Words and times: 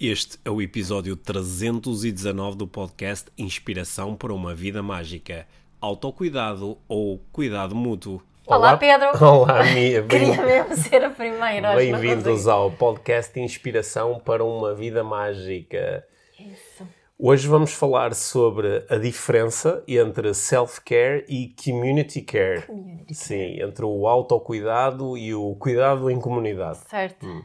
Este 0.00 0.38
é 0.44 0.50
o 0.50 0.62
episódio 0.62 1.16
319 1.16 2.56
do 2.56 2.68
podcast 2.68 3.30
Inspiração 3.36 4.14
para 4.14 4.32
uma 4.32 4.54
Vida 4.54 4.82
Mágica. 4.82 5.46
Autocuidado 5.80 6.78
ou 6.86 7.20
cuidado 7.32 7.74
mútuo. 7.74 8.22
Olá, 8.46 8.76
Pedro. 8.76 9.08
Olá, 9.24 9.64
Mia. 9.64 10.02
Bem- 10.06 10.32
Queria 10.36 10.42
mesmo 10.46 10.76
ser 10.76 11.04
a 11.04 11.10
primeira. 11.10 11.74
Bem-vindos 11.74 12.46
ao 12.46 12.70
podcast 12.70 13.38
Inspiração 13.40 14.20
para 14.24 14.44
uma 14.44 14.72
Vida 14.74 15.02
Mágica. 15.02 16.04
Isso. 16.38 16.86
Hoje 17.18 17.48
vamos 17.48 17.72
falar 17.72 18.14
sobre 18.14 18.84
a 18.88 18.96
diferença 18.96 19.82
entre 19.88 20.32
self-care 20.32 21.24
e 21.28 21.52
community 21.64 22.22
care. 22.22 22.62
Community 22.62 23.12
Sim, 23.12 23.60
entre 23.60 23.84
o 23.84 24.06
autocuidado 24.06 25.18
e 25.18 25.34
o 25.34 25.56
cuidado 25.56 26.08
em 26.08 26.20
comunidade. 26.20 26.78
Certo. 26.88 27.26
Hum. 27.26 27.42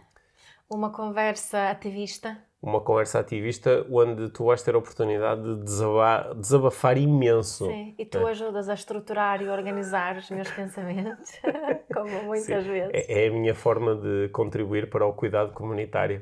Uma 0.74 0.90
conversa 0.92 1.70
ativista. 1.70 2.38
Uma 2.62 2.80
conversa 2.80 3.20
ativista 3.20 3.86
onde 3.92 4.30
tu 4.30 4.46
vais 4.46 4.64
ter 4.64 4.74
a 4.74 4.78
oportunidade 4.78 5.42
de 5.44 5.64
desaba- 5.64 6.34
desabafar 6.34 6.98
imenso. 6.98 7.66
Sim. 7.68 7.94
E 7.98 8.06
tu 8.06 8.26
ajudas 8.26 8.70
a 8.70 8.74
estruturar 8.74 9.42
e 9.42 9.50
organizar 9.50 10.16
os 10.18 10.30
meus 10.30 10.50
pensamentos, 10.50 11.30
como 11.94 12.24
muitas 12.24 12.66
vezes. 12.66 12.92
É, 12.94 13.26
é 13.26 13.28
a 13.28 13.32
minha 13.32 13.54
forma 13.54 13.96
de 13.96 14.30
contribuir 14.30 14.90
para 14.90 15.06
o 15.06 15.14
cuidado 15.14 15.52
comunitário. 15.52 16.22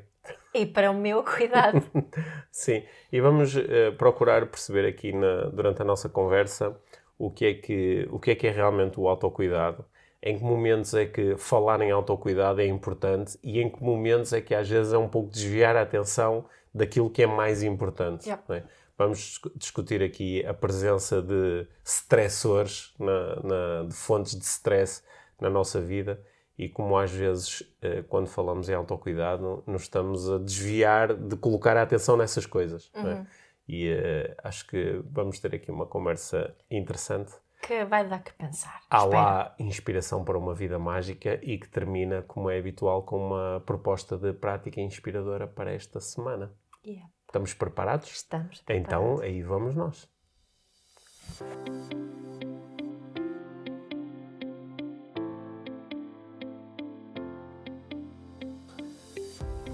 E 0.53 0.65
para 0.65 0.89
o 0.91 0.95
meu 0.95 1.23
cuidado. 1.23 1.81
Sim, 2.51 2.83
e 3.11 3.21
vamos 3.21 3.55
eh, 3.55 3.91
procurar 3.91 4.45
perceber 4.47 4.87
aqui 4.87 5.13
na- 5.13 5.43
durante 5.45 5.81
a 5.81 5.85
nossa 5.85 6.09
conversa 6.09 6.75
o 7.19 7.29
que, 7.29 7.45
é 7.45 7.53
que, 7.53 8.07
o 8.11 8.19
que 8.19 8.31
é 8.31 8.35
que 8.35 8.47
é 8.47 8.51
realmente 8.51 8.99
o 8.99 9.07
autocuidado, 9.07 9.85
em 10.23 10.37
que 10.37 10.43
momentos 10.43 10.93
é 10.93 11.05
que 11.05 11.35
falar 11.37 11.81
em 11.81 11.89
autocuidado 11.91 12.61
é 12.61 12.65
importante 12.67 13.37
e 13.43 13.59
em 13.59 13.69
que 13.69 13.83
momentos 13.83 14.31
é 14.33 14.39
que 14.41 14.53
às 14.53 14.69
vezes 14.69 14.93
é 14.93 14.97
um 14.97 15.07
pouco 15.09 15.29
desviar 15.31 15.75
a 15.75 15.81
atenção 15.81 16.45
daquilo 16.73 17.09
que 17.09 17.23
é 17.23 17.27
mais 17.27 17.63
importante. 17.63 18.27
Não 18.47 18.55
é? 18.55 18.63
Vamos 18.97 19.17
discu- 19.17 19.51
discutir 19.55 20.03
aqui 20.03 20.45
a 20.45 20.53
presença 20.53 21.21
de 21.23 21.65
stressores, 21.83 22.93
na, 22.99 23.35
na- 23.43 23.83
de 23.87 23.93
fontes 23.95 24.35
de 24.37 24.43
stress 24.45 25.01
na 25.39 25.49
nossa 25.49 25.81
vida 25.81 26.21
e 26.57 26.69
como 26.69 26.95
às 26.97 27.09
vezes, 27.11 27.63
eh, 27.81 28.03
quando 28.07 28.27
falamos 28.27 28.69
em 28.69 28.73
autocuidado, 28.75 29.63
nos 29.65 29.83
estamos 29.83 30.29
a 30.29 30.37
desviar 30.37 31.15
de 31.15 31.35
colocar 31.35 31.75
a 31.77 31.81
atenção 31.81 32.15
nessas 32.15 32.45
coisas. 32.45 32.91
não 32.93 33.09
é? 33.09 33.25
E 33.67 33.87
eh, 33.89 34.35
acho 34.43 34.67
que 34.67 35.01
vamos 35.09 35.39
ter 35.39 35.55
aqui 35.55 35.71
uma 35.71 35.85
conversa 35.87 36.53
interessante. 36.69 37.31
Que 37.61 37.85
vai 37.85 38.07
dar 38.07 38.23
que 38.23 38.33
pensar. 38.33 38.81
Há 38.89 38.97
Espero. 38.97 39.13
lá 39.15 39.55
inspiração 39.59 40.23
para 40.23 40.37
uma 40.37 40.53
vida 40.53 40.77
mágica 40.79 41.39
e 41.43 41.57
que 41.57 41.67
termina, 41.69 42.21
como 42.23 42.49
é 42.49 42.57
habitual, 42.57 43.03
com 43.03 43.17
uma 43.27 43.61
proposta 43.65 44.17
de 44.17 44.33
prática 44.33 44.81
inspiradora 44.81 45.47
para 45.47 45.71
esta 45.73 45.99
semana. 45.99 46.51
Yeah. 46.85 47.09
Estamos 47.27 47.53
preparados? 47.53 48.09
Estamos. 48.11 48.61
Então, 48.67 48.81
preparados. 49.15 49.21
aí 49.21 49.41
vamos 49.43 49.75
nós. 49.75 50.09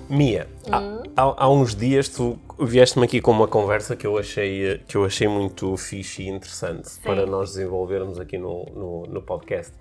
Mia, 0.10 0.48
há- 0.72 0.80
Hum? 0.80 1.04
há, 1.16 1.44
há 1.46 1.50
uns 1.50 1.76
dias 1.76 2.08
tu 2.08 2.40
vieste-me 2.60 3.06
aqui 3.06 3.22
com 3.22 3.32
uma 3.32 3.48
conversa 3.48 3.96
que 3.96 4.06
eu 4.06 4.18
achei, 4.18 4.80
que 4.88 4.98
eu 4.98 5.06
achei 5.06 5.28
muito 5.28 5.76
fixe 5.78 6.24
e 6.24 6.28
interessante 6.28 6.90
para 7.02 7.26
nós 7.26 7.54
desenvolvermos 7.54 8.20
aqui 8.20 8.38
no, 8.38 8.66
no, 8.66 9.04
no 9.04 9.22
podcast. 9.22 9.74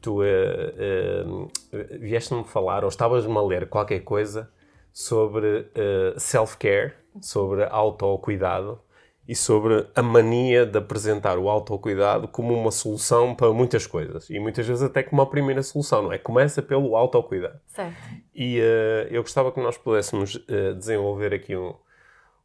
Tu 0.00 0.22
eh, 0.22 0.74
eh, 0.76 1.98
vieste-me 1.98 2.44
falar, 2.44 2.84
ou 2.84 2.88
estavas-me 2.88 3.36
a 3.36 3.42
ler 3.42 3.68
qualquer 3.68 4.00
coisa 4.00 4.50
sobre 4.92 5.70
eh, 5.74 6.14
self-care, 6.16 6.92
sobre 7.20 7.64
autocuidado 7.64 8.80
e 9.26 9.34
sobre 9.34 9.86
a 9.94 10.02
mania 10.02 10.66
de 10.66 10.78
apresentar 10.78 11.38
o 11.38 11.48
autocuidado 11.48 12.28
como 12.28 12.52
uma 12.52 12.70
solução 12.70 13.34
para 13.34 13.52
muitas 13.52 13.86
coisas. 13.86 14.28
E 14.28 14.38
muitas 14.38 14.66
vezes 14.66 14.82
até 14.82 15.02
como 15.02 15.22
a 15.22 15.26
primeira 15.26 15.62
solução, 15.62 16.02
não 16.02 16.12
é? 16.12 16.18
Começa 16.18 16.62
pelo 16.62 16.94
autocuidado. 16.96 17.58
Certo. 17.66 17.96
E 18.34 18.60
eh, 18.60 19.08
eu 19.10 19.22
gostava 19.22 19.50
que 19.50 19.60
nós 19.60 19.78
pudéssemos 19.78 20.38
eh, 20.48 20.74
desenvolver 20.74 21.32
aqui 21.32 21.56
um, 21.56 21.74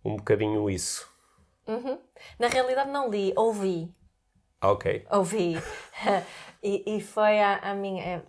um 0.04 0.16
bocadinho 0.18 0.70
isso. 0.70 1.08
Na 2.40 2.48
realidade, 2.48 2.90
não 2.90 3.10
li, 3.10 3.34
ouvi. 3.36 3.94
Ah, 4.62 4.72
Ok. 4.72 5.06
ouvi. 5.12 5.56
e, 6.64 6.98
e 6.98 7.02
foi 7.02 7.40
a, 7.40 7.58
a 7.58 7.74
minha. 7.76 8.04
é, 8.04 8.24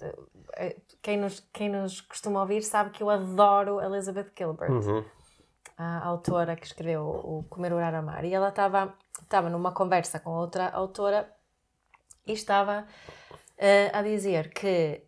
é, 0.57 0.77
Quem 1.03 1.17
nos, 1.17 1.41
quem 1.53 1.69
nos 1.71 2.01
costuma 2.03 2.41
ouvir 2.41 2.63
sabe 2.63 2.91
que 2.91 3.03
eu 3.03 3.09
adoro 3.11 3.81
Elizabeth 3.81 4.31
Gilbert, 4.37 4.71
Uhum. 4.71 5.05
a 5.79 6.07
autora 6.07 6.55
que 6.55 6.67
escreveu 6.67 7.03
o 7.03 7.45
Comer, 7.49 7.73
Orar, 7.73 7.95
Amar. 7.95 8.25
E 8.25 8.35
ela 8.35 8.49
estava 8.51 9.49
numa 9.51 9.73
conversa 9.73 10.21
com 10.21 10.31
outra 10.31 10.69
autora 10.69 11.33
e 12.27 12.33
estava 12.33 12.87
eh, 13.57 13.91
a 13.93 14.03
dizer 14.03 14.53
que, 14.53 15.03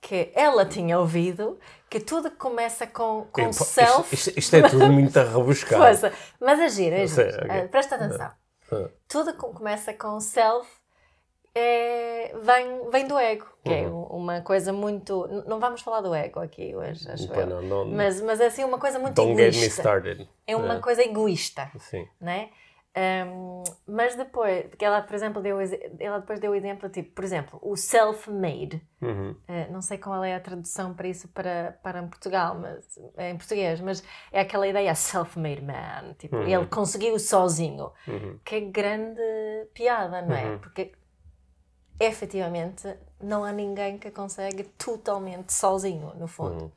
que 0.00 0.30
ela 0.34 0.66
tinha 0.66 0.98
ouvido 0.98 1.58
que 1.90 2.00
tudo 2.00 2.30
que 2.30 2.36
começa 2.36 2.86
com, 2.86 3.26
com 3.32 3.40
Epá, 3.42 3.52
self. 3.52 4.14
Isto, 4.14 4.28
isto- 4.30 4.38
isto 4.38 4.56
é 4.56 4.68
tudo 4.68 4.92
muito 4.92 5.18
rebuscado. 5.18 5.82
Força. 5.82 6.12
Mas 6.40 6.60
a 6.60 6.68
giro, 6.68 6.96
é 6.96 7.04
Eu 7.04 7.08
sei, 7.08 7.30
giro. 7.30 7.44
ok. 7.46 7.60
Ah, 7.60 7.68
Presta 7.68 7.94
atenção. 7.96 8.30
Ah. 8.72 8.88
Tudo 9.08 9.32
que 9.32 9.38
começa 9.38 9.92
com 9.94 10.20
self 10.20 10.68
é, 11.54 12.32
vem, 12.42 12.90
vem 12.90 13.06
do 13.08 13.18
ego, 13.18 13.46
que 13.64 13.72
é 13.72 13.86
Uhum. 13.88 14.02
u- 14.02 14.16
uma 14.16 14.40
coisa 14.42 14.72
muito. 14.72 15.26
Não 15.46 15.58
vamos 15.58 15.80
falar 15.80 16.00
do 16.02 16.14
ego 16.14 16.40
aqui 16.40 16.74
hoje, 16.76 17.10
acho 17.10 17.26
Pá, 17.28 17.40
eu. 17.40 17.46
não, 17.46 17.62
não- 17.62 17.84
Mas, 17.86 18.20
mas 18.20 18.40
é 18.40 18.46
assim 18.46 18.62
uma 18.64 18.78
coisa 18.78 18.98
muito 18.98 19.14
Don't 19.14 19.34
get 19.34 19.52
me 19.54 19.58
egoísta. 19.58 19.80
started. 19.80 20.28
É 20.46 20.54
uma 20.54 20.74
Ah, 20.74 20.80
coisa 20.80 21.02
egoísta, 21.02 21.70
Sim. 21.78 22.06
né? 22.20 22.50
Ahm, 23.00 23.62
mas 23.86 24.16
depois, 24.16 24.66
que 24.76 24.84
ela, 24.84 25.00
por 25.02 25.14
exemplo, 25.14 25.40
deu, 25.40 25.58
ela 26.00 26.18
depois 26.18 26.40
deu 26.40 26.50
o 26.50 26.54
exemplo, 26.54 26.88
tipo, 26.88 27.12
por 27.14 27.22
exemplo, 27.22 27.56
o 27.62 27.76
self-made. 27.76 28.82
Uhum. 29.00 29.36
Uh, 29.48 29.72
não 29.72 29.80
sei 29.80 29.98
qual 29.98 30.24
é 30.24 30.34
a 30.34 30.40
tradução 30.40 30.92
para 30.94 31.06
isso 31.06 31.28
para, 31.28 31.78
para 31.80 32.00
em 32.00 32.08
Portugal, 32.08 32.58
mas 32.58 32.98
é 33.16 33.30
em 33.30 33.36
português, 33.36 33.80
mas 33.80 34.02
é 34.32 34.40
aquela 34.40 34.66
ideia 34.66 34.92
self-made 34.96 35.62
man, 35.62 36.14
tipo, 36.18 36.34
Uhum. 36.36 36.48
ele 36.48 36.66
conseguiu 36.66 37.16
sozinho, 37.20 37.92
Uhum. 38.08 38.40
que 38.44 38.56
é 38.56 38.60
grande 38.62 39.20
piada, 39.72 40.20
não 40.22 40.34
é? 40.34 40.46
Uhum. 40.46 40.58
Porque 40.58 40.92
efetivamente 42.00 42.92
não 43.20 43.44
há 43.44 43.52
ninguém 43.52 43.96
que 43.98 44.10
consegue 44.10 44.64
totalmente 44.64 45.52
sozinho, 45.52 46.14
no 46.16 46.26
fundo. 46.26 46.72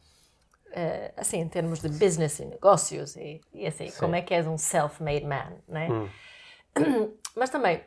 Uh, 0.71 1.11
assim, 1.17 1.39
em 1.39 1.49
termos 1.49 1.81
de 1.81 1.89
business 1.89 2.39
e 2.39 2.45
negócios 2.45 3.17
e, 3.17 3.41
e 3.53 3.67
assim, 3.67 3.89
Sim. 3.89 3.99
como 3.99 4.15
é 4.15 4.21
que 4.21 4.33
és 4.33 4.47
um 4.47 4.57
self-made 4.57 5.25
man, 5.25 5.53
não 5.67 5.81
é? 5.81 5.89
Uhum. 5.89 6.09
Mas 7.35 7.49
também, 7.49 7.83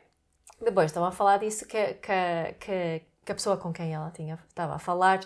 depois 0.61 0.87
estava 0.87 1.07
a 1.07 1.11
falar 1.11 1.37
disso 1.37 1.67
que, 1.67 1.95
que, 1.95 2.53
que, 2.59 3.01
que 3.25 3.31
a 3.31 3.35
pessoa 3.35 3.57
com 3.57 3.73
quem 3.73 3.93
ela 3.93 4.11
tinha, 4.11 4.37
estava 4.47 4.75
a 4.75 4.79
falar 4.79 5.21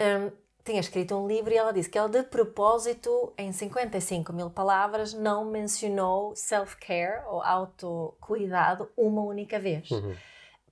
hum, 0.00 0.30
tinha 0.64 0.80
escrito 0.80 1.16
um 1.16 1.26
livro 1.26 1.52
e 1.52 1.56
ela 1.56 1.72
disse 1.72 1.88
que 1.88 1.96
ela 1.96 2.08
de 2.08 2.22
propósito, 2.24 3.32
em 3.38 3.52
55 3.52 4.32
mil 4.32 4.50
palavras, 4.50 5.14
não 5.14 5.44
mencionou 5.44 6.36
self-care 6.36 7.24
ou 7.26 7.42
autocuidado 7.42 8.90
uma 8.96 9.22
única 9.22 9.58
vez. 9.58 9.90
Uhum. 9.90 10.14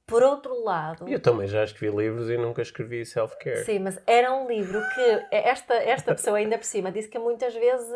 Por 0.07 0.23
outro 0.23 0.63
lado, 0.63 1.09
Eu 1.09 1.21
também 1.21 1.49
já 1.49 1.65
escrevi 1.65 1.97
livros 1.97 2.31
e 2.31 2.37
nunca 2.37 2.63
escrevi 2.63 3.05
self-care. 3.05 3.65
Sim, 3.65 3.81
mas 3.81 4.01
era 4.07 4.33
um 4.33 4.47
livro 4.47 4.81
que 4.95 5.27
esta, 5.33 5.75
esta 5.75 6.15
pessoa 6.15 6.39
ainda 6.39 6.57
por 6.57 6.65
cima 6.65 6.93
disse 6.93 7.09
que 7.09 7.19
muitas 7.19 7.53
vezes 7.55 7.89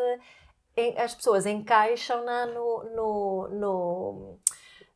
as 0.97 1.15
pessoas 1.15 1.47
encaixam-na 1.47 2.47
no, 2.47 2.85
no, 2.95 3.49
no, 3.49 4.39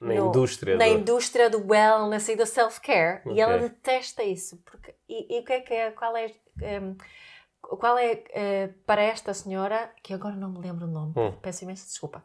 Na 0.00 0.14
no- 0.14 0.26
indústria. 0.28 0.76
na 0.76 0.86
do- 0.86 0.90
indústria 0.92 1.48
do 1.48 1.64
wellness 1.64 2.28
e 2.28 2.34
do 2.36 2.46
self-care. 2.46 3.22
E 3.26 3.40
ela 3.40 3.58
detesta 3.58 4.24
isso. 4.24 4.60
Porque, 4.64 4.92
e, 5.08 5.36
e 5.36 5.40
o 5.40 5.44
que 5.44 5.52
é 5.52 5.60
que 5.60 5.72
é, 5.74 5.90
qual 5.92 6.16
é, 6.16 6.32
em, 6.62 6.96
qual 7.60 7.96
é 7.96 8.24
eh, 8.30 8.70
para 8.86 9.02
esta 9.02 9.32
senhora, 9.32 9.88
que 10.02 10.12
agora 10.12 10.34
não 10.34 10.50
me 10.50 10.58
lembro 10.58 10.86
o 10.86 10.90
nome, 10.90 11.12
Hum. 11.16 11.32
peço 11.40 11.62
imensa 11.62 11.86
desculpa, 11.86 12.24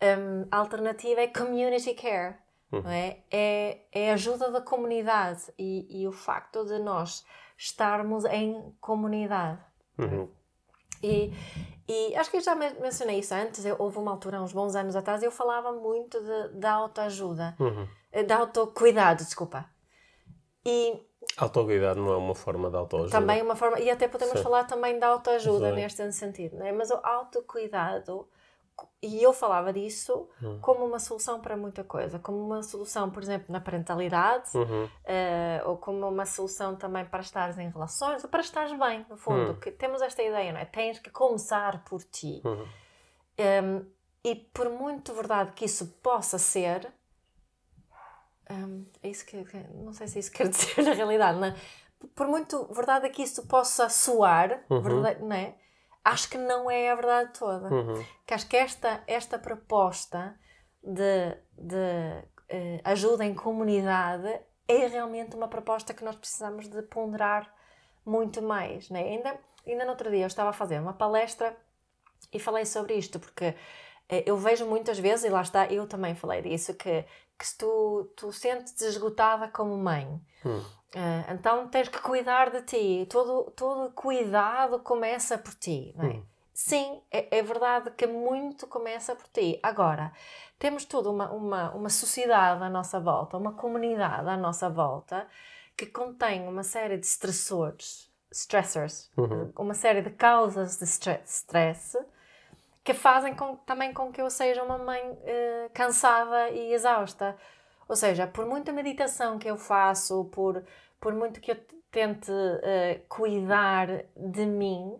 em, 0.00 0.46
a 0.50 0.58
alternativa 0.58 1.20
é 1.22 1.26
community 1.26 1.94
care. 1.94 2.36
Hum. 2.72 2.80
Não 2.82 2.90
é? 2.90 3.18
É, 3.30 3.80
é 3.92 4.10
a 4.10 4.14
ajuda 4.14 4.50
da 4.50 4.60
comunidade 4.60 5.42
e, 5.58 6.02
e 6.02 6.08
o 6.08 6.12
facto 6.12 6.64
de 6.64 6.78
nós 6.78 7.24
estarmos 7.56 8.24
em 8.24 8.74
comunidade. 8.80 9.60
Uhum. 9.98 10.28
E, 11.02 11.32
e 11.88 12.14
acho 12.16 12.30
que 12.30 12.36
eu 12.38 12.40
já 12.40 12.54
men- 12.54 12.76
mencionei 12.80 13.18
isso 13.18 13.34
antes. 13.34 13.64
Eu, 13.64 13.76
houve 13.78 13.98
uma 13.98 14.10
altura, 14.12 14.40
uns 14.40 14.52
bons 14.52 14.74
anos 14.74 14.96
atrás, 14.96 15.22
eu 15.22 15.30
falava 15.30 15.72
muito 15.72 16.18
de, 16.20 16.48
da 16.58 16.72
autoajuda, 16.72 17.54
Uhum. 17.60 17.86
eh, 18.10 18.22
da 18.22 18.38
autocuidado, 18.38 19.22
desculpa. 19.24 19.66
E 20.64 21.04
Autocuidado 21.36 22.00
não 22.00 22.12
é 22.12 22.16
uma 22.16 22.34
forma 22.34 22.68
de 22.70 22.76
autoajuda. 22.76 23.10
também 23.10 23.40
uma 23.42 23.54
forma, 23.56 23.78
e 23.80 23.90
até 23.90 24.08
podemos 24.08 24.38
Sim. 24.38 24.42
falar 24.42 24.64
também 24.64 24.98
da 24.98 25.08
autoajuda 25.08 25.72
neste 25.72 26.10
sentido, 26.12 26.56
não 26.58 26.66
é? 26.66 26.72
Mas 26.72 26.90
o 26.90 26.98
autocuidado 27.02 28.28
e 29.02 29.22
eu 29.22 29.32
falava 29.32 29.72
disso 29.72 30.28
uhum. 30.40 30.58
como 30.60 30.84
uma 30.84 30.98
solução 30.98 31.40
para 31.40 31.56
muita 31.56 31.82
coisa, 31.84 32.18
como 32.18 32.38
uma 32.38 32.62
solução, 32.62 33.10
por 33.10 33.22
exemplo, 33.22 33.46
na 33.48 33.60
parentalidade, 33.60 34.56
uhum. 34.56 34.84
uh, 34.84 35.68
ou 35.68 35.76
como 35.76 36.08
uma 36.08 36.24
solução 36.24 36.76
também 36.76 37.04
para 37.04 37.20
estares 37.20 37.58
em 37.58 37.68
relações, 37.68 38.22
ou 38.22 38.30
para 38.30 38.40
estares 38.40 38.76
bem, 38.78 39.04
no 39.08 39.16
fundo, 39.16 39.52
uhum. 39.52 39.60
que 39.60 39.70
temos 39.70 40.00
esta 40.02 40.22
ideia, 40.22 40.52
não 40.52 40.60
é? 40.60 40.64
Tens 40.64 40.98
que 40.98 41.10
começar 41.10 41.84
por 41.84 42.02
ti. 42.04 42.40
Um, 42.44 42.48
uhum. 42.48 42.66
ehm, 43.38 43.86
e 44.24 44.36
por 44.36 44.70
muito 44.70 45.12
verdade 45.12 45.52
que 45.52 45.64
isso 45.64 45.86
possa 46.02 46.38
ser, 46.38 46.92
um, 48.48 48.84
é 49.02 49.08
isso 49.08 49.26
que, 49.26 49.44
não 49.74 49.92
sei 49.92 50.06
se 50.06 50.18
é 50.18 50.20
isso 50.20 50.30
quer 50.30 50.46
dizer 50.48 50.82
na 50.82 50.92
realidade, 50.92 51.38
não 51.38 51.48
é? 51.48 51.56
por 52.14 52.26
muito 52.26 52.64
verdade 52.72 53.08
que 53.10 53.22
isso 53.22 53.46
possa 53.46 53.88
soar, 53.88 54.64
uhum. 54.68 54.80
verdade, 54.80 55.22
não 55.22 55.36
é? 55.36 55.54
Acho 56.04 56.28
que 56.28 56.38
não 56.38 56.70
é 56.70 56.90
a 56.90 56.94
verdade 56.94 57.32
toda. 57.38 57.72
Uhum. 57.72 58.04
Que 58.26 58.34
acho 58.34 58.48
que 58.48 58.56
esta, 58.56 59.02
esta 59.06 59.38
proposta 59.38 60.38
de, 60.82 61.36
de 61.56 61.76
uh, 61.76 62.80
ajuda 62.84 63.24
em 63.24 63.34
comunidade 63.34 64.40
é 64.66 64.86
realmente 64.86 65.36
uma 65.36 65.48
proposta 65.48 65.94
que 65.94 66.04
nós 66.04 66.16
precisamos 66.16 66.68
de 66.68 66.82
ponderar 66.82 67.52
muito 68.04 68.42
mais. 68.42 68.90
Né? 68.90 69.02
Ainda, 69.02 69.38
ainda 69.66 69.84
no 69.84 69.90
outro 69.90 70.10
dia 70.10 70.24
eu 70.24 70.26
estava 70.26 70.50
a 70.50 70.54
fazer 70.54 70.80
uma 70.80 70.92
palestra 70.92 71.56
e 72.32 72.38
falei 72.38 72.64
sobre 72.64 72.94
isto, 72.94 73.20
porque 73.20 73.50
uh, 73.50 74.22
eu 74.26 74.36
vejo 74.36 74.66
muitas 74.66 74.98
vezes, 74.98 75.24
e 75.24 75.28
lá 75.28 75.42
está, 75.42 75.66
eu 75.66 75.86
também 75.86 76.14
falei 76.14 76.42
disso, 76.42 76.74
que, 76.74 77.04
que 77.38 77.46
se 77.46 77.58
tu, 77.58 78.12
tu 78.16 78.32
sentes 78.32 78.80
esgotada 78.80 79.48
como 79.48 79.76
mãe, 79.76 80.20
uhum. 80.44 80.64
Uh, 80.94 81.32
então 81.32 81.68
tens 81.68 81.88
que 81.88 82.00
cuidar 82.00 82.50
de 82.50 82.62
ti. 82.62 83.06
Todo, 83.10 83.50
todo 83.52 83.92
cuidado 83.92 84.78
começa 84.80 85.38
por 85.38 85.54
ti, 85.54 85.94
não 85.96 86.04
é? 86.04 86.08
Hum. 86.08 86.26
Sim, 86.54 87.00
é, 87.10 87.38
é, 87.38 87.42
verdade 87.42 87.90
que 87.92 88.06
muito 88.06 88.66
começa 88.66 89.16
por 89.16 89.26
ti. 89.28 89.58
Agora, 89.62 90.12
temos 90.58 90.84
toda 90.84 91.10
uma, 91.10 91.30
uma, 91.32 91.70
uma 91.70 91.88
sociedade 91.88 92.62
à 92.62 92.68
nossa 92.68 93.00
volta, 93.00 93.38
uma 93.38 93.54
comunidade 93.54 94.28
à 94.28 94.36
nossa 94.36 94.68
volta, 94.68 95.26
que 95.76 95.86
contém 95.86 96.46
uma 96.46 96.62
série 96.62 96.98
de 96.98 97.06
stressores, 97.06 98.12
stressors, 98.30 99.10
uhum. 99.16 99.50
uma 99.58 99.74
série 99.74 100.02
de 100.02 100.10
causas 100.10 100.76
de 100.76 100.84
stress, 100.84 101.98
que 102.84 102.92
fazem 102.92 103.34
com, 103.34 103.56
também 103.56 103.94
com 103.94 104.12
que 104.12 104.20
eu 104.20 104.28
seja 104.28 104.62
uma 104.62 104.76
mãe 104.76 105.02
uh, 105.10 105.70
cansada 105.72 106.50
e 106.50 106.74
exausta. 106.74 107.36
Ou 107.88 107.96
seja, 107.96 108.26
por 108.26 108.46
muita 108.46 108.72
meditação 108.72 109.38
que 109.38 109.48
eu 109.48 109.56
faço, 109.56 110.24
por, 110.26 110.64
por 111.00 111.14
muito 111.14 111.40
que 111.40 111.52
eu 111.52 111.56
tente 111.90 112.30
uh, 112.30 113.00
cuidar 113.08 114.04
de 114.16 114.46
mim, 114.46 114.98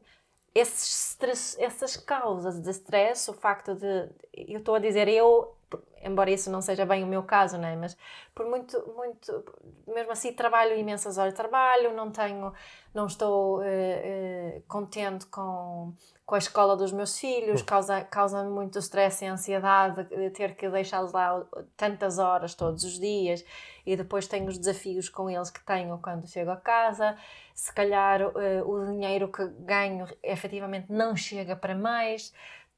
esses 0.55 1.12
stress, 1.12 1.56
essas 1.61 1.96
causas 1.96 2.61
de 2.61 2.70
stress, 2.70 3.31
o 3.31 3.34
facto 3.34 3.75
de. 3.75 4.11
Eu 4.32 4.58
estou 4.58 4.75
a 4.75 4.79
dizer 4.79 5.08
eu, 5.08 5.55
embora 6.02 6.30
isso 6.30 6.50
não 6.50 6.60
seja 6.60 6.84
bem 6.84 7.04
o 7.04 7.06
meu 7.06 7.22
caso, 7.22 7.58
né? 7.58 7.76
mas 7.76 7.96
por 8.34 8.46
muito, 8.46 8.76
muito. 8.96 9.44
Mesmo 9.86 10.12
assim, 10.12 10.32
trabalho 10.32 10.76
imensas 10.76 11.19
horas 11.19 11.32
de 11.32 11.36
trabalho, 11.36 11.94
não 11.94 12.10
tenho. 12.10 12.52
Não 12.94 13.06
estou 13.06 13.60
uh, 13.60 13.62
uh, 13.62 14.62
contente 14.69 15.26
com 15.26 15.94
com 16.32 16.36
a 16.36 16.38
escola 16.38 16.74
dos 16.74 16.92
meus 16.92 17.19
filhos, 17.19 17.60
hum. 17.60 17.64
causa, 17.66 18.00
causa 18.04 18.42
muito 18.44 18.78
stress 18.78 19.22
e 19.22 19.28
ansiedade 19.28 20.04
de 20.04 20.30
ter 20.30 20.54
que 20.54 20.66
deixá-los 20.66 21.12
lá 21.12 21.44
tantas 21.76 22.19
horas 22.19 22.54
todos 22.54 22.84
os 22.84 22.98
dias 22.98 23.44
e 23.84 23.94
depois 23.96 24.26
tenho 24.26 24.46
os 24.46 24.56
desafios 24.56 25.10
com 25.10 25.28
eles 25.28 25.50
que 25.50 25.62
tenho 25.62 25.98
quando 25.98 26.26
chego 26.26 26.50
a 26.50 26.56
casa. 26.56 27.19
Se 27.54 27.70
calhar 27.74 28.22
uh, 28.22 28.66
o 28.66 28.86
dinheiro 28.86 29.30
que 29.30 29.46
ganho 29.60 30.08
efetivamente 30.22 30.90
não 30.90 31.14
chega 31.14 31.54
para 31.54 31.74
mais. 31.74 32.32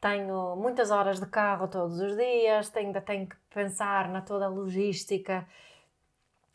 Tenho 0.05 0.55
muitas 0.57 0.91
horas 0.91 1.19
de 1.19 1.25
carro 1.25 1.67
todos 1.67 1.99
os 1.99 2.15
dias, 2.15 2.71
ainda 2.77 3.01
tenho 3.01 3.27
que 3.27 3.37
pensar 3.49 4.07
na 4.11 4.21
toda 4.21 4.45
a 4.45 4.49
logística 4.51 5.49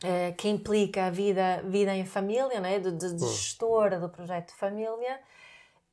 uh, 0.04 0.36
que 0.36 0.48
implica 0.48 1.08
a 1.08 1.10
vida, 1.10 1.64
vida 1.64 1.96
em 1.96 2.06
família, 2.06 2.60
né? 2.60 2.78
de, 2.78 2.92
de, 2.92 3.16
de 3.16 3.26
gestora 3.26 4.00
do 4.00 4.08
projeto 4.08 4.50
de 4.50 4.54
família 4.54 5.20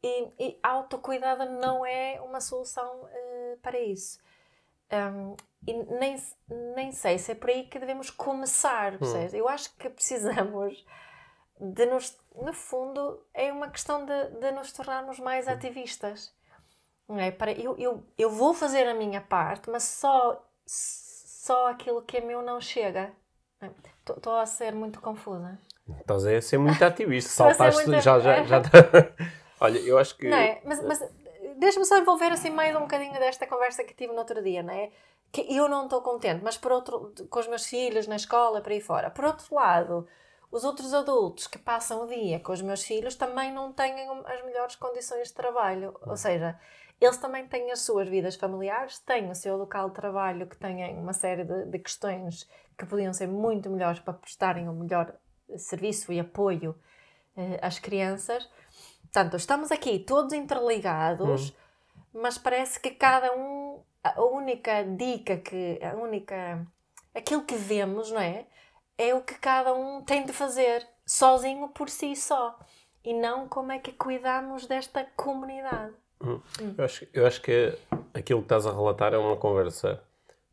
e, 0.03 0.29
e 0.39 0.59
autocuidado 0.63 1.47
não 1.59 1.87
é 1.87 2.21
uma 2.21 2.43
solução 2.43 3.05
uh, 3.05 3.57
para 3.63 3.81
isso. 3.81 4.19
Um, 4.93 5.35
e 5.67 5.73
nem, 5.73 6.23
nem 6.75 6.93
sei 6.93 7.19
se 7.19 7.33
é 7.33 7.35
por 7.35 7.49
aí 7.49 7.65
que 7.65 7.79
devemos 7.79 8.11
começar. 8.11 8.97
Hum. 8.97 9.29
Eu 9.33 9.49
acho 9.49 9.75
que 9.79 9.89
precisamos 9.89 10.85
de 11.59 11.87
nos. 11.87 12.19
No 12.35 12.53
fundo, 12.53 13.25
é 13.33 13.51
uma 13.51 13.71
questão 13.71 14.05
de, 14.05 14.27
de 14.41 14.53
nos 14.53 14.75
tornarmos 14.75 15.19
mais 15.19 15.49
ativistas. 15.49 16.36
Não 17.09 17.21
é? 17.21 17.31
Para, 17.31 17.53
eu, 17.53 17.77
eu, 17.79 18.05
eu 18.19 18.31
vou 18.31 18.53
fazer 18.53 18.87
a 18.89 18.95
minha 18.95 19.21
parte, 19.21 19.71
mas 19.71 19.85
só, 19.85 20.45
só 20.67 21.71
aquilo 21.71 22.03
que 22.03 22.17
é 22.17 22.21
meu 22.21 22.43
não 22.43 22.61
chega. 22.61 23.13
Estou 24.09 24.37
a 24.37 24.47
ser 24.47 24.75
muito 24.75 25.01
confusa. 25.01 25.59
Estás 26.01 26.27
a 26.27 26.43
ser 26.43 26.59
muito 26.59 26.83
ativista. 26.85 27.31
Saltaste, 27.55 27.87
muito... 27.87 28.03
já, 28.03 28.19
já, 28.19 28.43
já. 28.43 28.63
Olha, 29.61 29.79
eu 29.79 29.99
acho 29.99 30.17
que. 30.17 30.29
Não 30.29 30.37
é? 30.37 30.61
Mas, 30.65 30.83
mas 30.83 31.01
deixa-me 31.57 31.85
só 31.85 31.97
envolver 31.99 32.33
assim 32.33 32.51
mais 32.51 32.75
um 32.77 32.81
bocadinho 32.81 33.15
desta 33.15 33.47
conversa 33.47 33.85
que 33.85 33.95
tive 33.95 34.13
no 34.13 34.19
outro 34.19 34.43
dia, 34.43 34.63
não 34.63 34.75
é? 34.75 34.91
Que 35.33 35.43
eu 35.55 35.69
não 35.69 35.85
estou 35.85 36.03
contente, 36.03 36.43
mas 36.43 36.57
por 36.57 36.73
outro, 36.73 37.13
com 37.29 37.39
os 37.39 37.49
meus 37.49 37.67
filhos 37.67 38.07
na 38.07 38.17
escola, 38.17 38.61
por 38.61 38.73
aí 38.73 38.81
fora. 38.81 39.11
Por 39.11 39.25
outro 39.25 39.55
lado, 39.55 40.07
os 40.51 40.65
outros 40.65 40.95
adultos 40.95 41.47
que 41.47 41.59
passam 41.59 42.03
o 42.03 42.07
dia 42.07 42.41
com 42.41 42.53
os 42.53 42.63
meus 42.63 42.83
filhos 42.85 43.15
também 43.15 43.53
não 43.53 43.73
têm 43.73 44.09
as 44.27 44.45
melhores 44.45 44.77
condições 44.77 45.29
de 45.29 45.35
trabalho. 45.35 45.95
Ou 46.03 46.17
seja, 46.17 46.59
eles 47.01 47.17
também 47.19 47.47
têm 47.47 47.71
as 47.71 47.81
suas 47.81 48.09
vidas 48.09 48.37
familiares, 48.37 48.99
têm 49.01 49.31
o 49.31 49.35
seu 49.35 49.57
local 49.57 49.89
de 49.89 49.97
trabalho 49.97 50.47
que 50.47 50.57
têm 50.57 50.97
uma 50.97 51.13
série 51.13 51.45
de, 51.45 51.67
de 51.67 51.79
questões 51.79 52.49
que 52.77 52.87
podiam 52.87 53.13
ser 53.13 53.29
muito 53.29 53.69
melhores 53.69 54.01
para 54.01 54.15
prestarem 54.15 54.69
o 54.69 54.73
um 54.73 54.81
melhor 54.81 55.15
serviço 55.57 56.13
e 56.13 56.21
apoio 56.21 56.75
eh, 57.37 57.59
às 57.61 57.79
crianças. 57.79 58.49
Portanto, 59.03 59.37
estamos 59.37 59.71
aqui 59.71 59.99
todos 59.99 60.33
interligados, 60.33 61.51
hum. 61.51 61.55
mas 62.15 62.39
parece 62.39 62.81
que 62.81 62.91
cada 62.91 63.35
um, 63.35 63.81
a 64.03 64.23
única 64.23 64.83
dica 64.83 65.37
que, 65.37 65.79
a 65.83 65.95
única, 65.97 66.67
aquilo 67.15 67.45
que 67.45 67.55
vemos, 67.55 68.11
não 68.11 68.21
é? 68.21 68.47
É 68.99 69.15
o 69.15 69.23
que 69.23 69.35
cada 69.35 69.75
um 69.75 70.03
tem 70.03 70.25
de 70.25 70.33
fazer, 70.33 70.87
sozinho 71.05 71.69
por 71.69 71.91
si 71.91 72.17
só. 72.17 72.59
E 73.05 73.13
não 73.15 73.49
como 73.49 73.71
é 73.71 73.79
que 73.79 73.93
cuidamos 73.93 74.67
desta 74.67 75.05
comunidade. 75.17 75.95
Hum. 76.23 76.41
Hum. 76.61 76.75
Eu, 76.77 76.85
acho, 76.85 77.07
eu 77.13 77.27
acho 77.27 77.41
que 77.43 77.75
aquilo 78.15 78.41
que 78.41 78.47
estás 78.47 78.67
a 78.67 78.73
relatar 78.73 79.13
é 79.15 79.19
uma 79.19 79.37
conversa, 79.37 80.01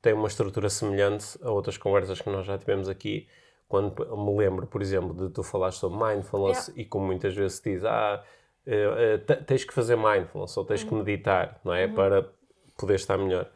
tem 0.02 0.14
uma 0.14 0.28
estrutura 0.28 0.70
semelhante 0.70 1.38
a 1.42 1.50
outras 1.50 1.78
conversas 1.78 2.20
que 2.20 2.30
nós 2.30 2.46
já 2.46 2.58
tivemos 2.58 2.90
aqui. 2.90 3.28
Quando 3.68 4.06
me 4.18 4.38
lembro, 4.38 4.68
por 4.68 4.82
exemplo, 4.82 5.14
de 5.14 5.34
tu 5.34 5.42
falares 5.42 5.76
sobre 5.76 5.98
mindfulness 5.98 6.68
yeah. 6.68 6.82
e 6.82 6.86
como 6.86 7.06
muitas 7.08 7.34
vezes 7.34 7.58
se 7.58 7.72
diz, 7.72 7.86
ah, 7.86 8.24
uh, 8.68 9.44
tens 9.46 9.64
que 9.64 9.74
fazer 9.74 9.96
mindfulness 9.96 10.56
ou 10.58 10.66
tens 10.66 10.84
uhum. 10.84 10.90
que 10.90 10.96
meditar, 10.96 11.60
não 11.64 11.74
é? 11.74 11.86
Uhum. 11.86 11.96
Para 11.96 12.30
poder 12.78 12.96
estar 12.96 13.18
melhor. 13.18 13.50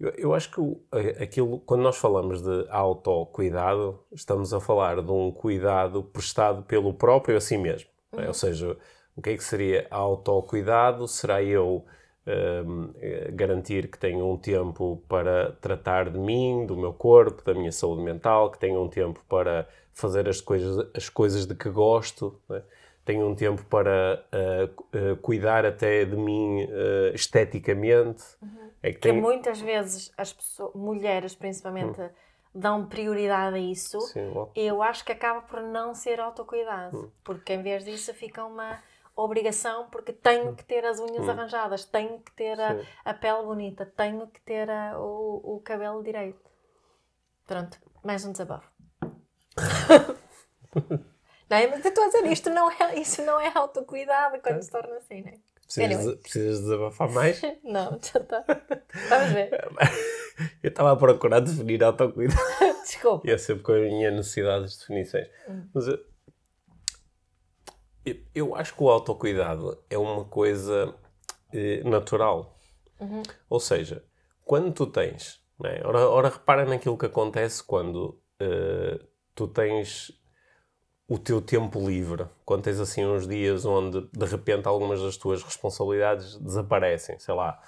Eu, 0.00 0.10
eu 0.16 0.34
acho 0.34 0.50
que 0.50 1.22
aquilo, 1.22 1.60
quando 1.60 1.82
nós 1.82 1.96
falamos 1.96 2.42
de 2.42 2.66
autocuidado, 2.68 4.00
estamos 4.12 4.52
a 4.52 4.60
falar 4.60 5.00
de 5.00 5.12
um 5.12 5.30
cuidado 5.30 6.02
prestado 6.02 6.62
pelo 6.62 6.92
próprio 6.92 7.36
a 7.36 7.40
si 7.40 7.56
mesmo. 7.56 7.88
É? 8.12 8.16
Uhum. 8.16 8.22
É? 8.24 8.28
Ou 8.28 8.34
seja, 8.34 8.76
o 9.16 9.22
que 9.22 9.30
é 9.30 9.36
que 9.36 9.44
seria 9.44 9.86
autocuidado? 9.90 11.06
Será 11.06 11.42
eu 11.42 11.84
um, 12.26 12.92
garantir 13.34 13.88
que 13.88 13.98
tenho 13.98 14.30
um 14.30 14.36
tempo 14.36 15.02
para 15.08 15.52
tratar 15.60 16.10
de 16.10 16.18
mim, 16.18 16.66
do 16.66 16.76
meu 16.76 16.92
corpo, 16.92 17.44
da 17.44 17.54
minha 17.54 17.72
saúde 17.72 18.02
mental, 18.02 18.50
que 18.50 18.58
tenho 18.58 18.82
um 18.82 18.88
tempo 18.88 19.20
para 19.28 19.68
fazer 19.92 20.28
as 20.28 20.40
coisas, 20.40 20.88
as 20.94 21.08
coisas 21.08 21.46
de 21.46 21.54
que 21.54 21.68
gosto. 21.68 22.40
É? 22.50 22.62
tenho 23.04 23.28
um 23.28 23.34
tempo 23.34 23.62
para 23.66 24.24
uh, 24.32 25.12
uh, 25.12 25.16
cuidar 25.18 25.66
até 25.66 26.04
de 26.04 26.16
mim 26.16 26.64
uh, 26.64 27.14
esteticamente. 27.14 28.24
Uhum. 28.40 28.70
É 28.82 28.88
que, 28.88 28.94
que 28.94 29.00
tem... 29.00 29.20
muitas 29.20 29.60
vezes 29.60 30.10
as 30.16 30.32
pessoas, 30.32 30.74
mulheres 30.74 31.34
principalmente, 31.34 32.00
uhum. 32.00 32.08
dão 32.54 32.86
prioridade 32.86 33.56
a 33.56 33.58
isso. 33.58 34.00
Sim, 34.00 34.32
eu 34.54 34.82
acho 34.82 35.04
que 35.04 35.12
acaba 35.12 35.42
por 35.42 35.60
não 35.60 35.94
ser 35.94 36.18
autocuidado, 36.18 36.96
uhum. 36.96 37.10
porque 37.22 37.52
em 37.52 37.62
vez 37.62 37.84
disso 37.84 38.12
fica 38.14 38.44
uma 38.44 38.82
obrigação 39.16 39.88
porque 39.90 40.12
tenho 40.12 40.54
que 40.54 40.64
ter 40.64 40.84
as 40.84 40.98
unhas 40.98 41.26
hum. 41.26 41.30
arranjadas, 41.30 41.84
tenho 41.84 42.20
que 42.20 42.32
ter 42.32 42.60
a, 42.60 42.76
a, 43.04 43.14
pele 43.14 43.42
bonita, 43.42 43.86
tenho 43.86 44.26
que 44.26 44.40
ter 44.40 44.68
a, 44.70 44.98
o, 44.98 45.56
o 45.56 45.60
cabelo 45.60 46.02
direito. 46.02 46.50
Pronto, 47.46 47.78
mais 48.02 48.24
um 48.24 48.32
desabafo. 48.32 48.68
Não 51.48 51.56
é? 51.56 51.66
Mas 51.66 51.84
eu 51.84 51.90
estou 51.90 52.04
a 52.04 52.06
dizer, 52.06 52.26
isto 52.26 52.50
não 52.50 52.70
é, 52.70 52.98
isso 52.98 53.22
não 53.22 53.38
é 53.38 53.52
autocuidado 53.54 54.40
quando 54.40 54.62
se 54.62 54.70
torna 54.70 54.96
assim, 54.96 55.20
não 55.22 55.28
é? 55.28 55.38
Precisas, 55.62 55.98
anyway. 55.98 56.16
precisas 56.16 56.60
desabafar 56.60 57.10
mais? 57.10 57.40
não, 57.64 57.98
já 58.02 58.20
está. 58.20 58.44
Vamos 59.08 59.32
ver. 59.32 59.50
Eu 60.62 60.70
estava 60.70 60.92
a 60.92 60.96
procurar 60.96 61.40
definir 61.40 61.82
autocuidado. 61.84 62.40
Desculpa. 62.82 63.26
E 63.26 63.30
é 63.30 63.38
sempre 63.38 63.62
com 63.62 63.72
a 63.72 63.78
minha 63.78 64.10
necessidade 64.10 64.68
de 64.68 64.78
definições. 64.78 65.28
Hum. 65.48 65.68
Mas 65.72 65.86
eu, 68.34 68.54
acho 68.54 68.74
que 68.74 68.82
o 68.82 68.90
autocuidado 68.90 69.78
é 69.88 69.96
uma 69.96 70.24
coisa 70.24 70.94
eh, 71.52 71.82
natural. 71.84 72.56
Ou 73.48 73.60
seja, 73.60 74.04
quando 74.44 74.72
tu 74.72 74.86
tens. 74.86 75.40
Né? 75.58 75.80
Ora, 75.84 76.08
ora, 76.08 76.28
repara 76.28 76.64
naquilo 76.64 76.98
que 76.98 77.06
acontece 77.06 77.62
quando 77.62 78.20
uh, 78.40 79.04
tu 79.34 79.46
tens 79.48 80.12
o 81.08 81.18
teu 81.18 81.40
tempo 81.40 81.78
livre, 81.86 82.26
quando 82.44 82.62
tens 82.62 82.80
assim 82.80 83.04
uns 83.04 83.28
dias 83.28 83.64
onde 83.64 84.08
de 84.12 84.24
repente 84.24 84.66
algumas 84.66 85.02
das 85.02 85.16
tuas 85.16 85.42
responsabilidades 85.42 86.36
desaparecem, 86.38 87.18
sei 87.18 87.34
lá, 87.34 87.60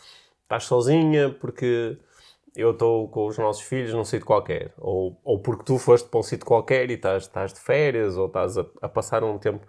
estás 0.42 0.64
sozinha 0.64 1.30
porque 1.30 1.98
eu 2.54 2.70
estou 2.70 3.08
com 3.08 3.26
os 3.26 3.36
nossos 3.36 3.62
filhos 3.62 3.92
num 3.92 4.04
sítio 4.04 4.26
qualquer, 4.26 4.72
ou, 4.78 5.20
ou 5.22 5.38
porque 5.38 5.64
tu 5.64 5.78
foste 5.78 6.08
para 6.08 6.18
um 6.18 6.22
sítio 6.22 6.46
qualquer 6.46 6.90
e 6.90 6.94
estás, 6.94 7.24
estás 7.24 7.52
de 7.52 7.60
férias, 7.60 8.16
ou 8.16 8.26
estás 8.26 8.56
a, 8.56 8.64
a 8.80 8.88
passar 8.88 9.22
um 9.22 9.38
tempo 9.38 9.66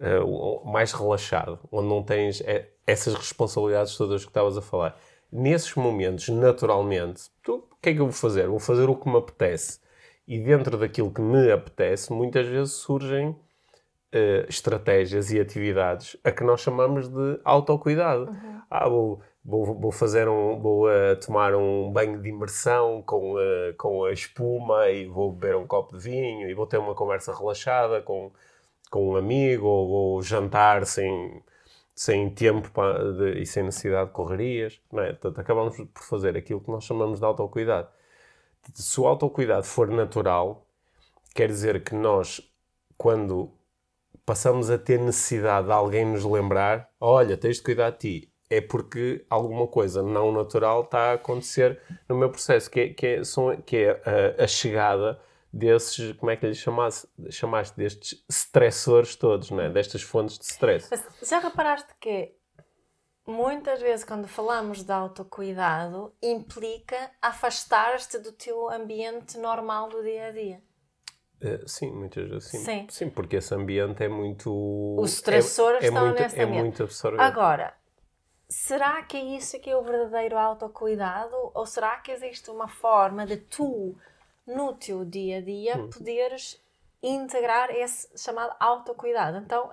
uh, 0.00 0.64
mais 0.64 0.92
relaxado, 0.92 1.58
onde 1.70 1.88
não 1.88 2.02
tens 2.02 2.40
é, 2.42 2.68
essas 2.86 3.14
responsabilidades 3.14 3.96
todas 3.96 4.24
que 4.24 4.30
estavas 4.30 4.56
a 4.56 4.62
falar. 4.62 4.98
Nesses 5.30 5.74
momentos, 5.74 6.28
naturalmente, 6.28 7.24
tu, 7.42 7.56
o 7.56 7.76
que 7.82 7.90
é 7.90 7.94
que 7.94 8.00
eu 8.00 8.06
vou 8.06 8.12
fazer? 8.12 8.48
Vou 8.48 8.58
fazer 8.58 8.88
o 8.88 8.96
que 8.96 9.08
me 9.08 9.18
apetece. 9.18 9.80
E 10.26 10.38
dentro 10.38 10.76
daquilo 10.76 11.12
que 11.12 11.20
me 11.20 11.50
apetece, 11.50 12.12
muitas 12.12 12.46
vezes 12.46 12.72
surgem 12.74 13.28
uh, 13.28 14.48
estratégias 14.48 15.30
e 15.30 15.40
atividades 15.40 16.16
a 16.24 16.30
que 16.30 16.44
nós 16.44 16.60
chamamos 16.60 17.08
de 17.08 17.40
autocuidado. 17.44 18.30
Uhum. 18.30 18.60
Ah, 18.70 18.88
vou 18.88 19.22
vou, 19.48 19.64
vou 19.74 19.90
fazer 19.90 20.28
um, 20.28 20.60
vou 20.60 20.86
uh, 20.86 21.16
tomar 21.24 21.54
um 21.54 21.90
banho 21.90 22.20
de 22.20 22.28
imersão 22.28 23.02
com, 23.02 23.34
uh, 23.34 23.74
com 23.78 24.04
a 24.04 24.12
espuma 24.12 24.90
e 24.90 25.06
vou 25.06 25.32
beber 25.32 25.56
um 25.56 25.66
copo 25.66 25.96
de 25.96 26.02
vinho 26.02 26.50
e 26.50 26.54
vou 26.54 26.66
ter 26.66 26.76
uma 26.76 26.94
conversa 26.94 27.34
relaxada 27.34 28.02
com, 28.02 28.30
com 28.90 29.10
um 29.10 29.16
amigo 29.16 29.66
ou 29.66 30.22
jantar 30.22 30.86
sem, 30.86 31.42
sem 31.94 32.30
tempo 32.30 32.70
de, 33.18 33.40
e 33.40 33.46
sem 33.46 33.64
necessidade 33.64 34.08
de 34.08 34.12
correrias. 34.14 34.80
Não 34.92 35.02
é? 35.02 35.08
Portanto, 35.12 35.40
acabamos 35.40 35.76
por 35.76 36.02
fazer 36.02 36.36
aquilo 36.36 36.60
que 36.60 36.70
nós 36.70 36.84
chamamos 36.84 37.18
de 37.18 37.24
autocuidado. 37.24 37.88
Se 38.74 39.00
o 39.00 39.06
autocuidado 39.06 39.64
for 39.64 39.88
natural, 39.88 40.66
quer 41.34 41.48
dizer 41.48 41.82
que 41.82 41.94
nós, 41.94 42.40
quando 42.96 43.50
passamos 44.26 44.70
a 44.70 44.76
ter 44.76 44.98
necessidade 45.00 45.66
de 45.66 45.72
alguém 45.72 46.04
nos 46.04 46.24
lembrar, 46.24 46.90
olha, 47.00 47.36
tens 47.36 47.56
de 47.56 47.62
cuidar 47.62 47.90
de 47.90 47.98
ti, 47.98 48.32
é 48.50 48.60
porque 48.60 49.24
alguma 49.28 49.66
coisa 49.66 50.02
não 50.02 50.32
natural 50.32 50.82
está 50.82 51.10
a 51.10 51.12
acontecer 51.14 51.80
no 52.08 52.16
meu 52.16 52.30
processo, 52.30 52.70
que 52.70 52.80
é, 52.80 52.88
que 52.88 53.06
é, 53.06 53.22
que 53.64 53.76
é 53.76 54.02
a, 54.38 54.44
a, 54.44 54.46
chegada 54.46 55.18
desses, 55.52 56.12
como 56.16 56.30
é 56.30 56.36
que 56.36 56.46
lhe 56.46 56.54
chamaste, 56.54 57.08
chamaste 57.30 57.76
destes 57.76 58.24
stressores 58.28 59.16
todos, 59.16 59.50
né? 59.50 59.68
destas 59.68 60.02
fontes 60.02 60.38
de 60.38 60.44
stress. 60.44 60.88
Mas 60.90 61.28
já 61.28 61.38
reparaste 61.38 61.92
que 62.00 62.34
muitas 63.26 63.80
vezes 63.80 64.04
quando 64.04 64.26
falamos 64.26 64.82
de 64.82 64.92
autocuidado 64.92 66.14
implica 66.22 67.10
afastar-te 67.20 68.18
do 68.18 68.32
teu 68.32 68.70
ambiente 68.70 69.38
normal 69.38 69.88
do 69.88 70.02
dia 70.02 70.26
a 70.26 70.30
dia? 70.32 70.62
Uh, 71.40 71.68
sim, 71.68 71.92
muitas 71.92 72.28
vezes 72.28 72.50
sim. 72.50 72.58
sim. 72.58 72.86
Sim, 72.90 73.10
porque 73.10 73.36
esse 73.36 73.54
ambiente 73.54 74.02
é 74.02 74.08
muito. 74.08 74.50
Os 74.98 75.12
stressores 75.12 75.82
é, 75.82 75.84
é 75.84 75.88
estão 75.88 76.06
muito, 76.06 76.20
nesse 76.20 76.38
é 76.38 76.42
ambiente. 76.42 76.62
muito 76.62 76.82
absorvido. 76.82 77.20
Agora, 77.20 77.74
será 78.48 79.02
que 79.04 79.16
é 79.16 79.36
isso 79.36 79.60
que 79.60 79.70
é 79.70 79.76
o 79.76 79.82
verdadeiro 79.82 80.36
autocuidado? 80.36 81.36
Ou 81.54 81.64
será 81.64 81.96
que 81.98 82.10
existe 82.10 82.50
uma 82.50 82.66
forma 82.66 83.24
de 83.24 83.36
tu, 83.36 83.96
no 84.48 84.74
teu 84.74 85.04
dia 85.04 85.38
a 85.38 85.40
dia, 85.40 85.76
hum. 85.76 85.90
poderes 85.90 86.60
integrar 87.02 87.70
esse 87.70 88.08
chamado 88.18 88.56
autocuidado? 88.58 89.36
Então, 89.36 89.70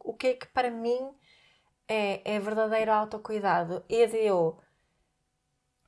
o 0.00 0.14
que 0.14 0.28
é 0.28 0.34
que 0.34 0.46
para 0.46 0.70
mim 0.70 1.10
é, 1.88 2.36
é 2.36 2.38
verdadeiro 2.38 2.92
autocuidado? 2.92 3.82
É 3.88 4.06
de 4.06 4.18
eu 4.18 4.58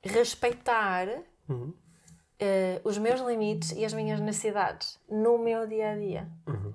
respeitar 0.03 1.07
uhum. 1.47 1.69
uh, 1.69 2.81
os 2.83 2.97
meus 2.97 3.21
limites 3.21 3.71
e 3.71 3.85
as 3.85 3.93
minhas 3.93 4.19
necessidades 4.19 4.99
no 5.09 5.37
meu 5.37 5.65
dia 5.65 5.91
a 5.91 5.95
dia 5.95 6.29
uhum. 6.47 6.73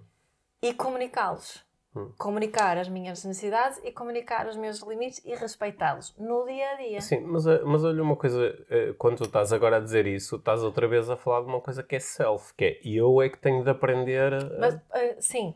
e 0.60 0.74
comunicá-los 0.74 1.64
Hum. 1.94 2.12
Comunicar 2.16 2.78
as 2.78 2.88
minhas 2.88 3.24
necessidades 3.24 3.80
e 3.82 3.90
comunicar 3.90 4.46
os 4.46 4.56
meus 4.56 4.80
limites 4.80 5.20
e 5.24 5.34
respeitá-los 5.34 6.14
no 6.16 6.44
dia 6.46 6.70
a 6.70 6.74
dia. 6.76 7.00
Sim, 7.00 7.20
mas, 7.22 7.44
eh, 7.46 7.62
mas 7.64 7.82
olha 7.82 8.00
uma 8.00 8.14
coisa, 8.14 8.56
eh, 8.70 8.94
quando 8.96 9.18
tu 9.18 9.24
estás 9.24 9.52
agora 9.52 9.78
a 9.78 9.80
dizer 9.80 10.06
isso, 10.06 10.36
estás 10.36 10.62
outra 10.62 10.86
vez 10.86 11.10
a 11.10 11.16
falar 11.16 11.40
de 11.40 11.48
uma 11.48 11.60
coisa 11.60 11.82
que 11.82 11.96
é 11.96 11.98
self, 11.98 12.54
que 12.54 12.64
é 12.64 12.80
eu 12.84 13.20
é 13.20 13.28
que 13.28 13.38
tenho 13.38 13.64
de 13.64 13.70
aprender. 13.70 14.32
A... 14.32 14.58
Mas, 14.60 14.74
uh, 14.76 14.80
sim, 15.18 15.52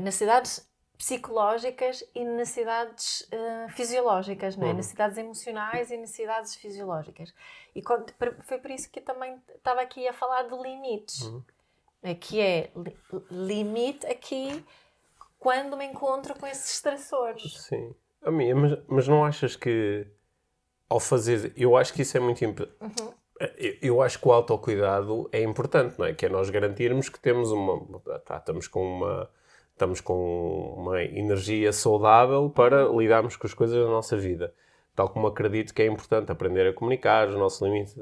necessidades 0.00 0.68
psicológicas 0.98 2.04
e 2.12 2.24
necessidades 2.24 3.20
uh, 3.32 3.70
fisiológicas, 3.70 4.56
não 4.56 4.66
é? 4.66 4.70
Uhum. 4.70 4.76
necessidades 4.78 5.16
emocionais 5.18 5.92
e 5.92 5.96
necessidades 5.96 6.56
fisiológicas. 6.56 7.32
E 7.76 7.80
quando, 7.80 8.12
foi 8.42 8.58
por 8.58 8.72
isso 8.72 8.90
que 8.90 8.98
eu 8.98 9.04
também 9.04 9.40
estava 9.54 9.80
aqui 9.80 10.08
a 10.08 10.12
falar 10.12 10.48
de 10.48 10.56
limites, 10.56 11.22
uhum. 11.22 11.44
que 12.18 12.40
é 12.40 12.72
limite 13.30 14.04
aqui 14.08 14.64
quando 15.38 15.76
me 15.76 15.84
encontro 15.84 16.38
com 16.38 16.46
esses 16.46 16.74
estressores. 16.74 17.62
Sim. 17.62 17.94
A 18.22 18.30
mim, 18.30 18.52
mas, 18.54 18.78
mas 18.88 19.08
não 19.08 19.24
achas 19.24 19.54
que 19.54 20.06
ao 20.88 20.98
fazer. 20.98 21.52
Eu 21.56 21.76
acho 21.76 21.92
que 21.92 22.02
isso 22.02 22.16
é 22.16 22.20
muito 22.20 22.44
importante. 22.44 23.02
Uhum. 23.02 23.12
Eu, 23.56 23.76
eu 23.80 24.02
acho 24.02 24.18
que 24.18 24.26
o 24.26 24.32
autocuidado 24.32 25.28
é 25.30 25.42
importante, 25.42 25.96
não 25.98 26.06
é? 26.06 26.12
Que 26.12 26.26
é 26.26 26.28
nós 26.28 26.50
garantirmos 26.50 27.08
que 27.08 27.20
temos 27.20 27.52
uma. 27.52 28.00
Tá, 28.24 28.38
estamos 28.38 28.66
com 28.66 28.82
uma. 28.82 29.30
Estamos 29.72 30.00
com 30.00 30.74
uma 30.76 31.00
energia 31.04 31.72
saudável 31.72 32.50
para 32.50 32.90
uhum. 32.90 33.00
lidarmos 33.00 33.36
com 33.36 33.46
as 33.46 33.54
coisas 33.54 33.76
da 33.76 33.88
nossa 33.88 34.16
vida. 34.16 34.52
Tal 34.96 35.08
como 35.08 35.28
acredito 35.28 35.72
que 35.72 35.82
é 35.82 35.86
importante 35.86 36.32
aprender 36.32 36.66
a 36.66 36.72
comunicar 36.72 37.28
os 37.28 37.36
nossos 37.36 37.60
limites. 37.60 37.96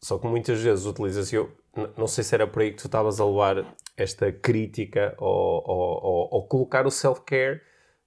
Só 0.00 0.18
que 0.18 0.26
muitas 0.26 0.58
vezes 0.62 0.86
utiliza-se. 0.86 1.36
Eu 1.36 1.52
não 1.98 2.06
sei 2.06 2.24
se 2.24 2.34
era 2.34 2.46
por 2.46 2.62
aí 2.62 2.70
que 2.70 2.78
tu 2.78 2.86
estavas 2.86 3.20
a 3.20 3.26
levar 3.26 3.66
esta 3.96 4.32
crítica 4.32 5.14
ou, 5.18 5.62
ou, 5.66 6.04
ou, 6.04 6.28
ou 6.32 6.46
colocar 6.46 6.86
o 6.86 6.90
self-care. 6.90 7.60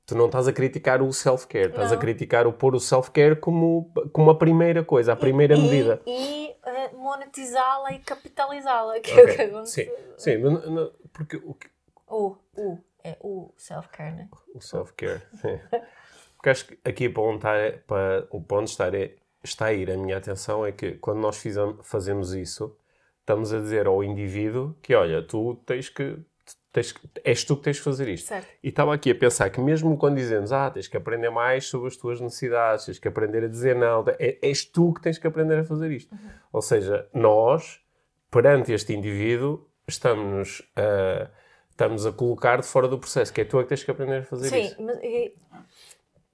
Tu 0.06 0.15
não 0.15 0.27
estás 0.27 0.48
a 0.48 0.53
criticar 0.53 1.01
o 1.01 1.12
self-care, 1.12 1.67
estás 1.67 1.91
a 1.91 1.98
criticar 1.98 2.48
o 2.48 2.53
pôr 2.53 2.74
o 2.75 2.79
self-care 2.79 3.36
como, 3.36 3.91
como 4.13 4.32
a 4.32 4.38
primeira 4.38 4.82
coisa, 4.82 5.12
a 5.12 5.15
primeira 5.17 5.56
e, 5.56 5.62
medida. 5.62 6.01
E, 6.06 6.46
e 6.46 6.51
uh, 6.51 6.98
monetizá-la 6.98 7.91
e 7.91 8.00
capitalizá-la, 8.00 9.01
que 9.01 9.12
okay. 9.12 9.22
é 9.22 9.25
o 9.25 9.36
que 9.36 9.41
acontece. 9.41 9.84
Sim, 9.84 9.91
sim 10.17 10.38
não, 10.38 10.91
porque 11.12 11.36
o 11.38 11.53
que... 11.53 11.67
O, 12.08 12.38
o, 12.56 12.77
é 13.03 13.17
o 13.20 13.51
self-care, 13.58 14.15
né? 14.15 14.29
O 14.56 14.62
self-care, 14.62 15.22
sim. 15.41 15.60
Porque 16.38 16.50
acho 16.50 16.67
que 16.67 16.79
aqui 16.86 17.10
para 17.10 17.24
onde 17.24 17.38
está, 17.38 17.53
para, 17.86 18.27
o 18.29 18.41
ponto 18.41 18.67
está, 18.67 18.88
é, 18.96 19.15
está 19.44 19.65
a 19.65 19.74
ir 19.74 19.91
a 19.91 19.98
minha 19.98 20.17
atenção 20.17 20.65
é 20.65 20.72
que 20.72 20.94
quando 20.94 21.20
nós 21.20 21.38
fizemos, 21.38 21.86
fazemos 21.86 22.34
isso, 22.34 22.77
estamos 23.27 23.53
a 23.53 23.60
dizer 23.60 23.88
ao 23.88 24.01
indivíduo 24.01 24.74
que, 24.81 24.96
olha, 24.96 25.22
tu 25.22 25.55
tens 25.65 25.89
que. 25.89 26.17
Tens, 26.72 26.93
és 27.24 27.43
tu 27.43 27.57
que 27.57 27.63
tens 27.63 27.77
que 27.77 27.84
fazer 27.84 28.07
isto. 28.07 28.27
Certo. 28.27 28.48
E 28.63 28.69
estava 28.69 28.93
aqui 28.93 29.10
a 29.10 29.15
pensar 29.15 29.50
que, 29.50 29.60
mesmo 29.60 29.98
quando 29.98 30.15
dizemos, 30.15 30.53
ah, 30.53 30.69
tens 30.69 30.88
que 30.88 30.96
aprender 30.96 31.29
mais 31.29 31.65
sobre 31.65 31.88
as 31.88 31.98
tuas 31.98 32.22
necessidades, 32.22 32.86
tens 32.86 33.00
que 33.00 33.07
aprender 33.07 33.43
a 33.43 33.48
dizer 33.48 33.75
não, 33.75 34.05
é, 34.19 34.38
és 34.41 34.63
tu 34.63 34.93
que 34.93 35.01
tens 35.01 35.17
que 35.17 35.25
aprender 35.25 35.57
a 35.57 35.63
fazer 35.63 35.91
isto. 35.91 36.13
Uhum. 36.13 36.29
Ou 36.53 36.62
seja, 36.62 37.07
nós, 37.13 37.81
perante 38.29 38.72
este 38.72 38.93
indivíduo, 38.93 39.67
estamos 39.88 40.62
a, 40.75 41.29
estamos 41.72 42.05
a 42.05 42.12
colocar 42.12 42.62
de 42.62 42.67
fora 42.67 42.88
do 42.88 43.00
processo, 43.00 43.34
que 43.34 43.41
é 43.41 43.46
tu 43.46 43.60
é 43.60 43.63
que 43.63 43.69
tens 43.69 43.84
que 43.84 43.91
aprender 43.91 44.17
a 44.17 44.24
fazer 44.24 44.50
Sim, 44.50 44.62
isso. 44.62 44.75
Sim, 44.75 44.86
mas 44.86 45.00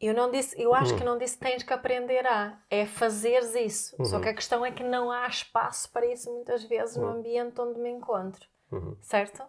eu 0.07 0.13
não 0.13 0.29
disse, 0.29 0.60
eu 0.62 0.74
acho 0.74 0.93
hum. 0.93 0.98
que 0.98 1.03
não 1.03 1.17
disse 1.17 1.38
tens 1.38 1.63
que 1.63 1.72
aprender 1.72 2.25
a, 2.25 2.60
é 2.69 2.86
fazeres 2.86 3.55
isso. 3.55 3.95
Uhum. 3.98 4.05
Só 4.05 4.19
que 4.19 4.29
a 4.29 4.33
questão 4.33 4.65
é 4.65 4.72
que 4.72 4.83
não 4.83 5.12
há 5.12 5.27
espaço 5.27 5.89
para 5.91 6.05
isso 6.05 6.31
muitas 6.33 6.63
vezes 6.63 6.95
uhum. 6.98 7.03
no 7.03 7.17
ambiente 7.17 7.60
onde 7.62 7.79
me 7.79 7.89
encontro. 7.89 8.45
Uhum. 8.72 8.98
Certo? 9.01 9.43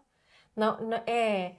Não, 0.55 0.81
não, 0.81 1.03
é, 1.07 1.57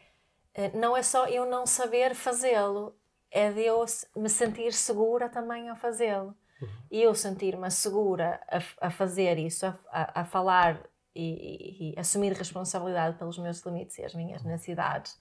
é, 0.54 0.72
não 0.74 0.96
é 0.96 1.04
só 1.04 1.28
eu 1.28 1.46
não 1.46 1.66
saber 1.66 2.16
fazê-lo, 2.16 2.96
é 3.30 3.52
de 3.52 3.66
eu 3.66 3.84
me 4.16 4.30
sentir 4.30 4.72
segura 4.72 5.28
também 5.28 5.70
a 5.70 5.75
fazê-lo. 5.75 6.36
Uhum. 6.62 6.70
E 6.90 7.02
eu 7.02 7.14
sentir-me 7.14 7.70
segura 7.70 8.40
a, 8.48 8.88
a 8.88 8.90
fazer 8.90 9.38
isso, 9.38 9.66
a, 9.66 9.78
a, 9.92 10.22
a 10.22 10.25
falar 10.25 10.82
e, 11.14 11.22
e, 11.22 11.94
e, 11.94 12.00
assumir 12.00 12.32
responsabilidade 12.34 13.18
pelos 13.18 13.38
meus 13.38 13.60
limites 13.66 13.98
e 13.98 14.06
as 14.06 14.14
minhas 14.14 14.42
uhum. 14.42 14.52
necessidades 14.52 15.20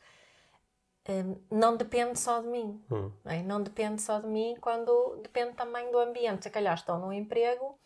não 1.50 1.76
depende 1.76 2.18
só 2.18 2.40
de 2.40 2.49
mim. 2.49 2.82
Hum. 2.90 3.12
Não, 3.25 3.32
é? 3.32 3.42
não, 3.42 3.62
depende 3.62 4.00
só 4.00 4.18
de 4.18 4.26
mim 4.26 4.56
quando 4.61 5.20
depende 5.23 5.54
também 5.54 5.90
do 5.90 5.99
ambiente. 5.99 6.44
Se 6.44 6.50
calhar 6.50 6.75
estou 6.75 6.99
num 6.99 7.12
emprego 7.12 7.78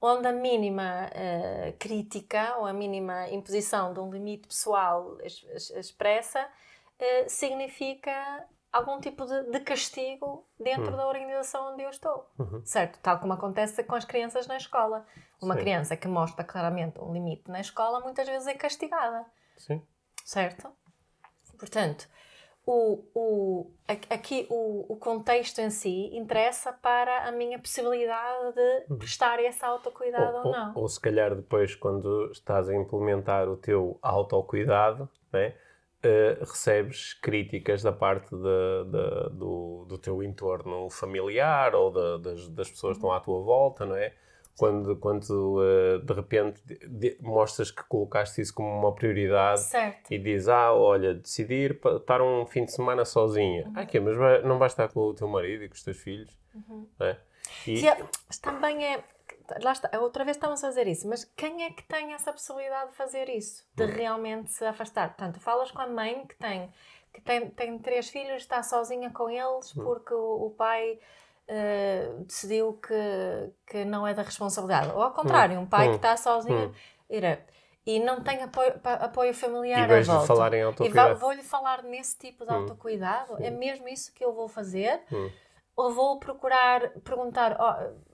onde 0.00 0.28
a 0.28 0.32
mínima 0.32 1.08
uh, 1.08 1.72
crítica 1.78 2.56
ou 2.58 2.66
a 2.66 2.72
mínima 2.72 3.28
imposição 3.30 3.92
de 3.92 4.00
um 4.00 4.10
limite 4.10 4.46
pessoal 4.46 5.18
expressa 5.22 6.42
uh, 6.44 7.28
significa 7.28 8.46
algum 8.70 9.00
tipo 9.00 9.24
de, 9.24 9.50
de 9.50 9.60
castigo 9.60 10.46
dentro 10.58 10.92
hum. 10.92 10.96
da 10.96 11.06
organização 11.06 11.72
onde 11.72 11.82
eu 11.82 11.90
estou. 11.90 12.28
Uhum. 12.38 12.62
Certo? 12.64 12.98
Tal 13.00 13.18
como 13.18 13.32
acontece 13.32 13.82
com 13.82 13.94
as 13.94 14.04
crianças 14.04 14.46
na 14.46 14.56
escola. 14.56 15.06
Uma 15.40 15.54
Sim. 15.54 15.60
criança 15.60 15.96
que 15.96 16.06
mostra 16.08 16.44
claramente 16.44 17.00
um 17.00 17.12
limite 17.12 17.50
na 17.50 17.60
escola 17.60 18.00
muitas 18.00 18.28
vezes 18.28 18.46
é 18.46 18.54
castigada. 18.54 19.24
Sim. 19.56 19.82
Certo? 20.24 20.70
Portanto, 21.58 22.08
o, 22.66 23.04
o, 23.14 23.70
aqui 24.08 24.46
o, 24.48 24.86
o 24.92 24.96
contexto 24.96 25.58
em 25.60 25.70
si 25.70 26.10
interessa 26.16 26.72
para 26.72 27.28
a 27.28 27.32
minha 27.32 27.58
possibilidade 27.58 28.54
de 28.54 28.92
uhum. 28.92 28.98
prestar 28.98 29.38
esse 29.42 29.64
autocuidado 29.64 30.38
ou, 30.38 30.46
ou 30.46 30.52
não. 30.52 30.72
Ou, 30.74 30.82
ou, 30.82 30.88
se 30.88 30.98
calhar 31.00 31.34
depois, 31.34 31.74
quando 31.74 32.30
estás 32.32 32.68
a 32.68 32.74
implementar 32.74 33.48
o 33.48 33.56
teu 33.56 33.98
autocuidado, 34.00 35.08
né, 35.32 35.54
uh, 36.04 36.40
recebes 36.40 37.12
críticas 37.14 37.82
da 37.82 37.92
parte 37.92 38.30
de, 38.34 38.84
de, 38.90 39.36
do, 39.36 39.84
do 39.86 39.98
teu 39.98 40.22
entorno 40.22 40.88
familiar 40.88 41.74
ou 41.74 41.90
de, 41.90 42.22
das, 42.22 42.48
das 42.48 42.70
pessoas 42.70 42.92
que 42.92 42.98
estão 42.98 43.12
à 43.12 43.20
tua 43.20 43.42
volta, 43.42 43.84
não 43.84 43.96
é? 43.96 44.14
Quando, 44.56 44.96
quando 44.96 45.58
uh, 45.58 45.98
de 46.00 46.12
repente 46.12 46.62
de, 46.64 47.16
mostras 47.20 47.70
que 47.70 47.82
colocaste 47.84 48.40
isso 48.40 48.54
como 48.54 48.68
uma 48.68 48.94
prioridade 48.94 49.62
certo. 49.62 50.12
e 50.12 50.18
dizes, 50.18 50.48
ah, 50.48 50.72
olha, 50.72 51.14
decidir 51.14 51.80
estar 51.96 52.22
um 52.22 52.46
fim 52.46 52.64
de 52.64 52.72
semana 52.72 53.04
sozinha. 53.04 53.66
Uhum. 53.66 53.72
Ah, 53.76 53.86
que 53.86 53.98
mas 53.98 54.16
vai, 54.16 54.42
não 54.42 54.58
vais 54.58 54.72
estar 54.72 54.88
com 54.88 55.00
o 55.00 55.14
teu 55.14 55.26
marido 55.26 55.64
e 55.64 55.68
com 55.68 55.74
os 55.74 55.82
teus 55.82 55.98
filhos? 55.98 56.38
Uhum. 56.54 56.86
É? 57.00 57.16
E... 57.66 57.82
Mas 58.28 58.38
também 58.38 58.84
é. 58.84 59.02
Lá 59.62 59.72
está, 59.72 59.90
outra 60.00 60.24
vez 60.24 60.38
estamos 60.38 60.64
a 60.64 60.68
fazer 60.68 60.86
isso, 60.86 61.06
mas 61.06 61.24
quem 61.36 61.64
é 61.64 61.70
que 61.70 61.82
tem 61.82 62.14
essa 62.14 62.32
possibilidade 62.32 62.92
de 62.92 62.96
fazer 62.96 63.28
isso? 63.28 63.62
De 63.74 63.82
uhum. 63.82 63.90
realmente 63.90 64.52
se 64.52 64.64
afastar? 64.64 65.08
Portanto, 65.08 65.38
falas 65.38 65.70
com 65.70 65.82
a 65.82 65.86
mãe 65.86 66.24
que 66.26 66.34
tem, 66.36 66.72
que 67.12 67.20
tem, 67.20 67.50
tem 67.50 67.78
três 67.78 68.08
filhos, 68.08 68.38
está 68.38 68.62
sozinha 68.62 69.10
com 69.10 69.28
eles 69.28 69.74
uhum. 69.74 69.84
porque 69.84 70.14
o, 70.14 70.46
o 70.46 70.50
pai 70.50 70.98
uh, 71.48 72.24
decidiu 72.24 72.74
que, 72.74 73.52
que 73.66 73.84
não 73.84 74.06
é 74.06 74.14
da 74.14 74.22
responsabilidade. 74.22 74.90
Ou 74.92 75.02
ao 75.02 75.12
contrário, 75.12 75.58
um 75.58 75.66
pai 75.66 75.88
hum. 75.88 75.90
que 75.90 75.96
está 75.96 76.16
sozinho 76.16 76.68
hum. 76.68 77.36
e 77.86 78.00
não 78.00 78.20
tem 78.22 78.42
apoio, 78.42 78.80
apoio 78.84 79.34
familiar 79.34 79.88
e 79.88 79.94
à 79.94 80.02
volta. 80.02 80.26
falar 80.26 80.54
em 80.54 80.62
autocuidado. 80.62 81.12
E 81.12 81.14
vou-lhe 81.14 81.42
falar 81.42 81.82
nesse 81.82 82.18
tipo 82.18 82.44
de 82.44 82.52
hum. 82.52 82.56
autocuidado. 82.56 83.42
É 83.42 83.50
mesmo 83.50 83.88
isso 83.88 84.12
que 84.12 84.24
eu 84.24 84.32
vou 84.32 84.48
fazer? 84.48 85.00
Ou 85.76 85.92
vou 85.92 86.18
procurar 86.18 86.90
perguntar... 87.00 87.56
Oh, 87.60 88.13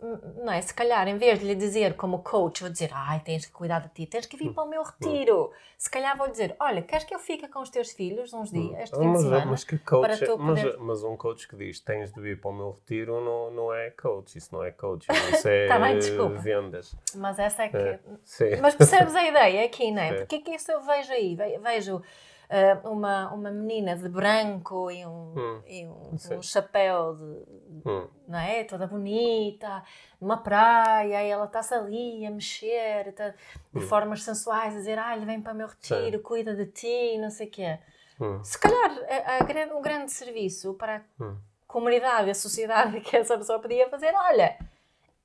não 0.00 0.52
é? 0.52 0.60
Se 0.60 0.74
calhar, 0.74 1.08
em 1.08 1.16
vez 1.16 1.38
de 1.38 1.46
lhe 1.46 1.54
dizer 1.54 1.94
como 1.94 2.18
coach, 2.18 2.60
vou 2.60 2.70
dizer, 2.70 2.90
ai, 2.92 3.20
tens 3.20 3.46
que 3.46 3.52
cuidar 3.52 3.80
de 3.80 3.88
ti, 3.88 4.06
tens 4.06 4.26
que 4.26 4.36
vir 4.36 4.50
hum. 4.50 4.52
para 4.52 4.64
o 4.64 4.68
meu 4.68 4.82
retiro. 4.82 5.50
Se 5.78 5.90
calhar 5.90 6.16
vou 6.16 6.28
dizer, 6.28 6.54
olha, 6.60 6.82
queres 6.82 7.04
que 7.04 7.14
eu 7.14 7.18
fique 7.18 7.48
com 7.48 7.60
os 7.60 7.70
teus 7.70 7.92
filhos 7.92 8.32
uns 8.32 8.52
hum. 8.52 8.68
dias, 8.68 8.82
este 8.82 8.98
fim 8.98 9.06
mas, 9.06 9.18
de 9.18 9.24
semana? 9.24 9.46
Mas, 9.46 9.64
que 9.64 9.78
coach, 9.78 10.06
para 10.06 10.16
tu 10.18 10.32
é- 10.32 10.36
mas, 10.36 10.62
poder... 10.62 10.78
mas 10.78 11.02
um 11.02 11.16
coach 11.16 11.48
que 11.48 11.56
diz, 11.56 11.80
tens 11.80 12.12
de 12.12 12.20
vir 12.20 12.40
para 12.40 12.50
o 12.50 12.54
meu 12.54 12.72
retiro, 12.72 13.20
não, 13.24 13.50
não 13.50 13.72
é 13.72 13.90
coach, 13.90 14.36
isso 14.36 14.54
não 14.54 14.62
é 14.62 14.70
coach, 14.70 15.06
isso 15.10 15.48
é 15.48 15.66
tá 15.66 15.78
bem, 15.78 15.98
vendas. 16.38 16.94
Mas 17.14 17.38
essa 17.38 17.64
é 17.64 17.68
que... 17.68 17.76
É, 17.76 18.60
mas 18.60 18.74
percebes 18.74 19.14
a 19.14 19.26
ideia 19.26 19.64
aqui, 19.64 19.90
não 19.90 20.02
é? 20.02 20.14
Porque 20.20 20.36
é 20.36 20.40
que 20.40 20.50
isso 20.50 20.70
eu 20.70 20.82
vejo 20.82 21.12
aí? 21.12 21.36
Vejo 21.62 22.02
uh, 22.50 22.88
uma, 22.88 23.32
uma 23.32 23.50
menina 23.50 23.96
de 23.96 24.08
branco 24.08 24.90
e 24.90 25.04
um, 25.04 25.34
hum, 25.36 25.62
e 25.66 25.86
um, 25.86 26.36
um 26.38 26.42
chapéu 26.42 27.14
de, 27.14 27.88
hum. 27.88 28.08
não 28.26 28.38
é? 28.38 28.64
toda 28.64 28.86
bonita, 28.86 29.82
numa 30.20 30.36
praia, 30.36 31.24
e 31.24 31.28
ela 31.28 31.46
está-se 31.46 31.74
ali 31.74 32.26
a 32.26 32.30
mexer 32.30 33.12
tá, 33.12 33.30
de 33.30 33.36
hum. 33.74 33.80
formas 33.82 34.22
sensuais, 34.22 34.74
a 34.74 34.78
dizer: 34.78 34.98
ah, 34.98 35.16
vem 35.16 35.40
para 35.40 35.52
o 35.52 35.56
meu 35.56 35.68
retiro, 35.68 36.18
Sim. 36.18 36.22
cuida 36.22 36.54
de 36.54 36.66
ti, 36.66 37.18
não 37.18 37.30
sei 37.30 37.46
o 37.46 37.50
quê. 37.50 37.78
Hum. 38.20 38.42
Se 38.42 38.58
calhar 38.58 38.90
a, 38.90 39.72
a, 39.72 39.76
um 39.76 39.82
grande 39.82 40.10
serviço 40.10 40.74
para 40.74 40.96
a 40.96 41.22
hum. 41.22 41.36
comunidade, 41.66 42.30
a 42.30 42.34
sociedade 42.34 43.00
que 43.02 43.16
essa 43.16 43.36
pessoa 43.36 43.58
podia 43.58 43.88
fazer: 43.88 44.12
olha, 44.14 44.56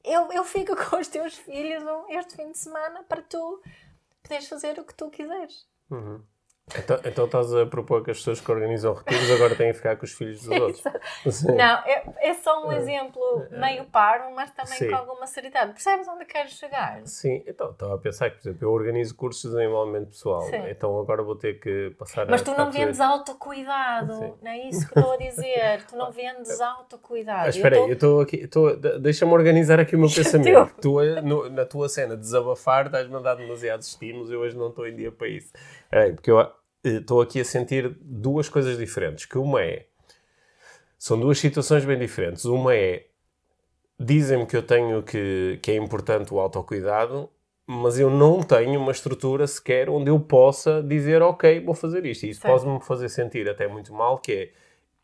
eu, 0.04 0.32
eu 0.32 0.44
fico 0.44 0.76
com 0.90 0.98
os 0.98 1.08
teus 1.08 1.36
filhos 1.38 1.84
este 2.10 2.36
fim 2.36 2.52
de 2.52 2.58
semana 2.58 3.04
para 3.04 3.22
tu 3.22 3.62
poderes 4.22 4.48
fazer 4.48 4.80
o 4.80 4.84
que 4.84 4.94
tu 4.94 5.10
quiseres. 5.10 5.68
Uhum. 5.90 6.22
Então, 6.78 7.00
então 7.04 7.26
estás 7.26 7.54
a 7.54 7.66
propor 7.66 8.04
que 8.04 8.12
as 8.12 8.18
pessoas 8.18 8.40
que 8.40 8.50
organizam 8.50 8.94
retiros 8.94 9.30
agora 9.32 9.56
têm 9.56 9.72
que 9.72 9.78
ficar 9.78 9.98
com 9.98 10.06
os 10.06 10.14
filhos 10.14 10.42
dos 10.44 10.50
outros? 10.60 11.44
Não, 11.44 11.80
é, 11.86 12.04
é, 12.20 12.34
só 12.34 12.66
um 12.66 12.72
exemplo 12.72 13.22
meio 13.52 13.84
parvo, 13.86 14.34
mas 14.34 14.52
também 14.52 14.78
Sim. 14.78 14.90
com 14.90 14.96
alguma 14.96 15.28
seriedade. 15.28 15.74
Percebes 15.74 16.08
onde 16.08 16.26
queres 16.26 16.52
chegar? 16.54 17.02
Sim, 17.06 17.44
então 17.46 17.72
estava 17.72 17.96
a 17.96 17.98
pensar 17.98 18.30
que, 18.30 18.38
por 18.38 18.42
exemplo, 18.48 18.68
eu 18.68 18.72
organizo 18.72 19.16
cursos 19.16 19.52
de 19.52 19.58
desenvolvimento 19.58 20.08
pessoal, 20.08 20.42
Sim. 20.44 20.70
então 20.70 20.98
agora 21.00 21.22
vou 21.22 21.36
ter 21.36 21.60
que 21.60 21.94
passar 21.98 22.22
mas 22.22 22.28
a. 22.28 22.32
Mas 22.32 22.42
tu 22.44 22.58
não 22.58 22.72
vendes 22.72 23.02
autocuidado, 23.02 24.14
Sim. 24.14 24.34
não 24.42 24.52
é 24.52 24.58
isso 24.70 24.88
que 24.88 25.00
estou 25.00 25.14
a 25.14 25.18
dizer. 25.18 25.84
tu 25.90 25.96
não 25.98 26.12
vendes 26.12 26.62
autocuidado. 26.62 27.46
Mas 27.48 27.56
espera 27.56 27.76
aí, 27.76 27.90
eu 27.90 27.94
estou 27.94 28.22
aqui, 28.22 28.50
deixa-me 29.02 29.34
organizar 29.34 29.80
aqui 29.80 29.96
o 29.96 30.00
meu 30.00 30.10
pensamento. 30.14 30.74
tu, 30.82 31.02
no, 31.22 31.50
na 31.50 31.66
tua 31.66 31.90
cena, 31.90 32.16
desabafar, 32.16 32.86
estás-me 32.86 33.16
a 33.16 33.20
dar 33.20 33.36
demasiados 33.36 33.88
estímulos, 33.88 34.32
eu 34.32 34.40
hoje 34.40 34.56
não 34.58 34.70
estou 34.70 34.88
em 34.88 34.96
dia 34.96 35.12
para 35.12 35.28
isso. 35.28 35.52
Espera 35.92 36.14
porque 36.14 36.32
eu 36.32 36.50
estou 36.84 37.22
aqui 37.22 37.42
a 37.42 37.46
sentir 37.46 37.98
duas 38.02 38.48
coisas 38.48 38.78
diferentes. 38.78 39.26
Que 39.26 39.38
uma 39.38 39.62
é. 39.62 39.86
São 40.98 41.20
duas 41.20 41.38
situações 41.38 41.84
bem 41.84 42.00
diferentes. 42.00 42.46
Uma 42.46 42.74
é. 42.74 43.08
Dizem-me 44.00 44.46
que 44.48 44.56
eu 44.56 44.64
tenho 44.64 45.04
que, 45.04 45.60
que 45.62 45.72
é 45.72 45.76
importante 45.76 46.34
o 46.34 46.40
autocuidado, 46.40 47.30
mas 47.68 48.00
eu 48.00 48.10
não 48.10 48.42
tenho 48.42 48.80
uma 48.80 48.92
estrutura 48.92 49.46
sequer 49.46 49.90
onde 49.90 50.10
eu 50.10 50.20
possa 50.20 50.82
dizer, 50.82 51.22
ok, 51.22 51.60
vou 51.60 51.76
fazer 51.76 52.04
isto. 52.06 52.26
E 52.26 52.30
isso 52.30 52.42
pode-me 52.42 52.80
fazer 52.82 53.10
sentir 53.10 53.48
até 53.48 53.68
muito 53.68 53.94
mal, 53.94 54.18
que 54.18 54.32
é, 54.32 54.52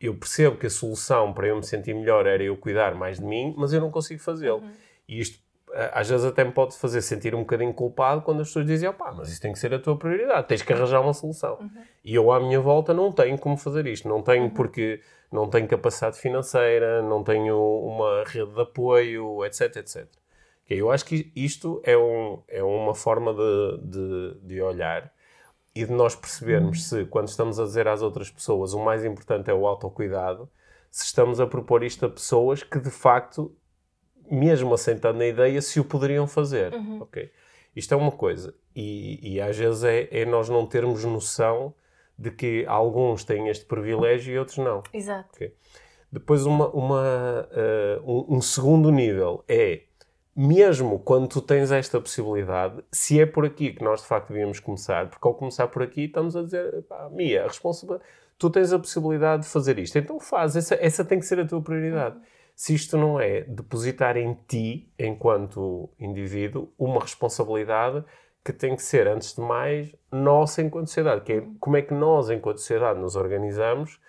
eu 0.00 0.16
percebo 0.16 0.56
que 0.56 0.66
a 0.66 0.70
solução 0.70 1.32
para 1.32 1.46
eu 1.46 1.56
me 1.56 1.62
sentir 1.62 1.94
melhor 1.94 2.26
era 2.26 2.42
eu 2.42 2.56
cuidar 2.56 2.96
mais 2.96 3.20
de 3.20 3.24
mim, 3.24 3.54
mas 3.56 3.72
eu 3.72 3.80
não 3.80 3.90
consigo 3.90 4.20
fazê-lo. 4.20 4.58
Uhum. 4.58 4.72
E 5.08 5.20
isto 5.20 5.38
às 5.92 6.08
vezes 6.08 6.26
até 6.26 6.44
me 6.44 6.52
pode 6.52 6.76
fazer 6.76 7.02
sentir 7.02 7.34
um 7.34 7.40
bocadinho 7.40 7.72
culpado 7.72 8.22
quando 8.22 8.40
as 8.40 8.48
pessoas 8.48 8.66
dizem, 8.66 8.88
opá, 8.88 9.12
mas 9.12 9.28
isso 9.28 9.40
tem 9.40 9.52
que 9.52 9.58
ser 9.58 9.72
a 9.74 9.78
tua 9.78 9.96
prioridade, 9.96 10.46
tens 10.48 10.62
que 10.62 10.72
arranjar 10.72 11.00
uma 11.00 11.14
solução. 11.14 11.58
Uhum. 11.60 11.70
E 12.04 12.14
eu 12.14 12.32
à 12.32 12.40
minha 12.40 12.60
volta 12.60 12.94
não 12.94 13.12
tenho 13.12 13.38
como 13.38 13.56
fazer 13.56 13.86
isto, 13.86 14.08
não 14.08 14.22
tenho 14.22 14.44
uhum. 14.44 14.50
porque 14.50 15.00
não 15.30 15.48
tenho 15.48 15.68
capacidade 15.68 16.18
financeira, 16.18 17.02
não 17.02 17.22
tenho 17.22 17.56
uma 17.56 18.24
rede 18.24 18.52
de 18.52 18.60
apoio, 18.60 19.44
etc, 19.44 19.76
etc. 19.76 20.06
Eu 20.68 20.90
acho 20.90 21.04
que 21.04 21.32
isto 21.34 21.80
é, 21.84 21.96
um, 21.96 22.42
é 22.48 22.62
uma 22.62 22.94
forma 22.94 23.32
de, 23.32 23.78
de, 23.82 24.34
de 24.42 24.62
olhar 24.62 25.10
e 25.74 25.84
de 25.84 25.92
nós 25.92 26.14
percebermos 26.14 26.92
uhum. 26.92 26.98
se, 26.98 27.04
quando 27.06 27.28
estamos 27.28 27.58
a 27.60 27.64
dizer 27.64 27.86
às 27.88 28.02
outras 28.02 28.30
pessoas 28.30 28.74
o 28.74 28.80
mais 28.80 29.04
importante 29.04 29.50
é 29.50 29.54
o 29.54 29.66
autocuidado, 29.66 30.48
se 30.90 31.04
estamos 31.04 31.40
a 31.40 31.46
propor 31.46 31.84
isto 31.84 32.04
a 32.06 32.08
pessoas 32.08 32.62
que 32.62 32.78
de 32.78 32.90
facto 32.90 33.54
mesmo 34.30 34.74
assentando 34.74 35.18
na 35.18 35.26
ideia, 35.26 35.60
se 35.60 35.80
o 35.80 35.84
poderiam 35.84 36.26
fazer. 36.26 36.72
Uhum. 36.72 37.02
Ok? 37.02 37.30
Isto 37.74 37.94
é 37.94 37.96
uma 37.96 38.10
coisa. 38.10 38.54
E, 38.74 39.34
e 39.34 39.40
às 39.40 39.56
vezes 39.56 39.84
é, 39.84 40.08
é, 40.10 40.24
nós 40.24 40.48
não 40.48 40.66
termos 40.66 41.04
noção 41.04 41.74
de 42.18 42.30
que 42.30 42.64
alguns 42.66 43.24
têm 43.24 43.48
este 43.48 43.64
privilégio 43.64 44.34
e 44.34 44.38
outros 44.38 44.58
não. 44.58 44.82
Exato. 44.92 45.28
Okay? 45.34 45.54
Depois, 46.10 46.44
uma, 46.44 46.68
uma 46.70 47.48
uh, 48.02 48.32
um, 48.32 48.36
um, 48.36 48.40
segundo 48.40 48.90
nível 48.90 49.44
é, 49.46 49.82
mesmo 50.34 50.98
quando 50.98 51.28
tu 51.28 51.40
tens 51.40 51.70
esta 51.70 52.00
possibilidade, 52.00 52.82
se 52.90 53.20
é 53.20 53.26
por 53.26 53.44
aqui 53.44 53.72
que 53.72 53.84
nós 53.84 54.00
de 54.00 54.06
facto 54.06 54.28
devíamos 54.28 54.58
começar, 54.58 55.08
porque 55.08 55.26
ao 55.28 55.34
começar 55.34 55.68
por 55.68 55.82
aqui 55.82 56.04
estamos 56.04 56.34
a 56.34 56.42
dizer, 56.42 56.82
pá, 56.88 57.08
Mia, 57.10 57.44
a 57.44 57.46
responsabilidade, 57.46 58.08
tu 58.38 58.50
tens 58.50 58.72
a 58.72 58.78
possibilidade 58.78 59.42
de 59.42 59.48
fazer 59.48 59.78
isto, 59.78 59.98
então 59.98 60.18
faz, 60.18 60.56
essa, 60.56 60.74
essa 60.80 61.04
tem 61.04 61.18
que 61.20 61.26
ser 61.26 61.38
a 61.40 61.46
tua 61.46 61.60
prioridade. 61.60 62.16
Uhum 62.16 62.37
se 62.58 62.74
isto 62.74 62.98
não 62.98 63.20
é 63.20 63.42
depositar 63.42 64.16
em 64.16 64.34
ti, 64.48 64.92
enquanto 64.98 65.88
indivíduo, 65.96 66.72
uma 66.76 67.00
responsabilidade 67.00 68.04
que 68.44 68.52
tem 68.52 68.74
que 68.74 68.82
ser, 68.82 69.06
antes 69.06 69.36
de 69.36 69.40
mais, 69.40 69.94
nossa 70.10 70.60
enquanto 70.60 70.88
sociedade. 70.88 71.20
Que 71.20 71.34
é 71.34 71.46
como 71.60 71.76
é 71.76 71.82
que 71.82 71.94
nós, 71.94 72.28
enquanto 72.30 72.58
sociedade, 72.58 72.98
nos 72.98 73.14
organizamos 73.14 74.00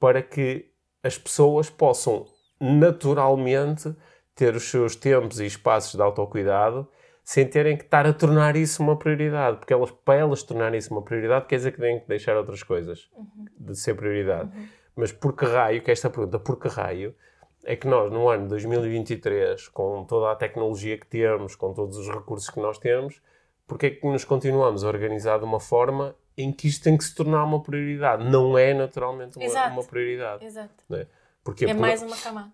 para 0.00 0.20
que 0.20 0.68
as 1.00 1.16
pessoas 1.16 1.70
possam 1.70 2.26
naturalmente 2.60 3.94
ter 4.34 4.56
os 4.56 4.64
seus 4.68 4.96
tempos 4.96 5.38
e 5.38 5.46
espaços 5.46 5.94
de 5.94 6.02
autocuidado 6.02 6.88
sem 7.22 7.46
terem 7.46 7.76
que 7.76 7.84
estar 7.84 8.04
a 8.04 8.12
tornar 8.12 8.56
isso 8.56 8.82
uma 8.82 8.98
prioridade. 8.98 9.58
Porque 9.58 9.72
elas, 9.72 9.92
para 9.92 10.18
elas 10.18 10.42
tornarem 10.42 10.76
isso 10.76 10.92
uma 10.92 11.02
prioridade, 11.02 11.46
quer 11.46 11.54
dizer 11.54 11.70
que 11.70 11.78
têm 11.80 12.00
que 12.00 12.08
deixar 12.08 12.36
outras 12.36 12.64
coisas 12.64 13.08
uhum. 13.16 13.46
de 13.60 13.78
ser 13.78 13.94
prioridade. 13.94 14.50
Uhum. 14.56 14.66
Mas 14.96 15.12
por 15.12 15.36
que 15.36 15.44
raio, 15.44 15.80
que 15.80 15.90
é 15.90 15.92
esta 15.92 16.10
pergunta, 16.10 16.40
por 16.40 16.58
que 16.58 16.66
raio, 16.66 17.14
é 17.64 17.76
que 17.76 17.86
nós, 17.86 18.10
no 18.10 18.28
ano 18.28 18.48
2023, 18.48 19.68
com 19.68 20.04
toda 20.04 20.32
a 20.32 20.36
tecnologia 20.36 20.98
que 20.98 21.06
temos, 21.06 21.54
com 21.54 21.72
todos 21.72 21.96
os 21.96 22.08
recursos 22.08 22.50
que 22.50 22.60
nós 22.60 22.78
temos, 22.78 23.20
porque 23.66 23.86
é 23.86 23.90
que 23.90 24.06
nos 24.06 24.24
continuamos 24.24 24.84
a 24.84 24.88
organizar 24.88 25.38
de 25.38 25.44
uma 25.44 25.60
forma 25.60 26.14
em 26.36 26.52
que 26.52 26.66
isto 26.68 26.82
tem 26.82 26.96
que 26.96 27.04
se 27.04 27.14
tornar 27.14 27.44
uma 27.44 27.62
prioridade? 27.62 28.24
Não 28.24 28.58
é 28.58 28.74
naturalmente 28.74 29.38
uma, 29.38 29.66
uma 29.68 29.84
prioridade. 29.84 30.44
Exato. 30.44 30.84
É, 30.92 31.06
porque, 31.44 31.64
é 31.66 31.74
mais 31.74 32.02
uma 32.02 32.16
camada. 32.16 32.52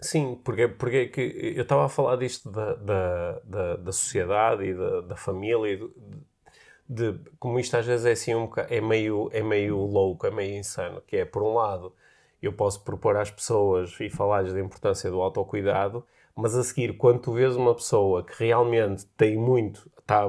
Sim, 0.00 0.40
porque, 0.42 0.66
porque 0.66 0.96
é 0.96 1.06
que 1.06 1.54
eu 1.56 1.62
estava 1.62 1.84
a 1.84 1.88
falar 1.88 2.16
disto 2.16 2.50
da, 2.50 2.74
da, 2.74 3.40
da, 3.44 3.76
da 3.76 3.92
sociedade 3.92 4.64
e 4.64 4.74
da, 4.74 5.00
da 5.02 5.16
família, 5.16 5.76
de, 5.76 7.12
de, 7.12 7.20
como 7.38 7.60
isto 7.60 7.76
às 7.76 7.86
vezes 7.86 8.06
é 8.06 8.12
assim 8.12 8.34
um 8.34 8.50
é 8.68 8.80
meio, 8.80 9.28
é 9.32 9.42
meio 9.42 9.76
louco, 9.76 10.26
é 10.26 10.30
meio 10.30 10.56
insano, 10.56 11.02
que 11.06 11.18
é, 11.18 11.24
por 11.26 11.42
um 11.42 11.54
lado, 11.54 11.94
eu 12.42 12.52
posso 12.52 12.82
propor 12.82 13.16
às 13.16 13.30
pessoas 13.30 13.96
e 14.00 14.08
falar-lhes 14.08 14.52
da 14.52 14.60
importância 14.60 15.10
do 15.10 15.20
autocuidado, 15.20 16.04
mas 16.34 16.54
a 16.54 16.62
seguir, 16.62 16.96
quando 16.96 17.20
tu 17.20 17.32
vês 17.32 17.54
uma 17.56 17.74
pessoa 17.74 18.24
que 18.24 18.44
realmente 18.44 19.04
tem 19.16 19.36
muito, 19.36 19.90
tá, 20.06 20.24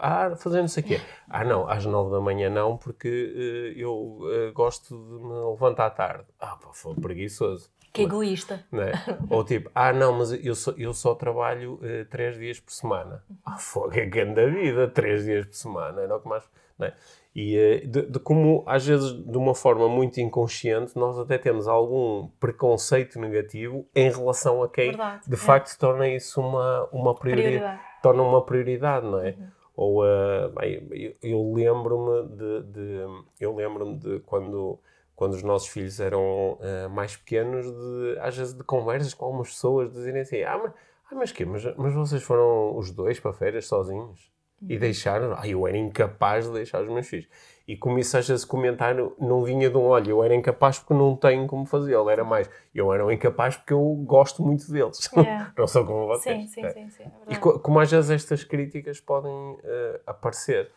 ah, 0.00 0.34
fazendo 0.36 0.66
isso 0.66 0.80
aqui. 0.80 1.00
Ah, 1.28 1.44
não, 1.44 1.68
às 1.68 1.84
nove 1.86 2.10
da 2.10 2.20
manhã 2.20 2.50
não, 2.50 2.76
porque 2.76 3.08
uh, 3.08 3.78
eu 3.78 3.92
uh, 3.92 4.52
gosto 4.52 4.96
de 4.96 5.24
me 5.24 5.50
levantar 5.50 5.90
tarde. 5.90 6.24
Ah, 6.40 6.56
pá, 6.56 6.70
foi 6.72 6.94
preguiçoso. 6.94 7.70
Que 7.92 8.02
egoísta. 8.02 8.62
É? 8.72 8.92
Ou 9.34 9.42
tipo, 9.42 9.70
ah, 9.74 9.92
não, 9.92 10.12
mas 10.12 10.32
eu 10.32 10.54
só, 10.54 10.72
eu 10.72 10.92
só 10.92 11.14
trabalho 11.14 11.74
uh, 11.74 12.04
três 12.10 12.36
dias 12.36 12.60
por 12.60 12.72
semana. 12.72 13.22
Ah, 13.44 13.56
fogo, 13.56 13.92
é 13.94 14.04
grande 14.04 14.50
vida, 14.50 14.88
três 14.88 15.24
dias 15.24 15.46
por 15.46 15.54
semana, 15.54 16.06
não 16.06 16.16
é 16.16 16.20
que 16.20 16.28
mais. 16.28 16.44
Não 16.78 16.86
é? 16.88 16.94
E 17.38 17.86
de, 17.86 18.06
de, 18.06 18.18
como, 18.18 18.64
às 18.66 18.86
vezes, 18.86 19.12
de 19.12 19.36
uma 19.36 19.54
forma 19.54 19.86
muito 19.90 20.18
inconsciente, 20.18 20.96
nós 20.96 21.18
até 21.18 21.36
temos 21.36 21.68
algum 21.68 22.28
preconceito 22.40 23.20
negativo 23.20 23.86
em 23.94 24.10
relação 24.10 24.62
a 24.62 24.68
quem, 24.70 24.88
Verdade, 24.88 25.28
de 25.28 25.34
é. 25.34 25.36
facto, 25.36 25.78
torna 25.78 26.08
isso 26.08 26.40
uma, 26.40 26.88
uma 26.90 27.14
prioridade. 27.14 27.56
prioridade. 27.58 27.80
Torna 28.02 28.22
uma 28.22 28.42
prioridade, 28.42 29.06
não 29.06 29.18
é? 29.20 29.36
Uhum. 29.38 29.48
Ou, 29.76 30.02
uh, 30.02 30.48
bem, 30.58 31.14
eu, 31.22 31.52
lembro-me 31.52 32.26
de, 32.34 32.62
de, 32.72 33.06
Eu 33.38 33.54
lembro-me 33.54 33.98
de 33.98 34.20
quando 34.20 34.80
quando 35.14 35.32
os 35.32 35.42
nossos 35.42 35.68
filhos 35.68 35.98
eram 35.98 36.52
uh, 36.54 36.90
mais 36.90 37.16
pequenos, 37.16 37.66
de, 37.66 38.18
às 38.20 38.36
vezes 38.36 38.54
de 38.54 38.62
conversas 38.64 39.12
com 39.12 39.26
algumas 39.26 39.48
pessoas, 39.48 39.90
dizerem 39.90 40.22
assim: 40.22 40.42
Ah, 40.42 40.58
mas, 40.58 40.72
ah, 41.10 41.14
mas 41.14 41.32
quê? 41.32 41.44
Mas, 41.44 41.64
mas 41.76 41.92
vocês 41.92 42.22
foram 42.22 42.76
os 42.78 42.90
dois 42.90 43.20
para 43.20 43.32
férias 43.34 43.66
sozinhos? 43.66 44.30
E 44.62 44.78
deixaram? 44.78 45.34
Ah, 45.36 45.46
eu 45.46 45.66
era 45.66 45.76
incapaz 45.76 46.46
de 46.46 46.52
deixar 46.52 46.82
os 46.82 46.88
meus 46.88 47.06
filhos. 47.06 47.28
E 47.68 47.76
como 47.76 47.98
isso 47.98 48.16
às 48.16 48.26
vezes 48.28 48.44
comentário 48.44 49.14
não 49.18 49.42
vinha 49.42 49.68
de 49.68 49.76
um 49.76 49.82
olho, 49.82 50.10
eu 50.10 50.24
era 50.24 50.34
incapaz 50.34 50.78
porque 50.78 50.94
não 50.94 51.16
tenho 51.16 51.46
como 51.46 51.66
fazê-lo, 51.66 52.08
era 52.08 52.24
mais, 52.24 52.48
eu 52.74 52.92
era 52.92 53.12
incapaz 53.12 53.56
porque 53.56 53.72
eu 53.72 53.82
gosto 54.06 54.42
muito 54.42 54.70
deles. 54.70 55.10
Yeah. 55.16 55.52
não 55.58 55.66
sou 55.66 55.84
como 55.84 56.06
vocês. 56.06 56.42
Sim, 56.42 56.46
sim, 56.48 56.64
é. 56.64 56.70
sim. 56.70 56.90
sim 56.90 57.02
é 57.02 57.34
e 57.34 57.36
como 57.36 57.80
às 57.80 57.90
vezes 57.90 58.10
estas 58.10 58.44
críticas 58.44 59.00
podem 59.00 59.32
uh, 59.32 60.00
aparecer. 60.06 60.70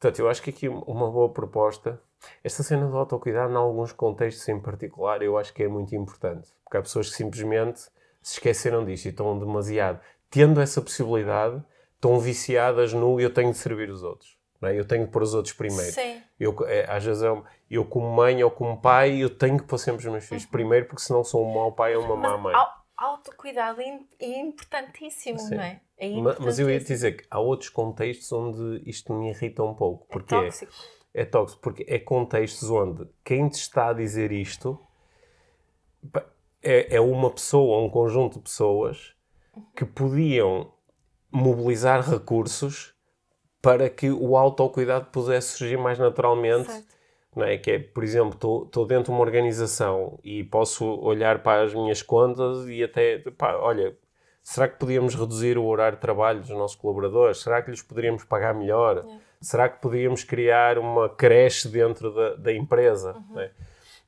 Portanto, 0.00 0.18
eu 0.18 0.28
acho 0.28 0.42
que 0.42 0.50
aqui 0.50 0.68
uma 0.68 1.10
boa 1.10 1.28
proposta 1.28 2.00
esta 2.42 2.62
cena 2.62 2.86
do 2.86 2.96
autocuidado, 2.96 3.52
em 3.52 3.56
alguns 3.56 3.92
contextos 3.92 4.48
em 4.48 4.58
particular, 4.58 5.22
eu 5.22 5.36
acho 5.36 5.52
que 5.52 5.62
é 5.62 5.68
muito 5.68 5.94
importante. 5.94 6.48
Porque 6.64 6.76
há 6.76 6.82
pessoas 6.82 7.10
que 7.10 7.16
simplesmente 7.16 7.80
se 8.22 8.34
esqueceram 8.34 8.84
disto 8.84 9.06
e 9.06 9.08
estão 9.10 9.38
demasiado, 9.38 10.00
tendo 10.30 10.60
essa 10.60 10.80
possibilidade, 10.80 11.62
estão 12.04 12.18
viciadas 12.20 12.92
no 12.92 13.18
eu 13.18 13.32
tenho 13.32 13.50
de 13.50 13.56
servir 13.56 13.90
os 13.90 14.02
outros. 14.02 14.36
É? 14.62 14.78
Eu 14.78 14.84
tenho 14.86 15.04
de 15.04 15.10
pôr 15.10 15.22
os 15.22 15.34
outros 15.34 15.52
primeiro. 15.52 15.92
Sim. 15.92 16.22
Eu, 16.38 16.56
é, 16.66 16.90
às 16.90 17.04
vezes, 17.04 17.22
eu, 17.22 17.44
eu, 17.70 17.84
como 17.84 18.08
mãe 18.10 18.42
ou 18.42 18.50
como 18.50 18.80
pai, 18.80 19.22
eu 19.22 19.28
tenho 19.28 19.58
que 19.58 19.64
pôr 19.64 19.78
sempre 19.78 20.06
os 20.06 20.10
meus 20.10 20.24
filhos 20.24 20.44
uhum. 20.44 20.50
primeiro, 20.50 20.86
porque 20.86 21.02
senão 21.02 21.22
sou 21.22 21.46
um 21.46 21.52
mau 21.52 21.72
pai 21.72 21.94
ou 21.96 22.04
uma 22.04 22.16
má 22.16 22.38
mãe. 22.38 22.54
Autocuidado 22.96 23.80
é, 23.82 24.00
é 24.20 24.40
importantíssimo, 24.40 25.38
Sim. 25.38 25.56
não 25.56 25.62
é? 25.62 25.80
é 25.98 26.08
mas, 26.16 26.38
mas 26.38 26.58
eu 26.58 26.70
ia 26.70 26.78
te 26.78 26.86
dizer 26.86 27.16
que 27.16 27.26
há 27.28 27.40
outros 27.40 27.68
contextos 27.68 28.30
onde 28.32 28.88
isto 28.88 29.12
me 29.12 29.30
irrita 29.30 29.62
um 29.62 29.74
pouco. 29.74 30.06
Porque 30.08 30.34
é 30.34 30.40
tóxico 30.40 30.72
é 31.14 31.24
tóxico, 31.24 31.62
porque 31.62 31.84
é 31.86 31.98
contextos 31.98 32.68
onde 32.68 33.06
quem 33.24 33.48
te 33.48 33.54
está 33.54 33.90
a 33.90 33.92
dizer 33.92 34.32
isto 34.32 34.78
é, 36.60 36.96
é 36.96 37.00
uma 37.00 37.30
pessoa, 37.30 37.80
um 37.84 37.88
conjunto 37.88 38.34
de 38.34 38.40
pessoas 38.40 39.14
que 39.76 39.84
podiam 39.84 40.73
mobilizar 41.34 42.08
recursos 42.08 42.94
para 43.60 43.90
que 43.90 44.10
o 44.10 44.36
autocuidado 44.36 45.06
pudesse 45.06 45.58
surgir 45.58 45.76
mais 45.76 45.98
naturalmente. 45.98 46.70
Certo. 46.70 46.94
Não 47.34 47.44
é? 47.44 47.58
Que 47.58 47.72
é, 47.72 47.78
por 47.80 48.04
exemplo, 48.04 48.62
estou 48.64 48.86
dentro 48.86 49.06
de 49.06 49.10
uma 49.10 49.20
organização 49.20 50.20
e 50.22 50.44
posso 50.44 50.84
olhar 51.00 51.42
para 51.42 51.64
as 51.64 51.74
minhas 51.74 52.00
contas 52.00 52.68
e 52.68 52.84
até, 52.84 53.18
pá, 53.36 53.56
olha, 53.56 53.96
será 54.40 54.68
que 54.68 54.78
podíamos 54.78 55.16
reduzir 55.16 55.58
o 55.58 55.64
horário 55.64 55.96
de 55.96 56.00
trabalho 56.00 56.38
dos 56.38 56.50
nossos 56.50 56.76
colaboradores? 56.76 57.38
Será 57.38 57.60
que 57.60 57.72
lhes 57.72 57.82
poderíamos 57.82 58.22
pagar 58.22 58.54
melhor? 58.54 58.98
Yeah. 58.98 59.20
Será 59.40 59.68
que 59.68 59.82
podíamos 59.82 60.22
criar 60.22 60.78
uma 60.78 61.08
creche 61.08 61.66
dentro 61.66 62.14
da, 62.14 62.34
da 62.36 62.52
empresa? 62.52 63.14
Uhum. 63.14 63.34
Né? 63.34 63.50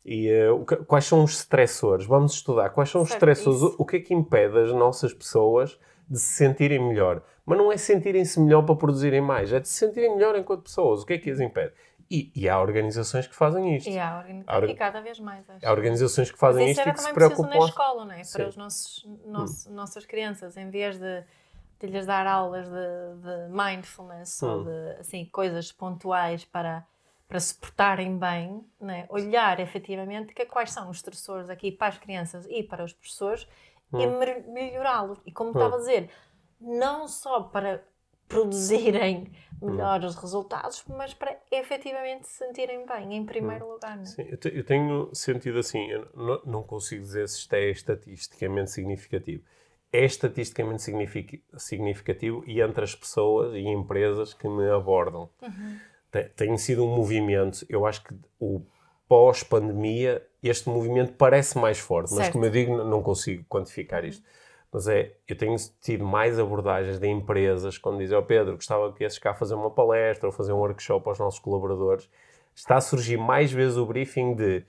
E 0.04 0.30
uh, 0.48 0.64
quais 0.86 1.04
são 1.04 1.24
os 1.24 1.32
stressores? 1.40 2.06
Vamos 2.06 2.34
estudar. 2.34 2.70
Quais 2.70 2.88
são 2.88 3.02
os 3.02 3.08
certo, 3.08 3.28
stressores? 3.28 3.60
O, 3.60 3.74
o 3.78 3.84
que 3.84 3.96
é 3.96 4.00
que 4.00 4.14
impede 4.14 4.56
as 4.56 4.72
nossas 4.72 5.12
pessoas 5.12 5.76
de 6.08 6.18
se 6.18 6.34
sentirem 6.34 6.78
melhor? 6.78 7.22
Mas 7.44 7.58
não 7.58 7.70
é 7.70 7.76
sentirem-se 7.76 8.40
melhor 8.40 8.62
para 8.62 8.74
produzirem 8.74 9.20
mais, 9.20 9.52
é 9.52 9.60
de 9.60 9.68
se 9.68 9.74
sentirem 9.74 10.14
melhor 10.14 10.36
enquanto 10.36 10.62
pessoas. 10.62 11.02
O 11.02 11.06
que 11.06 11.14
é 11.14 11.18
que 11.18 11.30
as 11.30 11.40
impede? 11.40 11.72
E, 12.08 12.30
e, 12.36 12.48
há 12.48 12.60
organizações 12.60 13.26
que 13.26 13.34
fazem 13.34 13.76
isto. 13.76 13.90
E, 13.90 13.98
há, 13.98 14.24
há 14.46 14.64
e 14.64 14.74
cada 14.76 15.00
vez 15.00 15.18
mais. 15.18 15.48
Acho. 15.50 15.66
Há 15.66 15.72
organizações 15.72 16.30
que 16.30 16.38
fazem 16.38 16.70
isto 16.70 16.88
e 16.88 16.92
que 16.92 17.00
se 17.00 17.12
preocupam. 17.12 17.48
na 17.48 17.58
escola, 17.58 18.04
não 18.04 18.12
é? 18.12 18.22
Para 18.32 18.44
nossos, 18.56 19.08
nosso, 19.24 19.68
hum. 19.68 19.74
nossas 19.74 20.06
crianças, 20.06 20.56
em 20.56 20.70
vez 20.70 20.98
de 20.98 21.24
de 21.78 21.86
lhes 21.86 22.06
dar 22.06 22.26
aulas 22.26 22.66
de, 22.66 22.72
de 22.72 23.52
mindfulness 23.52 24.42
hum. 24.42 24.48
ou 24.48 24.64
de 24.64 25.00
assim, 25.00 25.24
coisas 25.26 25.70
pontuais 25.70 26.44
para, 26.44 26.86
para 27.28 27.38
se 27.38 27.54
portarem 27.54 28.18
bem, 28.18 28.64
né? 28.80 29.06
olhar 29.08 29.60
efetivamente 29.60 30.34
que, 30.34 30.46
quais 30.46 30.70
são 30.70 30.88
os 30.88 30.98
estressores 30.98 31.50
aqui 31.50 31.70
para 31.70 31.88
as 31.88 31.98
crianças 31.98 32.46
e 32.48 32.62
para 32.62 32.84
os 32.84 32.92
professores 32.92 33.46
hum. 33.92 34.00
e 34.00 34.50
melhorá-los. 34.50 35.18
E 35.24 35.32
como 35.32 35.50
hum. 35.50 35.52
estava 35.52 35.76
a 35.76 35.78
dizer, 35.78 36.10
não 36.60 37.08
só 37.08 37.40
para 37.42 37.84
produzirem 38.28 39.32
melhores 39.62 40.16
hum. 40.16 40.20
resultados, 40.20 40.84
mas 40.88 41.14
para 41.14 41.38
efetivamente 41.50 42.26
se 42.26 42.44
sentirem 42.44 42.84
bem, 42.86 43.14
em 43.14 43.24
primeiro 43.24 43.66
hum. 43.66 43.72
lugar. 43.72 43.96
Né? 43.96 44.04
Sim, 44.04 44.26
eu, 44.28 44.36
te, 44.36 44.56
eu, 44.56 44.64
tenho 44.64 45.10
sentido 45.14 45.58
assim, 45.58 45.86
eu 45.90 46.08
não, 46.14 46.42
não 46.44 46.62
consigo 46.62 47.02
dizer 47.02 47.28
se 47.28 47.38
isto 47.38 47.54
é 47.54 47.70
estatisticamente 47.70 48.70
significativo 48.70 49.42
é 49.92 50.04
estatisticamente 50.04 50.82
significativo 51.56 52.44
e 52.46 52.60
entre 52.60 52.84
as 52.84 52.94
pessoas 52.94 53.54
e 53.54 53.60
empresas 53.60 54.34
que 54.34 54.48
me 54.48 54.68
abordam. 54.70 55.30
Uhum. 55.40 55.78
Tem, 56.10 56.28
tem, 56.30 56.58
sido 56.58 56.84
um 56.84 56.94
movimento, 56.94 57.64
eu 57.68 57.86
acho 57.86 58.02
que 58.04 58.14
o 58.38 58.62
pós-pandemia, 59.08 60.26
este 60.48 60.68
movimento 60.68 61.12
parece 61.14 61.58
mais 61.58 61.78
forte, 61.78 62.10
certo. 62.10 62.20
mas 62.20 62.28
como 62.30 62.44
eu 62.44 62.50
digo, 62.50 62.84
não 62.84 63.02
consigo 63.02 63.44
quantificar 63.48 64.04
isto. 64.04 64.24
Mas 64.72 64.88
é, 64.88 65.14
eu 65.26 65.36
tenho 65.36 65.56
tido 65.80 66.04
mais 66.04 66.38
abordagens 66.38 66.98
de 66.98 67.08
empresas 67.08 67.78
quando 67.78 67.98
dizem, 67.98 68.16
ó 68.16 68.20
oh 68.20 68.24
Pedro, 68.24 68.54
gostava 68.56 68.92
que 68.92 69.04
esses 69.04 69.18
cá 69.18 69.32
fazer 69.32 69.54
uma 69.54 69.70
palestra 69.70 70.28
ou 70.28 70.32
fazer 70.32 70.52
um 70.52 70.58
workshop 70.58 71.08
aos 71.08 71.18
nossos 71.18 71.40
colaboradores. 71.40 72.08
Está 72.54 72.76
a 72.76 72.80
surgir 72.80 73.16
mais 73.16 73.52
vezes 73.52 73.76
o 73.76 73.86
briefing 73.86 74.34
de 74.34 74.64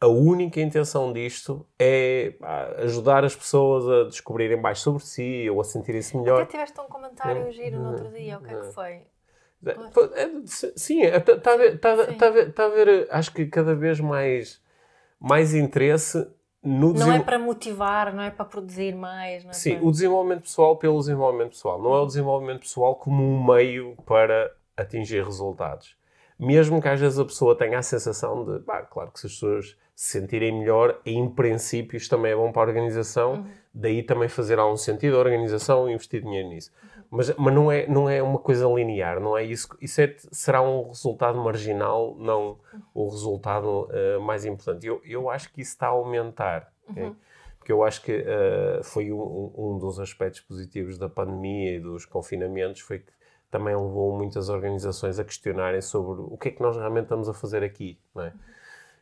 a 0.00 0.06
única 0.06 0.60
intenção 0.60 1.12
disto 1.12 1.66
é 1.78 2.34
ajudar 2.78 3.24
as 3.24 3.34
pessoas 3.34 3.88
a 3.88 4.08
descobrirem 4.08 4.60
mais 4.60 4.78
sobre 4.78 5.02
si 5.02 5.50
ou 5.50 5.60
a 5.60 5.64
sentirem-se 5.64 6.16
melhor. 6.16 6.42
Até 6.42 6.52
tiveste 6.52 6.80
um 6.80 6.86
comentário 6.86 7.44
não, 7.44 7.50
giro 7.50 7.80
no 7.80 7.90
outro 7.90 8.08
dia, 8.10 8.38
o 8.38 8.42
que 8.42 8.54
é 8.54 8.60
que 8.60 8.72
foi? 8.72 9.02
É, 9.66 10.22
é, 10.22 10.30
sim, 10.46 11.02
está 11.02 11.52
é, 11.52 11.76
tá, 11.76 11.96
tá 12.14 12.52
tá 12.54 12.64
a 12.64 12.68
ver, 12.68 13.08
acho 13.10 13.32
que 13.32 13.46
cada 13.46 13.74
vez 13.74 13.98
mais, 13.98 14.62
mais 15.20 15.54
interesse 15.54 16.26
no 16.62 16.92
Não 16.92 17.12
é 17.12 17.20
para 17.20 17.38
motivar, 17.38 18.12
não 18.12 18.22
é 18.22 18.30
para 18.30 18.44
produzir 18.44 18.94
mais. 18.94 19.44
É 19.44 19.52
sim, 19.52 19.76
para... 19.76 19.86
o 19.86 19.90
desenvolvimento 19.90 20.42
pessoal 20.42 20.76
pelo 20.76 20.98
desenvolvimento 20.98 21.50
pessoal. 21.50 21.80
Não 21.80 21.94
é 21.94 22.00
o 22.00 22.06
desenvolvimento 22.06 22.60
pessoal 22.60 22.96
como 22.96 23.22
um 23.22 23.44
meio 23.44 23.96
para 24.04 24.52
atingir 24.76 25.24
resultados. 25.24 25.96
Mesmo 26.38 26.80
que 26.80 26.88
às 26.88 27.00
vezes 27.00 27.18
a 27.18 27.24
pessoa 27.24 27.56
tenha 27.56 27.78
a 27.78 27.82
sensação 27.82 28.44
de, 28.44 28.60
bah, 28.60 28.82
claro 28.82 29.10
que 29.10 29.18
se 29.18 29.26
as 29.26 29.32
pessoas 29.32 29.76
se 29.94 30.20
sentirem 30.20 30.52
melhor, 30.52 31.00
em 31.04 31.28
princípio 31.28 31.96
isto 31.96 32.10
também 32.10 32.30
é 32.30 32.36
bom 32.36 32.52
para 32.52 32.62
a 32.62 32.66
organização, 32.66 33.34
uhum. 33.34 33.46
daí 33.74 34.02
também 34.04 34.28
fazer 34.28 34.56
algum 34.56 34.76
sentido 34.76 35.16
a 35.16 35.18
organização 35.18 35.88
e 35.88 35.94
investir 35.94 36.22
dinheiro 36.22 36.48
nisso. 36.48 36.70
Uhum. 36.80 36.97
Mas, 37.10 37.34
mas 37.36 37.54
não, 37.54 37.72
é, 37.72 37.86
não 37.86 38.08
é 38.08 38.22
uma 38.22 38.38
coisa 38.38 38.66
linear, 38.66 39.18
não 39.18 39.36
é 39.36 39.42
isso. 39.42 39.68
Isso 39.80 40.00
é, 40.00 40.14
será 40.30 40.60
um 40.60 40.88
resultado 40.88 41.38
marginal, 41.38 42.14
não 42.18 42.58
o 42.92 43.08
resultado 43.08 43.88
uh, 43.88 44.20
mais 44.20 44.44
importante. 44.44 44.86
Eu, 44.86 45.00
eu 45.04 45.30
acho 45.30 45.50
que 45.52 45.62
isso 45.62 45.72
está 45.72 45.86
a 45.86 45.90
aumentar. 45.90 46.70
Okay? 46.90 47.04
Uhum. 47.04 47.16
Porque 47.58 47.72
eu 47.72 47.82
acho 47.82 48.02
que 48.02 48.12
uh, 48.12 48.84
foi 48.84 49.10
um, 49.10 49.52
um 49.56 49.78
dos 49.78 49.98
aspectos 49.98 50.40
positivos 50.42 50.98
da 50.98 51.08
pandemia 51.08 51.76
e 51.76 51.80
dos 51.80 52.04
confinamentos, 52.04 52.82
foi 52.82 52.98
que 52.98 53.12
também 53.50 53.74
levou 53.74 54.14
muitas 54.16 54.50
organizações 54.50 55.18
a 55.18 55.24
questionarem 55.24 55.80
sobre 55.80 56.20
o 56.20 56.36
que 56.36 56.48
é 56.48 56.50
que 56.50 56.60
nós 56.60 56.76
realmente 56.76 57.04
estamos 57.04 57.28
a 57.28 57.34
fazer 57.34 57.64
aqui, 57.64 57.98
não 58.14 58.24
é? 58.24 58.28
Uhum. 58.28 58.38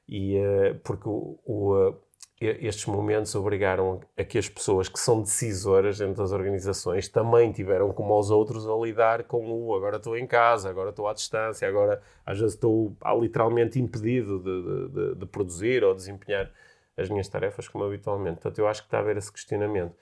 E, 0.08 0.38
uh, 0.38 0.78
porque 0.84 1.08
o, 1.08 1.38
o, 1.44 1.94
estes 2.38 2.84
momentos 2.84 3.34
obrigaram 3.34 4.00
a 4.16 4.22
que 4.22 4.36
as 4.36 4.46
pessoas 4.46 4.88
que 4.88 4.98
são 5.00 5.22
decisoras 5.22 5.98
dentro 5.98 6.22
das 6.22 6.32
organizações 6.32 7.08
também 7.08 7.50
tiveram, 7.50 7.90
como 7.92 8.18
os 8.18 8.30
outros, 8.30 8.68
a 8.68 8.74
lidar 8.74 9.24
com 9.24 9.50
o 9.50 9.74
agora 9.74 9.96
estou 9.96 10.18
em 10.18 10.26
casa, 10.26 10.68
agora 10.68 10.90
estou 10.90 11.08
à 11.08 11.14
distância, 11.14 11.66
agora 11.66 12.02
às 12.26 12.38
vezes 12.38 12.54
estou 12.54 12.94
ah, 13.00 13.14
literalmente 13.14 13.80
impedido 13.80 14.38
de, 14.38 14.88
de, 14.88 15.14
de, 15.14 15.26
produzir 15.26 15.82
ou 15.82 15.94
desempenhar 15.94 16.50
as 16.94 17.08
minhas 17.08 17.26
tarefas 17.26 17.68
como 17.68 17.84
habitualmente. 17.84 18.34
Portanto, 18.34 18.58
eu 18.58 18.68
acho 18.68 18.82
que 18.82 18.88
está 18.88 18.98
a 18.98 19.00
haver 19.00 19.16
esse 19.16 19.32
questionamento. 19.32 19.94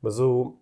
Mas 0.00 0.20
o, 0.20 0.54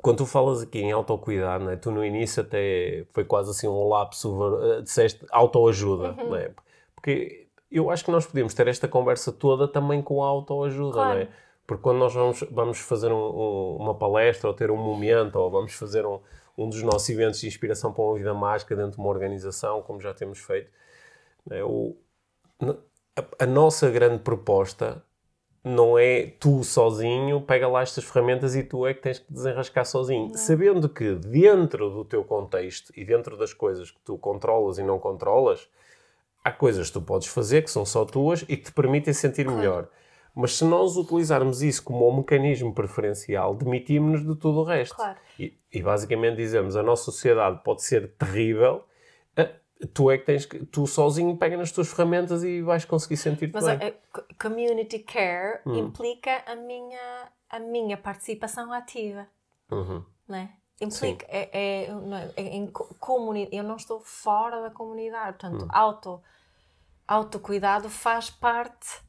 quando 0.00 0.18
tu 0.18 0.26
falas 0.26 0.62
aqui 0.62 0.78
em 0.78 0.92
autocuidado, 0.92 1.64
né, 1.64 1.74
tu 1.74 1.90
no 1.90 2.04
início 2.04 2.42
até 2.42 3.04
foi 3.10 3.24
quase 3.24 3.50
assim 3.50 3.66
um 3.66 3.88
lapso, 3.88 4.54
uh, 4.54 4.82
disseste 4.82 5.26
autoajuda, 5.32 6.12
uhum. 6.12 6.30
né? 6.30 6.50
porque 6.94 7.47
eu 7.70 7.90
acho 7.90 8.04
que 8.04 8.10
nós 8.10 8.26
podemos 8.26 8.54
ter 8.54 8.66
esta 8.68 8.88
conversa 8.88 9.30
toda 9.32 9.68
também 9.68 10.02
com 10.02 10.22
a 10.22 10.26
autoajuda, 10.26 10.92
claro. 10.92 11.14
não 11.14 11.20
é? 11.20 11.28
Porque 11.66 11.82
quando 11.82 11.98
nós 11.98 12.14
vamos, 12.14 12.42
vamos 12.50 12.78
fazer 12.78 13.12
um, 13.12 13.16
um, 13.16 13.76
uma 13.76 13.94
palestra 13.94 14.48
ou 14.48 14.54
ter 14.54 14.70
um 14.70 14.76
momento 14.76 15.36
ou 15.36 15.50
vamos 15.50 15.74
fazer 15.74 16.06
um, 16.06 16.18
um 16.56 16.68
dos 16.68 16.82
nossos 16.82 17.08
eventos 17.10 17.40
de 17.40 17.46
inspiração 17.46 17.92
para 17.92 18.02
uma 18.02 18.16
vida 18.16 18.32
mágica 18.32 18.74
dentro 18.74 18.92
de 18.92 18.98
uma 18.98 19.10
organização, 19.10 19.82
como 19.82 20.00
já 20.00 20.14
temos 20.14 20.38
feito. 20.38 20.70
É, 21.50 21.62
o, 21.62 21.94
a, 23.14 23.44
a 23.44 23.46
nossa 23.46 23.90
grande 23.90 24.22
proposta 24.22 25.02
não 25.62 25.98
é 25.98 26.32
tu 26.40 26.64
sozinho, 26.64 27.42
pega 27.42 27.68
lá 27.68 27.82
estas 27.82 28.04
ferramentas 28.04 28.56
e 28.56 28.62
tu 28.62 28.86
é 28.86 28.94
que 28.94 29.02
tens 29.02 29.18
que 29.18 29.30
desenrascar 29.30 29.84
sozinho. 29.84 30.28
Não. 30.28 30.34
Sabendo 30.34 30.88
que 30.88 31.14
dentro 31.16 31.90
do 31.90 32.04
teu 32.04 32.24
contexto 32.24 32.92
e 32.96 33.04
dentro 33.04 33.36
das 33.36 33.52
coisas 33.52 33.90
que 33.90 34.00
tu 34.04 34.16
controlas 34.16 34.78
e 34.78 34.82
não 34.82 34.98
controlas, 34.98 35.68
há 36.44 36.50
coisas 36.52 36.88
que 36.88 36.92
tu 36.92 37.02
podes 37.02 37.28
fazer 37.28 37.62
que 37.62 37.70
são 37.70 37.84
só 37.84 38.04
tuas 38.04 38.42
e 38.42 38.56
que 38.56 38.64
te 38.64 38.72
permitem 38.72 39.12
sentir 39.12 39.44
claro. 39.44 39.58
melhor. 39.58 39.88
Mas 40.34 40.56
se 40.56 40.64
nós 40.64 40.96
utilizarmos 40.96 41.62
isso 41.62 41.82
como 41.82 42.08
um 42.08 42.18
mecanismo 42.18 42.72
preferencial, 42.72 43.54
demitimos-nos 43.54 44.20
de 44.20 44.40
tudo 44.40 44.60
o 44.60 44.62
resto. 44.62 44.94
Claro. 44.94 45.18
E, 45.38 45.58
e, 45.72 45.82
basicamente 45.82 46.36
dizemos 46.36 46.76
a 46.76 46.82
nossa 46.82 47.04
sociedade 47.04 47.60
pode 47.64 47.82
ser 47.82 48.12
terrível, 48.12 48.84
eh, 49.36 49.52
tu 49.92 50.10
é 50.10 50.18
que 50.18 50.24
tens 50.24 50.46
que, 50.46 50.64
tu 50.66 50.86
sozinho 50.86 51.36
pega 51.36 51.56
nas 51.56 51.72
tuas 51.72 51.90
ferramentas 51.90 52.44
e 52.44 52.62
vais 52.62 52.84
conseguir 52.84 53.16
sentir-te 53.16 53.52
bem. 53.52 53.62
Mas 53.62 53.82
a, 53.82 54.22
community 54.40 55.00
care 55.00 55.60
hum. 55.66 55.74
implica 55.76 56.42
a 56.46 56.54
minha, 56.54 57.32
a 57.50 57.58
minha 57.58 57.96
participação 57.96 58.72
ativa. 58.72 59.26
Uhum. 59.70 60.04
Não 60.28 60.36
é? 60.36 60.50
Implica, 60.80 61.26
é, 61.28 61.48
é, 61.52 61.84
é, 61.86 62.32
é, 62.36 62.42
em 62.54 62.66
comunidade, 62.68 63.56
eu 63.56 63.64
não 63.64 63.76
estou 63.76 64.00
fora 64.00 64.62
da 64.62 64.70
comunidade, 64.70 65.38
portanto, 65.38 65.64
hum. 65.64 65.68
auto, 65.72 66.22
autocuidado 67.06 67.90
faz 67.90 68.30
parte 68.30 69.02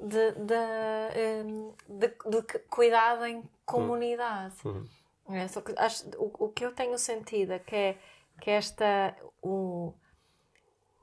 de, 0.00 0.32
de, 0.32 1.44
hum, 1.44 1.72
de, 1.88 2.08
de, 2.08 2.42
de 2.42 2.58
cuidado 2.68 3.24
em 3.26 3.48
comunidade. 3.64 4.56
Uhum. 4.64 4.86
É, 5.30 5.46
só 5.46 5.60
que 5.60 5.72
acho, 5.76 6.08
o, 6.16 6.46
o 6.46 6.48
que 6.48 6.64
eu 6.64 6.72
tenho 6.72 6.98
sentido 6.98 7.52
é 7.52 7.58
que 7.58 7.76
é 7.76 7.98
que 8.40 8.50
esta 8.50 9.14
o, 9.42 9.92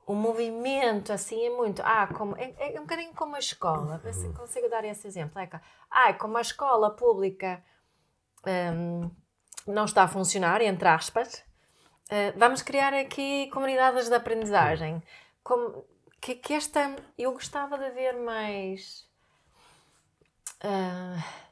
o 0.08 0.14
movimento 0.14 1.12
assim 1.12 1.46
é 1.46 1.50
muito 1.50 1.82
ah 1.84 2.08
como 2.08 2.36
é, 2.38 2.54
é 2.58 2.80
um 2.80 2.84
bocadinho 2.84 3.14
como 3.14 3.36
a 3.36 3.40
escola 3.40 4.02
se 4.12 4.30
consigo 4.34 4.70
dar 4.70 4.84
esse 4.86 5.06
exemplo 5.06 5.40
é 5.40 5.48
que, 5.48 5.60
ah 5.92 6.14
como 6.14 6.38
a 6.38 6.42
escola 6.42 6.92
pública 6.92 7.64
um, 8.48 9.12
não 9.66 9.86
está 9.86 10.04
a 10.04 10.08
funcionar 10.08 10.62
entre 10.62 10.88
aspas 10.88 11.44
uh, 12.12 12.38
vamos 12.38 12.62
criar 12.62 12.94
aqui 12.94 13.50
comunidades 13.52 14.10
de 14.10 14.16
aprendizagem 14.16 15.02
como 15.44 15.86
que, 16.22 16.36
que 16.36 16.54
esta 16.54 16.96
eu 17.18 17.32
gostava 17.34 17.78
de 17.78 17.90
ver 17.92 18.14
mais 18.14 19.08
uh, 20.64 21.46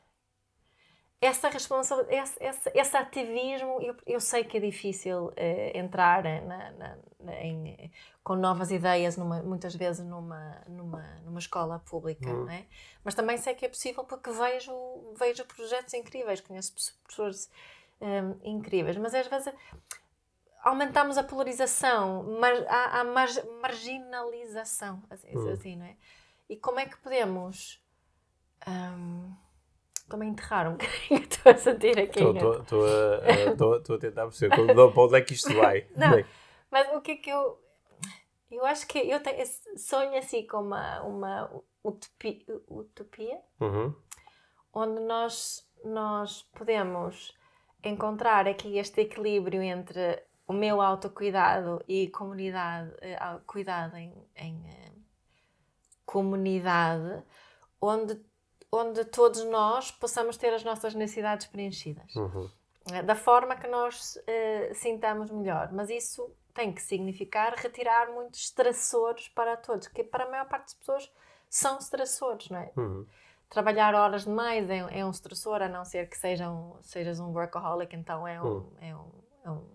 essa 1.23 1.47
responsabilidade, 1.47 2.17
esse, 2.21 2.43
esse, 2.43 2.71
esse, 2.75 2.97
ativismo, 2.97 3.81
eu, 3.81 3.95
eu, 4.05 4.19
sei 4.19 4.43
que 4.43 4.57
é 4.57 4.59
difícil 4.59 5.27
uh, 5.27 5.33
entrar 5.73 6.21
na, 6.23 6.71
na, 6.71 6.97
na, 7.19 7.35
em, 7.41 7.89
com 8.21 8.35
novas 8.35 8.71
ideias, 8.71 9.15
numa, 9.15 9.41
muitas 9.41 9.73
vezes 9.73 10.05
numa, 10.05 10.61
numa, 10.67 11.01
numa 11.23 11.39
escola 11.39 11.79
pública, 11.79 12.29
uhum. 12.29 12.49
é? 12.49 12.65
mas 13.05 13.15
também 13.15 13.37
sei 13.37 13.55
que 13.55 13.65
é 13.65 13.69
possível 13.69 14.03
porque 14.03 14.31
vejo, 14.31 14.73
vejo 15.17 15.45
projetos 15.45 15.93
incríveis, 15.93 16.41
conheço 16.41 16.73
pessoas 17.07 17.49
um, 18.01 18.07
ehm, 18.07 18.39
incríveis, 18.43 18.97
mas 18.97 19.13
às 19.13 19.27
vezes 19.27 19.53
aumentamos 20.63 21.17
a 21.17 21.23
polarização, 21.23 22.23
mas 22.39 22.65
a, 22.67 23.01
a 23.01 23.03
mar, 23.03 23.27
marginalização, 23.61 25.03
assim, 25.09 25.35
uhum. 25.35 25.49
assim, 25.51 25.75
não 25.75 25.85
é? 25.85 25.97
E 26.49 26.57
como 26.57 26.79
é 26.79 26.85
que 26.85 26.97
podemos. 26.97 27.81
Um, 28.67 29.35
Estou-me 30.03 30.25
a 30.25 30.29
enterrar 30.29 30.67
um 30.67 30.73
bocadinho, 30.77 31.21
estou 31.21 31.51
a 31.51 31.57
sentir 31.57 31.97
aqui. 31.97 32.19
Estou 32.19 33.73
a, 33.73 33.95
a 33.95 33.99
tentar 33.99 34.23
perceber 34.23 34.55
para 34.55 35.01
onde 35.01 35.17
é 35.17 35.21
que 35.21 35.33
isto 35.33 35.53
vai. 35.55 35.87
Não, 35.95 36.23
mas 36.69 36.93
o 36.93 37.01
que 37.01 37.11
é 37.11 37.15
que 37.15 37.29
eu. 37.29 37.59
Eu 38.51 38.65
acho 38.65 38.85
que 38.85 38.99
eu 38.99 39.19
tenho, 39.19 39.43
sonho 39.77 40.15
assim 40.15 40.45
com 40.45 40.57
uma, 40.57 41.01
uma 41.01 41.63
utopia, 41.83 42.37
utopia 42.67 43.39
uhum. 43.59 43.95
onde 44.71 44.99
nós, 45.01 45.67
nós 45.83 46.43
podemos 46.53 47.33
encontrar 47.83 48.47
aqui 48.47 48.77
este 48.77 49.01
equilíbrio 49.01 49.61
entre 49.61 50.23
o 50.47 50.53
meu 50.53 50.81
autocuidado 50.81 51.83
e 51.87 52.07
comunidade, 52.09 52.89
uh, 52.91 53.41
cuidado 53.45 53.95
em, 53.95 54.13
em 54.35 54.55
uh, 54.55 55.03
comunidade, 56.05 57.23
onde 57.81 58.19
onde 58.75 59.05
todos 59.05 59.43
nós 59.45 59.91
possamos 59.91 60.35
ter 60.35 60.51
as 60.51 60.63
nossas 60.63 60.95
necessidades 60.95 61.45
preenchidas. 61.45 62.15
Uhum. 62.15 62.49
Eh, 62.91 63.03
da 63.03 63.15
forma 63.15 63.55
que 63.55 63.67
nós 63.67 64.15
uh, 64.15 64.73
sintamos 64.73 65.29
melhor. 65.29 65.71
Mas 65.71 65.91
isso 65.91 66.35
tem 66.53 66.73
que 66.73 66.81
significar 66.81 67.53
retirar 67.55 68.11
muitos 68.11 68.41
estressores 68.41 69.29
para 69.29 69.55
todos, 69.55 69.87
que 69.87 70.03
para 70.03 70.25
a 70.25 70.29
maior 70.29 70.47
parte 70.47 70.65
das 70.65 70.73
pessoas 70.73 71.11
são 71.49 71.77
estressores, 71.77 72.49
não 72.49 72.59
é? 72.59 72.71
Uhum. 72.75 73.05
Trabalhar 73.53 73.93
horas 73.93 74.23
demais 74.23 74.67
é, 74.67 74.99
é, 74.99 75.05
um 75.05 75.11
estressor, 75.11 75.61
a 75.61 75.69
não 75.69 75.85
ser 75.85 76.09
que 76.09 76.17
sejam, 76.17 76.75
sejas 76.81 77.19
um 77.19 77.31
workaholic, 77.31 77.95
então 77.95 78.27
é 78.27 78.41
um, 78.41 78.45
uhum. 78.45 78.71
é 78.81 78.95
um, 78.95 79.11
é 79.45 79.51
um, 79.51 79.69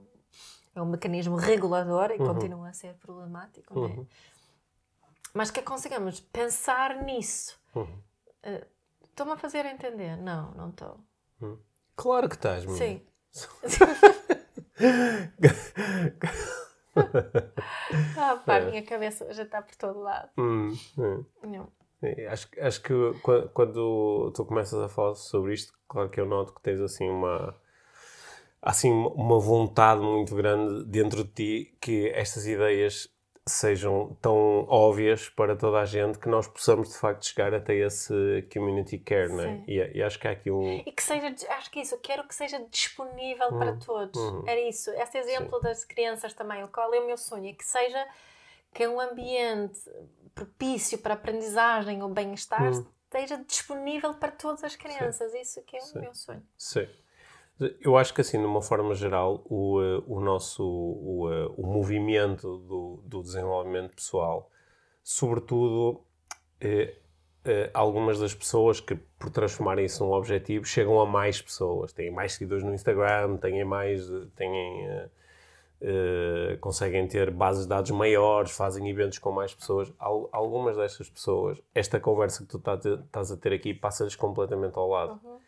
é 0.74 0.82
um 0.82 0.86
mecanismo 0.86 1.36
regulador 1.36 2.10
e 2.10 2.18
uhum. 2.18 2.34
continua 2.34 2.70
a 2.70 2.72
ser 2.72 2.94
problemático, 2.94 3.72
é? 3.74 3.78
Uhum. 3.78 4.06
Mas 5.32 5.52
que 5.52 5.62
consigamos 5.62 6.18
pensar 6.18 7.02
nisso. 7.04 7.56
Uh, 7.76 7.86
Estou-me 9.18 9.32
a 9.32 9.36
fazer 9.36 9.64
entender? 9.66 10.16
Não, 10.16 10.52
não 10.52 10.70
estou. 10.70 11.00
Hum. 11.42 11.58
Claro 11.96 12.28
que 12.28 12.36
estás, 12.36 12.64
menina. 12.64 12.78
Sim. 12.78 13.06
ah, 18.16 18.36
pá, 18.44 18.54
a 18.54 18.58
é. 18.58 18.70
minha 18.70 18.82
cabeça 18.84 19.32
já 19.32 19.42
está 19.42 19.62
por 19.62 19.74
todo 19.76 20.00
lado. 20.00 20.30
Hum, 20.38 20.72
hum. 20.96 21.24
Não. 21.42 21.77
Acho, 22.30 22.48
acho 22.60 22.82
que 22.82 22.94
quando 23.52 24.32
tu 24.34 24.44
começas 24.44 24.80
a 24.80 24.88
falar 24.88 25.14
sobre 25.14 25.54
isto, 25.54 25.72
claro 25.88 26.08
que 26.08 26.20
eu 26.20 26.26
noto 26.26 26.54
que 26.54 26.62
tens 26.62 26.80
assim 26.80 27.08
uma 27.08 27.54
assim 28.62 28.90
uma 28.92 29.38
vontade 29.38 30.00
muito 30.00 30.34
grande 30.34 30.84
dentro 30.84 31.24
de 31.24 31.30
ti 31.30 31.76
que 31.80 32.08
estas 32.10 32.46
ideias 32.46 33.08
sejam 33.48 34.16
tão 34.20 34.66
óbvias 34.68 35.28
para 35.28 35.56
toda 35.56 35.78
a 35.80 35.84
gente 35.84 36.18
que 36.18 36.28
nós 36.28 36.46
possamos 36.46 36.90
de 36.90 36.98
facto 36.98 37.26
chegar 37.26 37.54
até 37.54 37.74
esse 37.74 38.46
community 38.52 38.98
care, 38.98 39.28
não 39.32 39.42
é? 39.42 39.64
E, 39.66 39.98
e, 39.98 40.02
acho 40.02 40.18
que 40.18 40.28
há 40.28 40.32
aqui 40.32 40.50
um. 40.50 40.82
E 40.86 40.92
que 40.92 41.02
seja, 41.02 41.34
acho 41.50 41.70
que 41.70 41.80
isso, 41.80 41.94
eu 41.94 41.98
quero 41.98 42.26
que 42.28 42.34
seja 42.34 42.60
disponível 42.70 43.48
para 43.48 43.72
uhum. 43.72 43.78
todos. 43.78 44.20
Uhum. 44.20 44.44
Era 44.46 44.60
isso. 44.60 44.90
Esse 44.90 45.18
exemplo 45.18 45.56
Sim. 45.56 45.62
das 45.62 45.84
crianças 45.84 46.34
também, 46.34 46.66
qual 46.68 46.92
é 46.92 47.00
o 47.00 47.06
meu 47.06 47.16
sonho, 47.16 47.48
é 47.48 47.52
que 47.54 47.64
seja 47.64 48.06
que 48.72 48.86
um 48.86 49.00
ambiente 49.00 49.80
propício 50.34 50.98
para 50.98 51.14
aprendizagem 51.14 52.02
ou 52.02 52.08
bem-estar 52.08 52.72
uhum. 52.72 52.86
esteja 53.04 53.36
disponível 53.44 54.14
para 54.14 54.30
todas 54.30 54.62
as 54.64 54.76
crianças. 54.76 55.32
Sim. 55.32 55.40
Isso 55.40 55.62
que 55.62 55.76
é 55.76 55.80
o 55.80 56.00
meu 56.00 56.14
sonho. 56.14 56.42
Sim. 56.56 56.86
Eu 57.80 57.96
acho 57.96 58.14
que, 58.14 58.20
assim, 58.20 58.38
de 58.38 58.46
uma 58.46 58.62
forma 58.62 58.94
geral, 58.94 59.44
o, 59.46 59.82
eh, 59.82 60.02
o 60.06 60.20
nosso 60.20 60.64
o, 60.64 61.28
eh, 61.32 61.52
o 61.56 61.66
movimento 61.66 62.58
do, 62.58 63.02
do 63.04 63.20
desenvolvimento 63.20 63.96
pessoal, 63.96 64.48
sobretudo, 65.02 66.00
eh, 66.60 66.94
eh, 67.44 67.70
algumas 67.72 68.20
das 68.20 68.34
pessoas 68.34 68.78
que, 68.78 68.94
por 68.94 69.30
transformarem 69.30 69.86
isso 69.86 70.04
num 70.04 70.12
objetivo, 70.12 70.64
chegam 70.64 71.00
a 71.00 71.06
mais 71.06 71.40
pessoas. 71.40 71.92
Têm 71.92 72.10
mais 72.10 72.34
seguidores 72.34 72.62
no 72.62 72.74
Instagram, 72.74 73.38
têm 73.38 73.64
mais. 73.64 74.06
Têm, 74.36 74.86
eh, 74.86 75.08
eh, 75.80 76.56
conseguem 76.60 77.06
ter 77.06 77.30
bases 77.30 77.62
de 77.62 77.68
dados 77.68 77.90
maiores, 77.90 78.52
fazem 78.52 78.88
eventos 78.88 79.18
com 79.18 79.30
mais 79.32 79.54
pessoas. 79.54 79.92
algumas 79.98 80.76
destas 80.76 81.08
pessoas, 81.08 81.60
esta 81.74 82.00
conversa 82.00 82.44
que 82.44 82.48
tu 82.48 82.58
tá 82.58 82.74
estás 82.74 83.32
a 83.32 83.36
ter 83.36 83.52
aqui 83.52 83.74
passa-lhes 83.74 84.16
completamente 84.16 84.76
ao 84.76 84.88
lado. 84.88 85.20
Uhum 85.24 85.38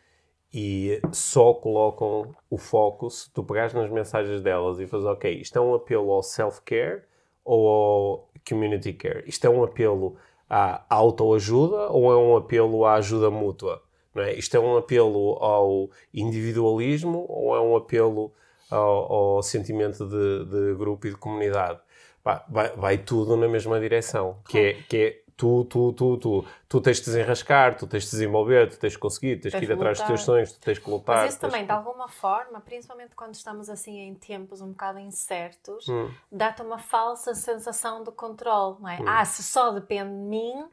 e 0.53 1.01
só 1.13 1.53
colocam 1.53 2.35
o 2.49 2.57
foco, 2.57 3.09
se 3.09 3.31
tu 3.31 3.43
pegares 3.43 3.73
nas 3.73 3.89
mensagens 3.89 4.41
delas 4.41 4.79
e 4.79 4.87
fazes, 4.87 5.05
ok, 5.05 5.33
isto 5.39 5.57
é 5.57 5.61
um 5.61 5.73
apelo 5.73 6.11
ao 6.11 6.21
self-care 6.21 7.03
ou 7.45 7.67
ao 7.67 8.29
community 8.47 8.91
care? 8.91 9.23
Isto 9.25 9.47
é 9.47 9.49
um 9.49 9.63
apelo 9.63 10.17
à 10.49 10.83
autoajuda 10.89 11.89
ou 11.89 12.11
é 12.11 12.17
um 12.17 12.35
apelo 12.35 12.85
à 12.85 12.95
ajuda 12.95 13.29
mútua? 13.29 13.81
Não 14.13 14.23
é? 14.23 14.33
Isto 14.33 14.57
é 14.57 14.59
um 14.59 14.75
apelo 14.75 15.37
ao 15.41 15.89
individualismo 16.13 17.25
ou 17.29 17.55
é 17.55 17.61
um 17.61 17.77
apelo 17.77 18.33
ao, 18.71 19.13
ao 19.13 19.43
sentimento 19.43 20.05
de, 20.07 20.45
de, 20.45 20.73
grupo 20.75 21.07
e 21.07 21.11
de 21.11 21.17
comunidade? 21.17 21.79
vai, 22.23 22.69
vai, 22.75 22.97
tudo 22.97 23.35
na 23.35 23.47
mesma 23.47 23.79
direção, 23.79 24.37
que 24.47 24.57
é, 24.59 24.73
que 24.83 24.97
é 24.97 25.21
tu, 25.35 25.65
tu, 25.65 25.91
tu, 25.93 26.17
tu, 26.17 26.45
tu 26.69 26.81
tens 26.81 26.97
de 26.99 27.05
desenrascar, 27.05 27.75
tu 27.75 27.87
tens 27.87 28.03
de 28.03 28.11
desenvolver, 28.11 28.69
tu 28.69 28.77
tens 28.77 28.93
de 28.93 28.99
conseguir, 28.99 29.37
tens, 29.37 29.51
tens 29.51 29.59
que 29.59 29.65
ir 29.65 29.73
atrás 29.73 29.97
dos 29.97 30.07
teus 30.07 30.21
sonhos, 30.21 30.53
tu 30.53 30.59
tens 30.59 30.77
que 30.77 30.87
lutar. 30.87 31.17
Mas 31.17 31.31
isso 31.31 31.41
também, 31.41 31.65
de 31.65 31.71
alguma 31.71 32.07
forma, 32.07 32.61
principalmente 32.61 33.15
quando 33.15 33.33
estamos 33.33 33.69
assim 33.69 33.97
em 33.97 34.13
tempos 34.13 34.61
um 34.61 34.69
bocado 34.69 34.99
incertos, 34.99 35.87
hum. 35.89 36.11
dá-te 36.31 36.61
uma 36.61 36.77
falsa 36.77 37.33
sensação 37.33 38.03
de 38.03 38.11
controle, 38.11 38.77
não 38.79 38.87
é? 38.89 39.01
Hum. 39.01 39.05
Ah, 39.07 39.25
se 39.25 39.41
só 39.41 39.71
depende 39.71 40.11
de 40.11 40.15
mim, 40.15 40.65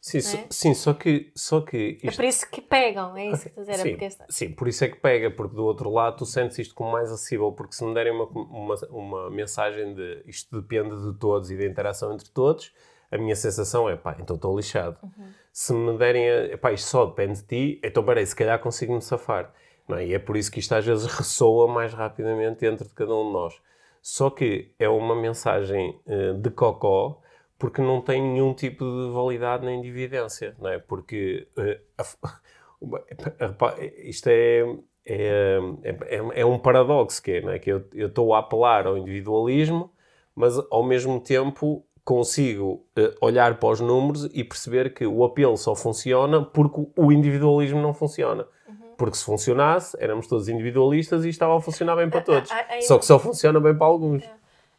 Sim, 0.00 0.20
so, 0.20 0.36
é? 0.36 0.46
sim 0.50 0.74
só 0.74 0.94
que. 0.94 1.32
Só 1.34 1.60
que 1.60 1.98
isto... 2.02 2.08
É 2.08 2.16
por 2.16 2.24
isso 2.24 2.50
que 2.50 2.60
pegam, 2.60 3.16
é 3.16 3.30
isso 3.30 3.42
que 3.42 3.48
estou 3.48 3.62
a 3.62 3.66
dizer. 3.66 3.82
Sim, 3.82 3.88
é 3.88 3.96
porque... 3.96 4.32
sim, 4.32 4.52
por 4.52 4.68
isso 4.68 4.84
é 4.84 4.88
que 4.88 4.96
pega, 4.96 5.30
porque 5.30 5.56
do 5.56 5.64
outro 5.64 5.90
lado 5.90 6.18
tu 6.18 6.26
sentes 6.26 6.58
isto 6.58 6.74
como 6.74 6.92
mais 6.92 7.10
acessível, 7.10 7.52
porque 7.52 7.74
se 7.74 7.84
me 7.84 7.92
derem 7.92 8.12
uma, 8.12 8.26
uma, 8.26 8.74
uma 8.90 9.30
mensagem 9.30 9.94
de 9.94 10.22
isto 10.26 10.60
depende 10.60 10.94
de 11.10 11.18
todos 11.18 11.50
e 11.50 11.56
da 11.56 11.64
interação 11.64 12.12
entre 12.12 12.28
todos, 12.30 12.72
a 13.10 13.18
minha 13.18 13.34
sensação 13.36 13.88
é 13.88 13.96
pá, 13.96 14.16
então 14.20 14.36
estou 14.36 14.56
lixado. 14.56 14.96
Uhum. 15.02 15.28
Se 15.52 15.72
me 15.72 15.96
derem, 15.96 16.56
pá, 16.58 16.72
isto 16.72 16.86
só 16.86 17.06
depende 17.06 17.40
de 17.40 17.46
ti, 17.46 17.80
então 17.82 18.04
peraí, 18.04 18.26
se 18.26 18.36
calhar 18.36 18.58
consigo-me 18.60 19.00
safar. 19.00 19.52
Não 19.88 19.96
é? 19.96 20.06
E 20.06 20.14
é 20.14 20.18
por 20.18 20.36
isso 20.36 20.50
que 20.50 20.58
isto 20.58 20.74
às 20.74 20.84
vezes 20.84 21.06
ressoa 21.06 21.68
mais 21.68 21.94
rapidamente 21.94 22.60
dentro 22.60 22.86
de 22.88 22.94
cada 22.94 23.14
um 23.14 23.26
de 23.26 23.32
nós. 23.32 23.54
Só 24.02 24.30
que 24.30 24.72
é 24.78 24.88
uma 24.88 25.14
mensagem 25.14 26.00
uh, 26.06 26.34
de 26.34 26.50
cocó 26.50 27.20
porque 27.58 27.80
não 27.80 28.00
tem 28.00 28.22
nenhum 28.22 28.52
tipo 28.52 28.84
de 28.84 29.12
validade 29.12 29.64
nem 29.64 29.80
de 29.80 29.88
evidência, 29.88 30.54
não 30.58 30.70
é? 30.70 30.78
Porque 30.78 31.48
uh, 31.56 31.80
a, 31.98 33.74
isto 34.04 34.28
é, 34.28 34.62
é, 35.04 35.58
é, 35.82 36.40
é, 36.40 36.46
um 36.46 36.58
paradoxo 36.58 37.22
que 37.22 37.32
é, 37.32 37.40
não 37.40 37.52
é? 37.52 37.58
que 37.58 37.70
eu 37.70 37.84
estou 37.94 38.34
a 38.34 38.40
apelar 38.40 38.86
ao 38.86 38.98
individualismo, 38.98 39.90
mas 40.34 40.54
ao 40.70 40.82
mesmo 40.82 41.18
tempo 41.20 41.84
consigo 42.04 42.84
uh, 42.96 43.16
olhar 43.20 43.58
para 43.58 43.70
os 43.70 43.80
números 43.80 44.28
e 44.32 44.44
perceber 44.44 44.94
que 44.94 45.06
o 45.06 45.24
apelo 45.24 45.56
só 45.56 45.74
funciona 45.74 46.44
porque 46.44 46.86
o 46.96 47.10
individualismo 47.10 47.80
não 47.80 47.94
funciona. 47.94 48.46
Uhum. 48.68 48.94
Porque 48.98 49.16
se 49.16 49.24
funcionasse, 49.24 49.96
éramos 49.98 50.26
todos 50.28 50.48
individualistas 50.48 51.24
e 51.24 51.30
estava 51.30 51.56
a 51.56 51.60
funcionar 51.60 51.96
bem 51.96 52.08
para 52.10 52.20
todos. 52.20 52.50
Só 52.82 52.98
que 52.98 53.06
só 53.06 53.18
funciona 53.18 53.58
bem 53.58 53.74
para 53.74 53.86
alguns. 53.86 54.22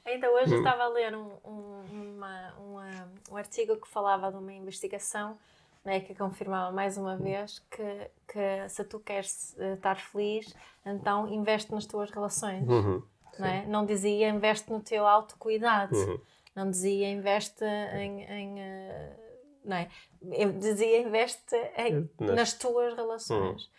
Ainda 0.08 0.32
hoje 0.32 0.56
hum. 0.56 0.58
estava 0.60 0.84
a 0.84 0.88
ler 0.88 1.14
um, 1.14 1.30
um, 1.44 2.16
uma, 2.16 2.54
uma, 2.60 3.12
um 3.30 3.36
artigo 3.36 3.76
que 3.76 3.88
falava 3.88 4.32
de 4.32 4.38
uma 4.38 4.54
investigação 4.54 5.38
né, 5.84 6.00
que 6.00 6.16
confirmava 6.16 6.72
mais 6.72 6.98
uma 6.98 7.18
vez 7.18 7.60
que, 7.70 8.12
que 8.28 8.70
se 8.70 8.84
tu 8.86 9.00
queres 9.00 9.54
eh, 9.60 9.74
estar 9.74 9.96
feliz, 9.96 10.56
então 10.86 11.28
investe 11.28 11.72
nas 11.74 11.86
tuas 11.86 12.10
relações. 12.10 12.68
Uhum. 12.68 13.04
Não, 13.38 13.48
é? 13.48 13.66
não 13.66 13.86
dizia 13.86 14.30
investe 14.30 14.72
no 14.72 14.80
teu 14.82 15.06
autocuidado, 15.06 15.96
uhum. 15.96 16.20
não 16.56 16.70
dizia 16.70 17.10
investe 17.10 17.64
em. 17.64 18.24
em 18.24 18.54
uh, 18.56 19.28
não 19.64 19.78
é? 19.78 19.90
Eu 20.32 20.54
dizia 20.54 21.02
investe 21.02 21.56
em, 21.78 22.10
nas... 22.20 22.36
nas 22.36 22.54
tuas 22.54 22.94
relações. 22.94 23.64
Uhum. 23.64 23.70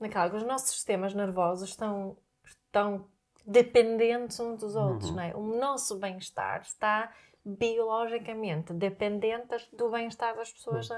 Naquela, 0.00 0.36
os 0.36 0.42
nossos 0.44 0.70
sistemas 0.70 1.14
nervosos 1.14 1.70
estão, 1.70 2.16
estão 2.44 3.04
dependentes 3.48 4.38
uns 4.38 4.60
dos 4.60 4.76
outros. 4.76 5.08
Uhum. 5.08 5.16
Não 5.16 5.22
é? 5.22 5.34
O 5.34 5.40
nosso 5.58 5.96
bem-estar 5.96 6.60
está 6.60 7.10
biologicamente 7.42 8.74
dependente 8.74 9.56
do 9.72 9.90
bem-estar 9.90 10.36
das 10.36 10.52
pessoas 10.52 10.90
uhum. 10.90 10.96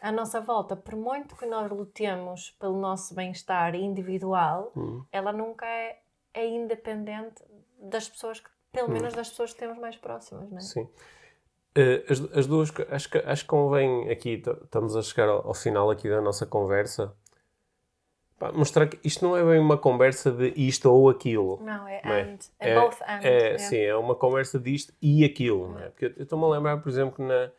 à, 0.00 0.08
à, 0.08 0.12
nossa 0.12 0.40
volta. 0.40 0.74
Por 0.74 0.96
muito 0.96 1.36
que 1.36 1.44
nós 1.44 1.70
lutemos 1.70 2.56
pelo 2.58 2.80
nosso 2.80 3.14
bem-estar 3.14 3.74
individual, 3.74 4.72
uhum. 4.74 5.04
ela 5.12 5.30
nunca 5.30 5.66
é, 5.66 5.98
é, 6.32 6.46
independente 6.46 7.44
das 7.78 8.08
pessoas, 8.08 8.40
que, 8.40 8.48
pelo 8.72 8.88
menos 8.88 9.12
das 9.12 9.28
pessoas 9.28 9.52
que 9.52 9.58
temos 9.58 9.78
mais 9.78 9.96
próximas. 9.96 10.50
Não 10.50 10.56
é? 10.56 10.60
Sim. 10.62 10.88
Uh, 11.76 12.10
as, 12.10 12.38
as, 12.38 12.46
duas, 12.46 12.72
acho 12.90 13.10
que, 13.10 13.18
acho 13.18 13.42
que 13.42 13.48
convém 13.48 14.10
aqui, 14.10 14.42
estamos 14.64 14.96
a 14.96 15.02
chegar 15.02 15.28
ao, 15.28 15.46
ao 15.46 15.54
final 15.54 15.90
aqui 15.90 16.08
da 16.08 16.20
nossa 16.20 16.46
conversa, 16.46 17.14
Pá, 18.38 18.52
mostrar 18.52 18.86
que 18.86 18.98
isto 19.02 19.24
não 19.26 19.36
é 19.36 19.44
bem 19.44 19.58
uma 19.58 19.76
conversa 19.76 20.30
de 20.30 20.52
isto 20.56 20.88
ou 20.88 21.08
aquilo. 21.08 21.60
Não, 21.60 21.88
é, 21.88 22.00
não 22.04 22.12
é? 22.12 22.20
and. 22.22 22.38
É, 22.60 22.70
é 22.70 22.80
both 22.80 22.96
and. 23.02 23.20
É, 23.22 23.54
é, 23.54 23.58
Sim, 23.58 23.78
é 23.78 23.96
uma 23.96 24.14
conversa 24.14 24.58
disto 24.60 24.94
e 25.02 25.24
aquilo. 25.24 25.70
Não 25.72 25.80
é? 25.80 25.88
Porque 25.88 26.06
eu 26.16 26.22
estou-me 26.22 26.44
a 26.44 26.48
lembrar, 26.48 26.76
por 26.76 26.88
exemplo, 26.88 27.16
que 27.16 27.22
na, 27.22 27.50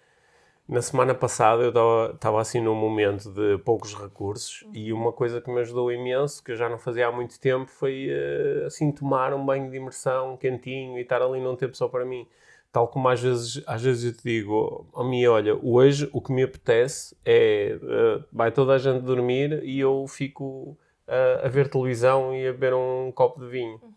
na 0.68 0.82
semana 0.82 1.14
passada 1.14 1.64
eu 1.64 2.14
estava 2.14 2.40
assim 2.40 2.62
num 2.62 2.76
momento 2.76 3.30
de 3.30 3.58
poucos 3.58 3.94
recursos 3.94 4.62
uhum. 4.62 4.72
e 4.74 4.94
uma 4.94 5.12
coisa 5.12 5.42
que 5.42 5.52
me 5.52 5.60
ajudou 5.60 5.92
imenso, 5.92 6.42
que 6.42 6.54
eu 6.54 6.56
já 6.56 6.70
não 6.70 6.78
fazia 6.78 7.08
há 7.08 7.12
muito 7.12 7.38
tempo, 7.40 7.70
foi 7.70 8.08
uh, 8.10 8.68
assim 8.68 8.90
tomar 8.90 9.34
um 9.34 9.46
banho 9.46 9.70
de 9.70 9.76
imersão 9.76 10.38
quentinho 10.38 10.98
e 10.98 11.02
estar 11.02 11.22
ali 11.22 11.42
num 11.42 11.58
tempo 11.58 11.76
só 11.76 11.90
para 11.90 12.06
mim 12.06 12.26
tal 12.72 12.88
como 12.88 13.08
às 13.08 13.22
vezes, 13.22 13.64
às 13.66 13.82
vezes 13.82 14.04
eu 14.04 14.14
te 14.14 14.24
digo, 14.24 14.88
a 14.94 15.02
oh, 15.02 15.04
mim, 15.04 15.26
olha, 15.26 15.56
hoje 15.56 16.10
o 16.14 16.22
que 16.22 16.32
me 16.32 16.44
apetece 16.44 17.16
é 17.26 17.80
uh, 17.82 18.24
vai 18.32 18.52
toda 18.52 18.74
a 18.74 18.78
gente 18.78 19.02
dormir 19.02 19.64
e 19.64 19.80
eu 19.80 20.06
fico 20.08 20.78
uh, 21.08 21.46
a 21.46 21.48
ver 21.48 21.70
televisão 21.70 22.36
e 22.36 22.48
a 22.48 22.52
beber 22.52 22.74
um 22.74 23.12
copo 23.12 23.40
de 23.40 23.48
vinho. 23.48 23.80
Uhum. 23.82 23.90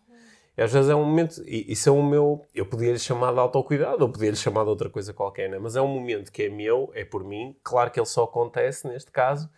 E 0.57 0.61
às 0.61 0.71
vezes 0.73 0.89
é 0.89 0.95
um 0.95 1.03
momento, 1.05 1.41
isso 1.47 1.89
é 1.89 1.91
o 1.91 2.03
meu, 2.03 2.41
eu 2.53 2.65
podia 2.65 2.91
lhe 2.91 2.99
chamar 2.99 3.31
de 3.33 3.39
autocuidado 3.39 4.03
ou 4.03 4.09
podia 4.09 4.29
lhe 4.29 4.35
chamar 4.35 4.63
de 4.63 4.69
outra 4.69 4.89
coisa 4.89 5.13
qualquer, 5.13 5.49
né? 5.49 5.59
mas 5.59 5.75
é 5.75 5.81
um 5.81 5.87
momento 5.87 6.31
que 6.31 6.43
é 6.43 6.49
meu, 6.49 6.91
é 6.95 7.05
por 7.05 7.23
mim. 7.23 7.55
Claro 7.63 7.91
que 7.91 7.99
ele 7.99 8.07
só 8.07 8.23
acontece 8.23 8.87
neste 8.87 9.11
caso 9.11 9.49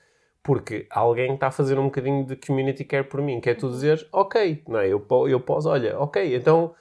porque 0.43 0.85
alguém 0.91 1.33
está 1.33 1.47
a 1.47 1.51
fazer 1.51 1.79
um 1.79 1.85
bocadinho 1.85 2.23
de 2.23 2.35
community 2.35 2.83
care 2.83 3.03
por 3.03 3.19
mim, 3.19 3.41
que 3.41 3.49
é 3.49 3.55
tu 3.55 3.65
uhum. 3.65 3.71
dizer, 3.71 4.07
ok, 4.11 4.61
não 4.67 4.79
é? 4.79 4.87
eu, 4.87 5.03
eu 5.27 5.39
posso, 5.39 5.69
olha, 5.69 5.97
ok, 5.97 6.35
então. 6.35 6.75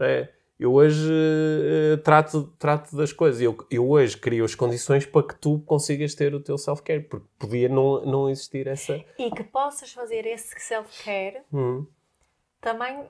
É, 0.00 0.28
eu 0.58 0.74
hoje 0.74 1.08
uh, 1.08 1.98
trato, 1.98 2.52
trato 2.58 2.96
das 2.96 3.12
coisas. 3.12 3.40
Eu, 3.40 3.56
eu 3.70 3.88
hoje 3.88 4.16
crio 4.16 4.44
as 4.44 4.54
condições 4.54 5.06
para 5.06 5.26
que 5.26 5.36
tu 5.36 5.60
consigas 5.60 6.14
ter 6.14 6.34
o 6.34 6.40
teu 6.40 6.58
self-care, 6.58 7.04
porque 7.04 7.26
podia 7.38 7.68
não, 7.68 8.04
não 8.04 8.28
existir 8.28 8.66
essa. 8.66 9.00
E 9.18 9.30
que 9.30 9.44
possas 9.44 9.92
fazer 9.92 10.26
esse 10.26 10.58
self-care 10.58 11.42
hum. 11.52 11.86
também 12.60 13.08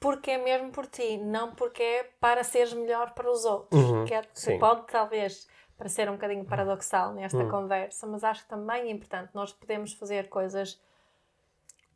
porque 0.00 0.30
é 0.30 0.38
mesmo 0.38 0.70
por 0.70 0.86
ti, 0.86 1.16
não 1.18 1.54
porque 1.54 1.82
é 1.82 2.10
para 2.20 2.44
seres 2.44 2.72
melhor 2.72 3.12
para 3.12 3.30
os 3.30 3.44
outros. 3.44 3.82
Uhum, 3.82 4.04
que, 4.04 4.14
é, 4.14 4.22
pode 4.58 4.86
talvez 4.86 5.48
parecer 5.76 6.08
um 6.08 6.12
bocadinho 6.12 6.44
paradoxal 6.44 7.12
nesta 7.12 7.38
uhum. 7.38 7.50
conversa, 7.50 8.06
mas 8.06 8.24
acho 8.24 8.42
que 8.44 8.48
também 8.48 8.82
é 8.82 8.90
importante. 8.90 9.30
Nós 9.34 9.52
podemos 9.52 9.92
fazer 9.92 10.28
coisas 10.28 10.80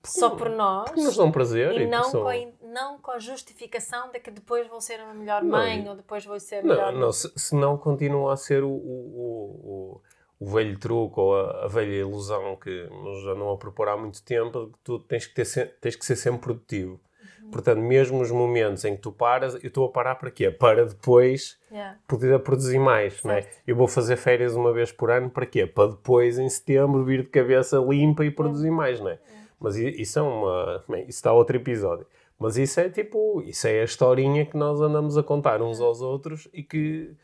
só 0.03 0.31
por 0.31 0.49
nós. 0.49 0.85
Porque 0.87 1.03
nos 1.03 1.17
dão 1.17 1.31
prazer. 1.31 1.73
E, 1.73 1.83
e 1.83 1.87
não, 1.87 2.11
com 2.11 2.29
a, 2.29 2.35
não 2.63 2.99
com 2.99 3.11
a 3.11 3.19
justificação 3.19 4.11
de 4.11 4.19
que 4.21 4.31
depois 4.31 4.67
vou 4.69 4.81
ser 4.81 5.01
a 5.01 5.13
melhor 5.13 5.43
mãe 5.43 5.83
não, 5.83 5.91
ou 5.91 5.97
depois 5.97 6.25
vou 6.25 6.39
ser 6.41 6.57
a 6.57 6.63
melhor. 6.63 6.93
Não, 6.93 7.01
não 7.01 7.13
se, 7.13 7.31
se 7.37 7.55
não 7.55 7.77
continua 7.77 8.33
a 8.33 8.37
ser 8.37 8.63
o, 8.63 8.71
o, 8.71 10.01
o, 10.41 10.47
o 10.47 10.47
velho 10.47 10.79
truque 10.79 11.21
ou 11.21 11.37
a, 11.37 11.65
a, 11.65 11.69
velha 11.69 11.97
ilusão 11.97 12.57
que 12.57 12.89
nos 12.89 13.27
andam 13.27 13.51
a 13.51 13.57
propor 13.57 13.89
há 13.89 13.97
muito 13.97 14.23
tempo, 14.23 14.69
que 14.69 14.79
tu 14.83 14.99
tens 15.01 15.27
que, 15.27 15.35
ter, 15.35 15.77
tens 15.81 15.97
que 15.97 16.07
ser 16.07 16.17
sempre 16.17 16.41
produtivo. 16.41 16.99
Uhum. 17.43 17.51
Portanto, 17.51 17.81
mesmo 17.81 18.23
os 18.23 18.31
momentos 18.31 18.87
em 18.87 18.97
que 18.97 19.03
tu 19.03 19.13
paras, 19.13 19.55
eu 19.63 19.69
estou 19.69 19.85
a 19.85 19.91
parar 19.91 20.15
para 20.15 20.31
quê? 20.31 20.51
Para 20.51 20.87
depois 20.87 21.59
yeah. 21.71 21.99
poder 22.09 22.39
produzir 22.39 22.79
mais. 22.79 23.23
Não 23.23 23.35
é? 23.35 23.47
Eu 23.67 23.77
vou 23.77 23.87
fazer 23.87 24.17
férias 24.17 24.55
uma 24.55 24.73
vez 24.73 24.91
por 24.91 25.11
ano 25.11 25.29
para 25.29 25.45
quê? 25.45 25.67
Para 25.67 25.91
depois, 25.91 26.39
em 26.39 26.49
setembro, 26.49 27.05
vir 27.05 27.23
de 27.23 27.29
cabeça 27.29 27.77
limpa 27.77 28.25
e 28.25 28.31
produzir 28.31 28.71
mais. 28.71 28.99
Não 28.99 29.11
é? 29.11 29.19
Mas 29.61 29.77
isso 29.77 30.19
é 30.19 30.23
uma. 30.23 30.83
Bem, 30.89 31.03
isso 31.03 31.19
está 31.19 31.33
outro 31.33 31.57
episódio. 31.57 32.07
Mas 32.39 32.57
isso 32.57 32.81
é 32.81 32.89
tipo. 32.89 33.43
Isso 33.43 33.69
é 33.69 33.83
a 33.83 33.85
historinha 33.85 34.47
que 34.47 34.57
nós 34.57 34.81
andamos 34.81 35.19
a 35.19 35.23
contar 35.23 35.61
uns 35.61 35.81
aos 35.81 36.01
outros 36.01 36.49
e 36.55 36.63
que 36.63 37.15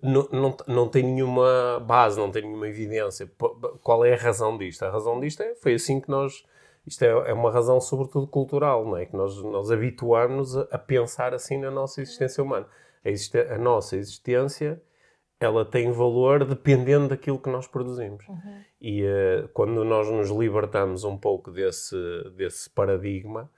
não, 0.00 0.28
não, 0.30 0.56
não 0.68 0.88
tem 0.88 1.02
nenhuma 1.02 1.80
base, 1.84 2.18
não 2.18 2.30
tem 2.30 2.42
nenhuma 2.42 2.68
evidência. 2.68 3.28
Qual 3.82 4.04
é 4.04 4.14
a 4.14 4.16
razão 4.16 4.56
disto? 4.56 4.84
A 4.84 4.90
razão 4.90 5.18
disto 5.18 5.42
é. 5.42 5.56
Foi 5.56 5.74
assim 5.74 6.00
que 6.00 6.08
nós. 6.08 6.44
Isto 6.86 7.02
é, 7.02 7.08
é 7.08 7.32
uma 7.32 7.50
razão, 7.50 7.80
sobretudo, 7.80 8.26
cultural, 8.26 8.84
não 8.84 8.96
é? 8.96 9.06
Que 9.06 9.16
nós, 9.16 9.36
nós 9.42 9.70
habituamos 9.70 10.56
a, 10.56 10.78
pensar 10.78 11.34
assim 11.34 11.58
na 11.58 11.70
nossa 11.70 12.00
existência 12.00 12.42
humana. 12.42 12.66
A, 13.04 13.54
a 13.54 13.58
nossa 13.58 13.96
existência 13.96 14.80
ela 15.44 15.64
tem 15.64 15.90
valor 15.90 16.44
dependendo 16.44 17.08
daquilo 17.08 17.38
que 17.38 17.50
nós 17.50 17.66
produzimos. 17.66 18.26
Uhum. 18.28 18.62
E 18.80 19.04
uh, 19.04 19.48
quando 19.52 19.84
nós 19.84 20.08
nos 20.10 20.30
libertamos 20.30 21.04
um 21.04 21.16
pouco 21.16 21.50
desse, 21.50 21.96
desse 22.36 22.68
paradigma, 22.70 23.50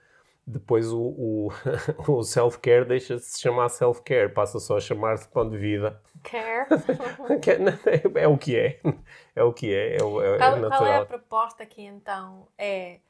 depois 0.47 0.93
o, 0.93 1.01
o, 1.01 1.49
o 2.09 2.23
self-care 2.23 2.85
deixa 2.85 3.17
de 3.17 3.23
se 3.23 3.41
chamar 3.41 3.69
self-care, 3.69 4.33
passa 4.33 4.59
só 4.59 4.77
a 4.77 4.81
chamar-se 4.81 5.29
pão 5.29 5.49
de 5.49 5.57
vida. 5.57 6.01
Care. 6.23 6.69
é, 8.17 8.23
é, 8.23 8.29
o 8.29 8.39
que 8.39 8.57
é. 8.57 8.81
É 9.35 9.43
o 9.43 9.53
que 9.53 9.73
é. 9.73 9.93
é, 9.93 9.93
é, 9.93 9.97
é 9.97 9.99
qual, 9.99 10.57
é 10.57 10.69
qual, 10.69 10.87
é 10.87 10.97
a 10.99 11.07
proposta 11.07 11.63
aqui 11.63 11.83
então? 11.83 12.49
É 12.59 13.01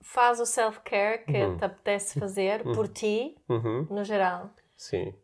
faz 0.00 0.40
o 0.40 0.46
self-care 0.46 1.24
que 1.24 1.36
uhum. 1.36 1.58
te 1.58 1.64
apetece 1.64 2.18
fazer 2.18 2.66
uhum. 2.66 2.74
por 2.74 2.88
ti, 2.88 3.36
uhum. 3.48 3.86
no 3.90 4.02
geral. 4.02 4.50
Sim 4.74 5.14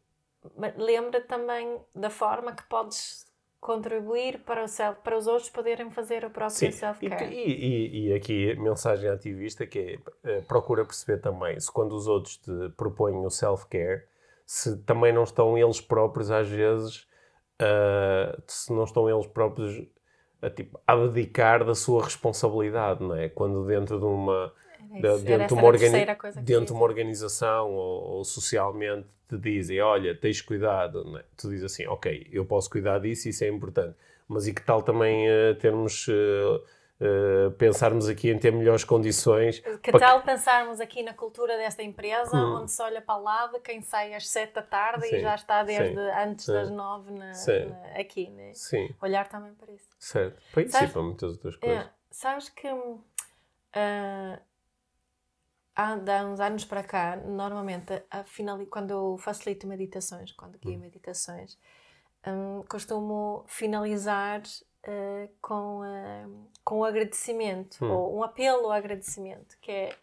lembra 0.76 1.20
também 1.20 1.78
da 1.94 2.10
forma 2.10 2.52
que 2.52 2.62
podes 2.64 3.26
contribuir 3.60 4.40
para, 4.40 4.64
o 4.64 4.68
self, 4.68 5.00
para 5.02 5.16
os 5.16 5.26
outros 5.26 5.48
poderem 5.48 5.90
fazer 5.90 6.22
o 6.22 6.30
próprio 6.30 6.70
self-care. 6.70 7.34
E, 7.34 7.50
e, 7.50 8.08
e, 8.08 8.12
aqui 8.12 8.54
mensagem 8.56 9.08
ativista 9.08 9.66
que 9.66 9.98
é, 10.22 10.42
procura 10.42 10.84
perceber 10.84 11.22
também 11.22 11.58
se 11.58 11.72
quando 11.72 11.92
os 11.94 12.06
outros 12.06 12.36
te 12.36 12.52
propõem 12.76 13.24
o 13.24 13.30
self-care, 13.30 14.02
se 14.44 14.76
também 14.82 15.14
não 15.14 15.24
estão 15.24 15.56
eles 15.56 15.80
próprios 15.80 16.30
às 16.30 16.46
vezes, 16.46 17.06
uh, 17.58 18.42
se 18.46 18.70
não 18.70 18.84
estão 18.84 19.08
eles 19.08 19.26
próprios 19.26 19.82
a 20.42 20.50
tipo, 20.50 20.78
abdicar 20.86 21.64
da 21.64 21.74
sua 21.74 22.04
responsabilidade, 22.04 23.02
não 23.02 23.16
é? 23.16 23.30
Quando 23.30 23.66
dentro 23.66 23.98
de 23.98 24.04
uma 24.04 24.52
Isso, 24.94 25.24
dentro, 25.24 25.56
uma, 25.56 25.64
organi 25.66 26.06
dentro 26.42 26.66
de 26.66 26.72
uma 26.72 26.82
organização 26.82 27.72
ou, 27.72 28.16
ou, 28.16 28.24
socialmente 28.24 29.06
te 29.28 29.36
dizem, 29.36 29.80
olha, 29.80 30.14
tens 30.14 30.40
cuidado, 30.40 31.18
é? 31.18 31.24
tu 31.36 31.48
dizes 31.48 31.64
assim, 31.64 31.86
ok, 31.86 32.28
eu 32.30 32.44
posso 32.44 32.70
cuidar 32.70 32.98
disso, 33.00 33.28
isso 33.28 33.44
é 33.44 33.48
importante, 33.48 33.96
mas 34.28 34.46
e 34.46 34.54
que 34.54 34.62
tal 34.62 34.82
também 34.82 35.28
uh, 35.28 35.54
termos... 35.56 36.06
Uh, 36.08 36.62
Uh, 37.00 37.50
pensarmos 37.58 38.08
aqui 38.08 38.30
em 38.30 38.38
ter 38.38 38.52
melhores 38.52 38.84
condições. 38.84 39.58
Que 39.82 39.90
tal 39.90 40.20
que... 40.20 40.26
pensarmos 40.26 40.80
aqui 40.80 41.02
na 41.02 41.12
cultura 41.12 41.56
desta 41.56 41.82
empresa, 41.82 42.36
hum. 42.36 42.60
onde 42.62 42.70
se 42.70 42.80
olha 42.80 43.02
para 43.02 43.18
o 43.18 43.22
lado 43.22 43.60
quem 43.60 43.82
sai 43.82 44.14
às 44.14 44.28
7 44.28 44.54
da 44.54 44.62
tarde 44.62 45.08
sim, 45.08 45.16
e 45.16 45.20
já 45.20 45.34
está 45.34 45.64
desde 45.64 45.92
sim, 45.92 46.10
antes 46.16 46.44
sim. 46.46 46.52
das 46.52 46.70
9 46.70 47.10
na, 47.10 47.26
na, 47.26 48.00
aqui. 48.00 48.30
Né? 48.30 48.52
Sim. 48.54 48.94
Olhar 49.02 49.28
também 49.28 49.52
para 49.54 49.72
isso. 49.72 49.88
Certo. 49.98 50.40
Para 50.52 50.62
isso 50.62 50.70
sabes, 50.70 50.90
e 50.90 50.92
para 50.92 51.02
muitas 51.02 51.32
outras 51.32 51.56
coisas. 51.56 51.84
É, 51.84 51.90
sabes 52.12 52.48
que 52.48 52.68
uh, 52.72 54.38
há, 55.74 55.92
há 55.92 56.26
uns 56.26 56.40
anos 56.40 56.64
para 56.64 56.82
cá, 56.82 57.16
normalmente, 57.16 58.02
a, 58.10 58.24
final, 58.24 58.64
quando 58.66 58.90
eu 58.90 59.18
facilito 59.18 59.66
meditações, 59.66 60.32
quando 60.32 60.58
guio 60.58 60.76
hum. 60.76 60.80
meditações, 60.80 61.58
um, 62.26 62.62
costumo 62.68 63.44
finalizar 63.46 64.40
uh, 64.40 65.28
com, 65.40 65.80
uh, 65.80 66.48
com 66.64 66.84
agradecimento, 66.84 67.84
hum. 67.84 67.90
ou 67.90 68.18
um 68.18 68.22
apelo 68.22 68.66
ao 68.66 68.72
agradecimento, 68.72 69.56
que 69.60 69.70
é 69.70 69.96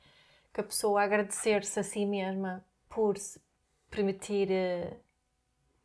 que 0.53 0.59
a 0.59 0.63
pessoa 0.63 1.01
agradecer-se 1.01 1.79
a 1.79 1.83
si 1.83 2.05
mesma 2.05 2.63
por 2.89 3.17
se 3.17 3.41
permitir 3.89 4.49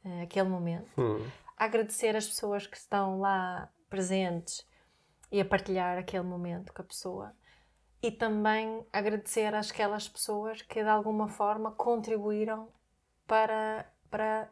uh, 0.04 0.22
aquele 0.22 0.48
momento, 0.48 1.00
hum. 1.00 1.24
agradecer 1.56 2.16
as 2.16 2.26
pessoas 2.26 2.66
que 2.66 2.76
estão 2.76 3.20
lá 3.20 3.70
presentes 3.88 4.66
e 5.30 5.40
a 5.40 5.44
partilhar 5.44 5.98
aquele 5.98 6.24
momento 6.24 6.72
com 6.72 6.82
a 6.82 6.84
pessoa 6.84 7.32
e 8.02 8.10
também 8.10 8.86
agradecer 8.92 9.54
àquelas 9.54 10.08
pessoas 10.08 10.62
que 10.62 10.82
de 10.82 10.88
alguma 10.88 11.28
forma 11.28 11.72
contribuíram 11.72 12.68
para, 13.26 13.90
para 14.10 14.48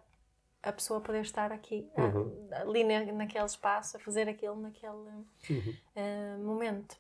a 0.62 0.72
pessoa 0.72 1.00
poder 1.00 1.22
estar 1.22 1.52
aqui, 1.52 1.88
uhum. 1.96 2.48
ali 2.52 2.84
na, 2.84 3.12
naquele 3.12 3.44
espaço, 3.44 3.96
a 3.96 4.00
fazer 4.00 4.28
aquilo 4.28 4.56
naquele 4.56 4.92
uhum. 4.92 5.76
uh, 5.96 6.38
momento. 6.44 6.96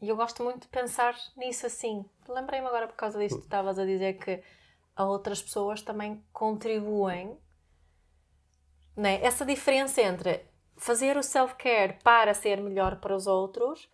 E 0.00 0.08
eu 0.08 0.16
gosto 0.16 0.42
muito 0.42 0.62
de 0.62 0.68
pensar 0.68 1.14
nisso 1.36 1.66
assim. 1.66 2.04
Lembrei-me 2.28 2.66
agora 2.66 2.86
por 2.86 2.96
causa 2.96 3.18
disto, 3.18 3.40
estavas 3.40 3.78
a 3.78 3.84
dizer 3.84 4.14
que 4.18 4.42
outras 4.96 5.42
pessoas 5.42 5.82
também 5.82 6.22
contribuem. 6.32 7.36
Né? 8.96 9.20
Essa 9.22 9.44
diferença 9.44 10.00
entre 10.00 10.44
fazer 10.76 11.16
o 11.16 11.22
self-care 11.22 11.98
para 12.02 12.32
ser 12.34 12.60
melhor 12.60 13.00
para 13.00 13.14
os 13.14 13.26
outros 13.26 13.88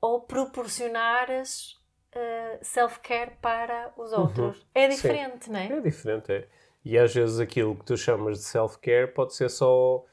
ou 0.00 0.20
proporcionares 0.22 1.78
uh, 2.14 2.58
self-care 2.62 3.32
para 3.40 3.92
os 3.96 4.12
uhum. 4.12 4.20
outros. 4.20 4.58
Uhum. 4.58 4.66
É 4.74 4.88
diferente, 4.88 5.46
Sim. 5.46 5.52
não 5.52 5.60
é? 5.60 5.66
É 5.66 5.80
diferente, 5.80 6.32
é. 6.32 6.48
E 6.84 6.96
às 6.96 7.12
vezes 7.14 7.38
aquilo 7.40 7.76
que 7.76 7.84
tu 7.84 7.96
chamas 7.96 8.38
de 8.38 8.44
self-care 8.44 9.08
pode 9.08 9.34
ser 9.34 9.50
só 9.50 10.04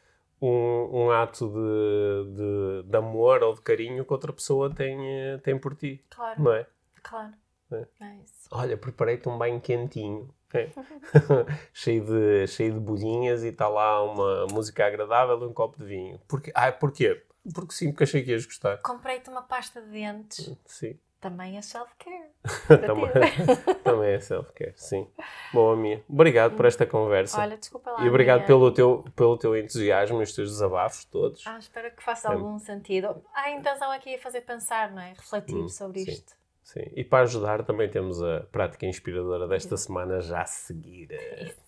um, 0.41 1.05
um 1.05 1.11
ato 1.11 1.47
de, 1.47 2.35
de, 2.35 2.89
de, 2.89 2.97
amor 2.97 3.43
ou 3.43 3.53
de 3.53 3.61
carinho 3.61 4.03
que 4.03 4.13
outra 4.13 4.33
pessoa 4.33 4.73
tem, 4.73 4.97
eh, 5.09 5.37
tem 5.37 5.57
por 5.57 5.75
ti. 5.75 6.03
Claro. 6.09 6.43
Não 6.43 6.53
é? 6.53 6.67
Claro. 7.01 7.33
É. 7.71 7.87
é 8.01 8.17
Olha, 8.51 8.77
preparei-te 8.77 9.29
um 9.29 9.37
banho 9.37 9.61
quentinho. 9.61 10.29
É. 10.53 10.69
cheio, 11.73 12.05
de, 12.05 12.47
cheio 12.47 12.73
de 12.73 12.79
bolhinhas 12.79 13.43
e 13.43 13.47
está 13.47 13.67
lá 13.67 14.03
uma 14.03 14.47
música 14.47 14.85
agradável 14.85 15.41
e 15.41 15.45
um 15.45 15.53
copo 15.53 15.77
de 15.77 15.85
vinho. 15.85 16.19
Porque, 16.27 16.51
ah, 16.53 16.71
porquê? 16.71 17.23
Porque 17.53 17.73
sim, 17.73 17.91
porque 17.91 18.03
achei 18.03 18.23
que 18.23 18.31
ias 18.31 18.45
gostar. 18.45 18.77
Comprei-te 18.77 19.29
uma 19.29 19.41
pasta 19.41 19.81
de 19.81 19.89
dentes. 19.89 20.51
Sim. 20.65 20.97
Também 21.19 21.57
é 21.57 21.61
self-care. 21.61 22.29
também, 22.85 23.09
também 23.83 24.09
é 24.11 24.19
self-care, 24.19 24.73
sim. 24.75 25.07
Boa, 25.51 25.75
minha. 25.75 26.03
Obrigado 26.07 26.55
por 26.55 26.65
esta 26.65 26.85
conversa. 26.85 27.41
Olha, 27.41 27.57
desculpa 27.57 27.91
lá. 27.91 28.05
E 28.05 28.09
obrigado 28.09 28.45
pelo 28.45 28.71
teu, 28.71 29.03
pelo 29.15 29.35
teu 29.37 29.57
entusiasmo 29.57 30.19
e 30.19 30.23
os 30.23 30.33
teus 30.33 30.51
desabafos 30.51 31.05
todos. 31.05 31.45
Ah, 31.47 31.57
espero 31.57 31.89
que 31.95 32.03
faça 32.03 32.27
é. 32.27 32.31
algum 32.31 32.59
sentido. 32.59 33.23
Há 33.33 33.41
a 33.41 33.51
intenção 33.51 33.91
aqui 33.91 34.13
é 34.13 34.17
fazer 34.19 34.41
pensar, 34.41 34.91
não 34.91 35.01
é? 35.01 35.13
Refletir 35.13 35.55
hum, 35.55 35.67
sobre 35.67 36.01
sim. 36.01 36.11
isto. 36.11 36.33
Sim, 36.61 36.91
e 36.95 37.03
para 37.03 37.23
ajudar 37.23 37.63
também 37.63 37.89
temos 37.89 38.21
a 38.21 38.41
prática 38.51 38.87
inspiradora 38.87 39.47
desta 39.47 39.77
semana 39.77 40.19
já 40.19 40.41
a 40.41 40.45
seguir. 40.45 41.09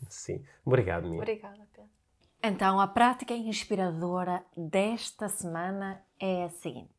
Sim, 0.10 0.44
obrigado, 0.66 1.04
Minha. 1.04 1.22
Obrigada, 1.22 1.68
Pedro. 1.72 1.97
Então, 2.42 2.80
a 2.80 2.88
prática 2.88 3.34
inspiradora 3.34 4.46
desta 4.56 5.28
semana 5.28 6.02
é 6.20 6.44
a 6.44 6.50
seguinte. 6.50 6.90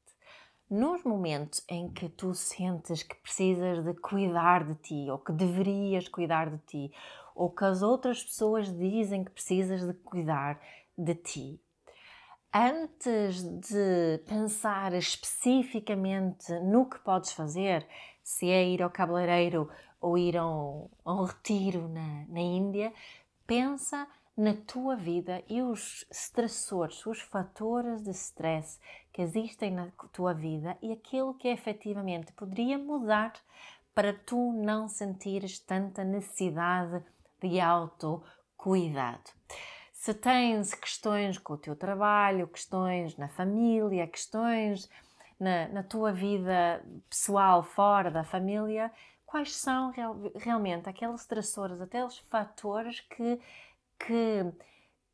Nos 0.69 1.05
momentos 1.05 1.65
em 1.69 1.89
que 1.89 2.09
tu 2.09 2.35
sentes 2.35 3.03
que 3.03 3.15
precisas 3.15 3.83
de 3.85 3.95
cuidar 3.95 4.65
de 4.65 4.75
ti, 4.75 5.11
ou 5.11 5.19
que 5.19 5.33
deverias 5.33 6.09
cuidar 6.09 6.51
de 6.51 6.59
ti, 6.67 6.93
ou 7.35 7.51
que 7.51 7.65
as 7.65 7.83
outras 7.83 8.23
pessoas 8.23 8.71
dizem 8.77 9.25
que 9.25 9.31
precisas 9.31 9.87
de 9.87 9.95
cuidar 9.95 10.61
de 10.97 11.15
ti, 11.15 11.61
antes 12.53 13.43
de 13.43 14.19
pensar 14.27 14.93
especificamente 14.93 16.53
no 16.61 16.85
que 16.91 16.99
podes 16.99 17.33
fazer, 17.33 17.87
se 18.25 18.51
é 18.51 18.69
ir 18.69 18.83
ao 18.83 18.91
cabeleireiro 18.91 19.71
ou 20.01 20.19
ir 20.19 20.37
a 20.37 20.47
um, 20.47 20.89
a 21.05 21.15
um 21.15 21.25
retiro 21.25 21.89
na, 21.89 22.27
na 22.29 22.41
Índia, 22.41 22.93
pensa 23.47 24.07
na 24.39 24.55
tua 24.55 24.95
vida 24.95 25.43
e 25.49 25.61
os 25.61 26.07
estressores, 26.09 27.05
os 27.05 27.21
fatores 27.21 28.05
de 28.05 28.13
stress 28.13 28.79
que 29.13 29.21
existem 29.21 29.73
na 29.73 29.89
tua 30.13 30.33
vida 30.33 30.79
e 30.81 30.93
aquilo 30.93 31.35
que 31.35 31.49
efetivamente 31.49 32.33
poderia 32.35 32.79
mudar 32.79 33.33
para 33.93 34.15
tu 34.15 34.53
não 34.53 34.89
sentires 34.89 35.59
tanta 35.59 36.05
necessidade 36.05 37.05
de 37.43 37.59
autocuidado. 37.59 39.29
Se 39.93 40.15
tens 40.15 40.73
questões 40.73 41.37
com 41.37 41.55
o 41.55 41.59
teu 41.59 41.75
trabalho, 41.75 42.47
questões 42.47 43.17
na 43.17 43.27
família, 43.27 44.07
questões 44.07 44.89
na, 45.41 45.67
na 45.67 45.83
tua 45.83 46.13
vida 46.13 46.81
pessoal 47.11 47.65
fora 47.65 48.09
da 48.09 48.23
família, 48.23 48.93
quais 49.27 49.57
são 49.57 49.91
real, 49.91 50.17
realmente 50.37 50.89
aqueles 50.89 51.23
estressores, 51.23 51.81
aqueles 51.81 52.19
fatores 52.31 53.01
que 53.01 53.41
que, 53.99 54.53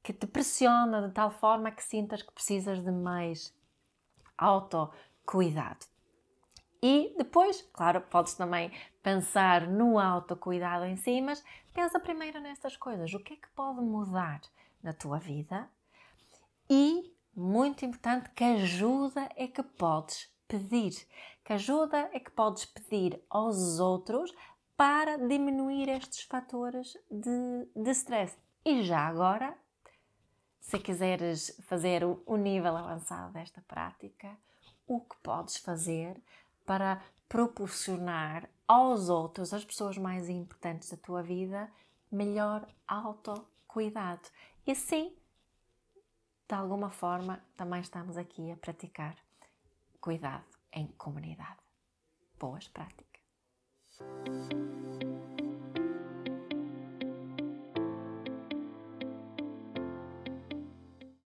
que 0.03 0.13
te 0.13 0.27
pressiona 0.27 1.07
de 1.07 1.13
tal 1.13 1.31
forma 1.31 1.71
que 1.71 1.83
sintas 1.83 2.23
que 2.23 2.33
precisas 2.33 2.83
de 2.83 2.93
mais 2.93 3.55
autocuidado. 4.37 5.87
E 6.83 7.15
depois, 7.17 7.63
claro, 7.73 8.03
podes 8.03 8.35
também 8.35 8.71
pensar 9.03 9.67
no 9.67 9.99
autocuidado 9.99 10.85
em 10.85 10.97
si, 10.97 11.19
mas 11.23 11.43
pensa 11.73 11.99
primeiro 11.99 12.41
nestas 12.41 12.77
coisas. 12.77 13.15
O 13.15 13.21
que 13.21 13.33
é 13.33 13.37
que 13.37 13.49
pode 13.55 13.81
mudar 13.81 14.43
na 14.83 14.93
tua 14.93 15.19
vida? 15.19 15.67
E, 16.69 17.11
muito 17.35 17.87
importante, 17.87 18.29
que 18.31 18.45
ajuda 18.45 19.31
é 19.35 19.47
que 19.47 19.63
podes 19.63 20.31
pedir? 20.47 20.93
Que 21.43 21.55
ajuda 21.55 22.11
é 22.13 22.21
que 22.21 22.31
podes 22.31 22.67
pedir 22.67 23.19
aos 23.31 23.81
outros 23.81 24.31
para 24.77 25.17
diminuir 25.17 25.89
estes 25.89 26.23
fatores 26.25 26.99
de, 27.11 27.67
de 27.75 27.91
stress? 27.93 28.37
E 28.65 28.83
já 28.83 29.01
agora, 29.01 29.57
se 30.59 30.79
quiseres 30.79 31.55
fazer 31.65 32.03
o, 32.03 32.37
nível 32.37 32.75
avançado 32.77 33.33
desta 33.35 33.61
prática, 33.69 34.35
o 34.87 35.01
que 35.01 35.17
podes 35.23 35.59
fazer 35.59 36.21
para 36.65 37.03
proporcionar 37.29 38.49
aos 38.67 39.11
outros, 39.11 39.53
às 39.53 39.65
pessoas 39.65 39.99
mais 39.99 40.31
importantes 40.31 40.91
da 40.91 40.97
tua 40.97 41.23
vida, 41.23 41.71
melhor 42.11 42.67
autocuidado. 42.89 44.27
E 44.67 44.71
assim, 44.71 45.15
de 46.49 46.55
alguma 46.55 46.89
forma, 46.89 47.45
também 47.57 47.81
estamos 47.81 48.17
aqui 48.17 48.51
a 48.51 48.57
praticar 48.57 49.15
cuidado 50.01 50.45
em 50.73 50.87
comunidade. 50.87 51.61
Boas 52.39 52.67
práticas. 52.69 53.23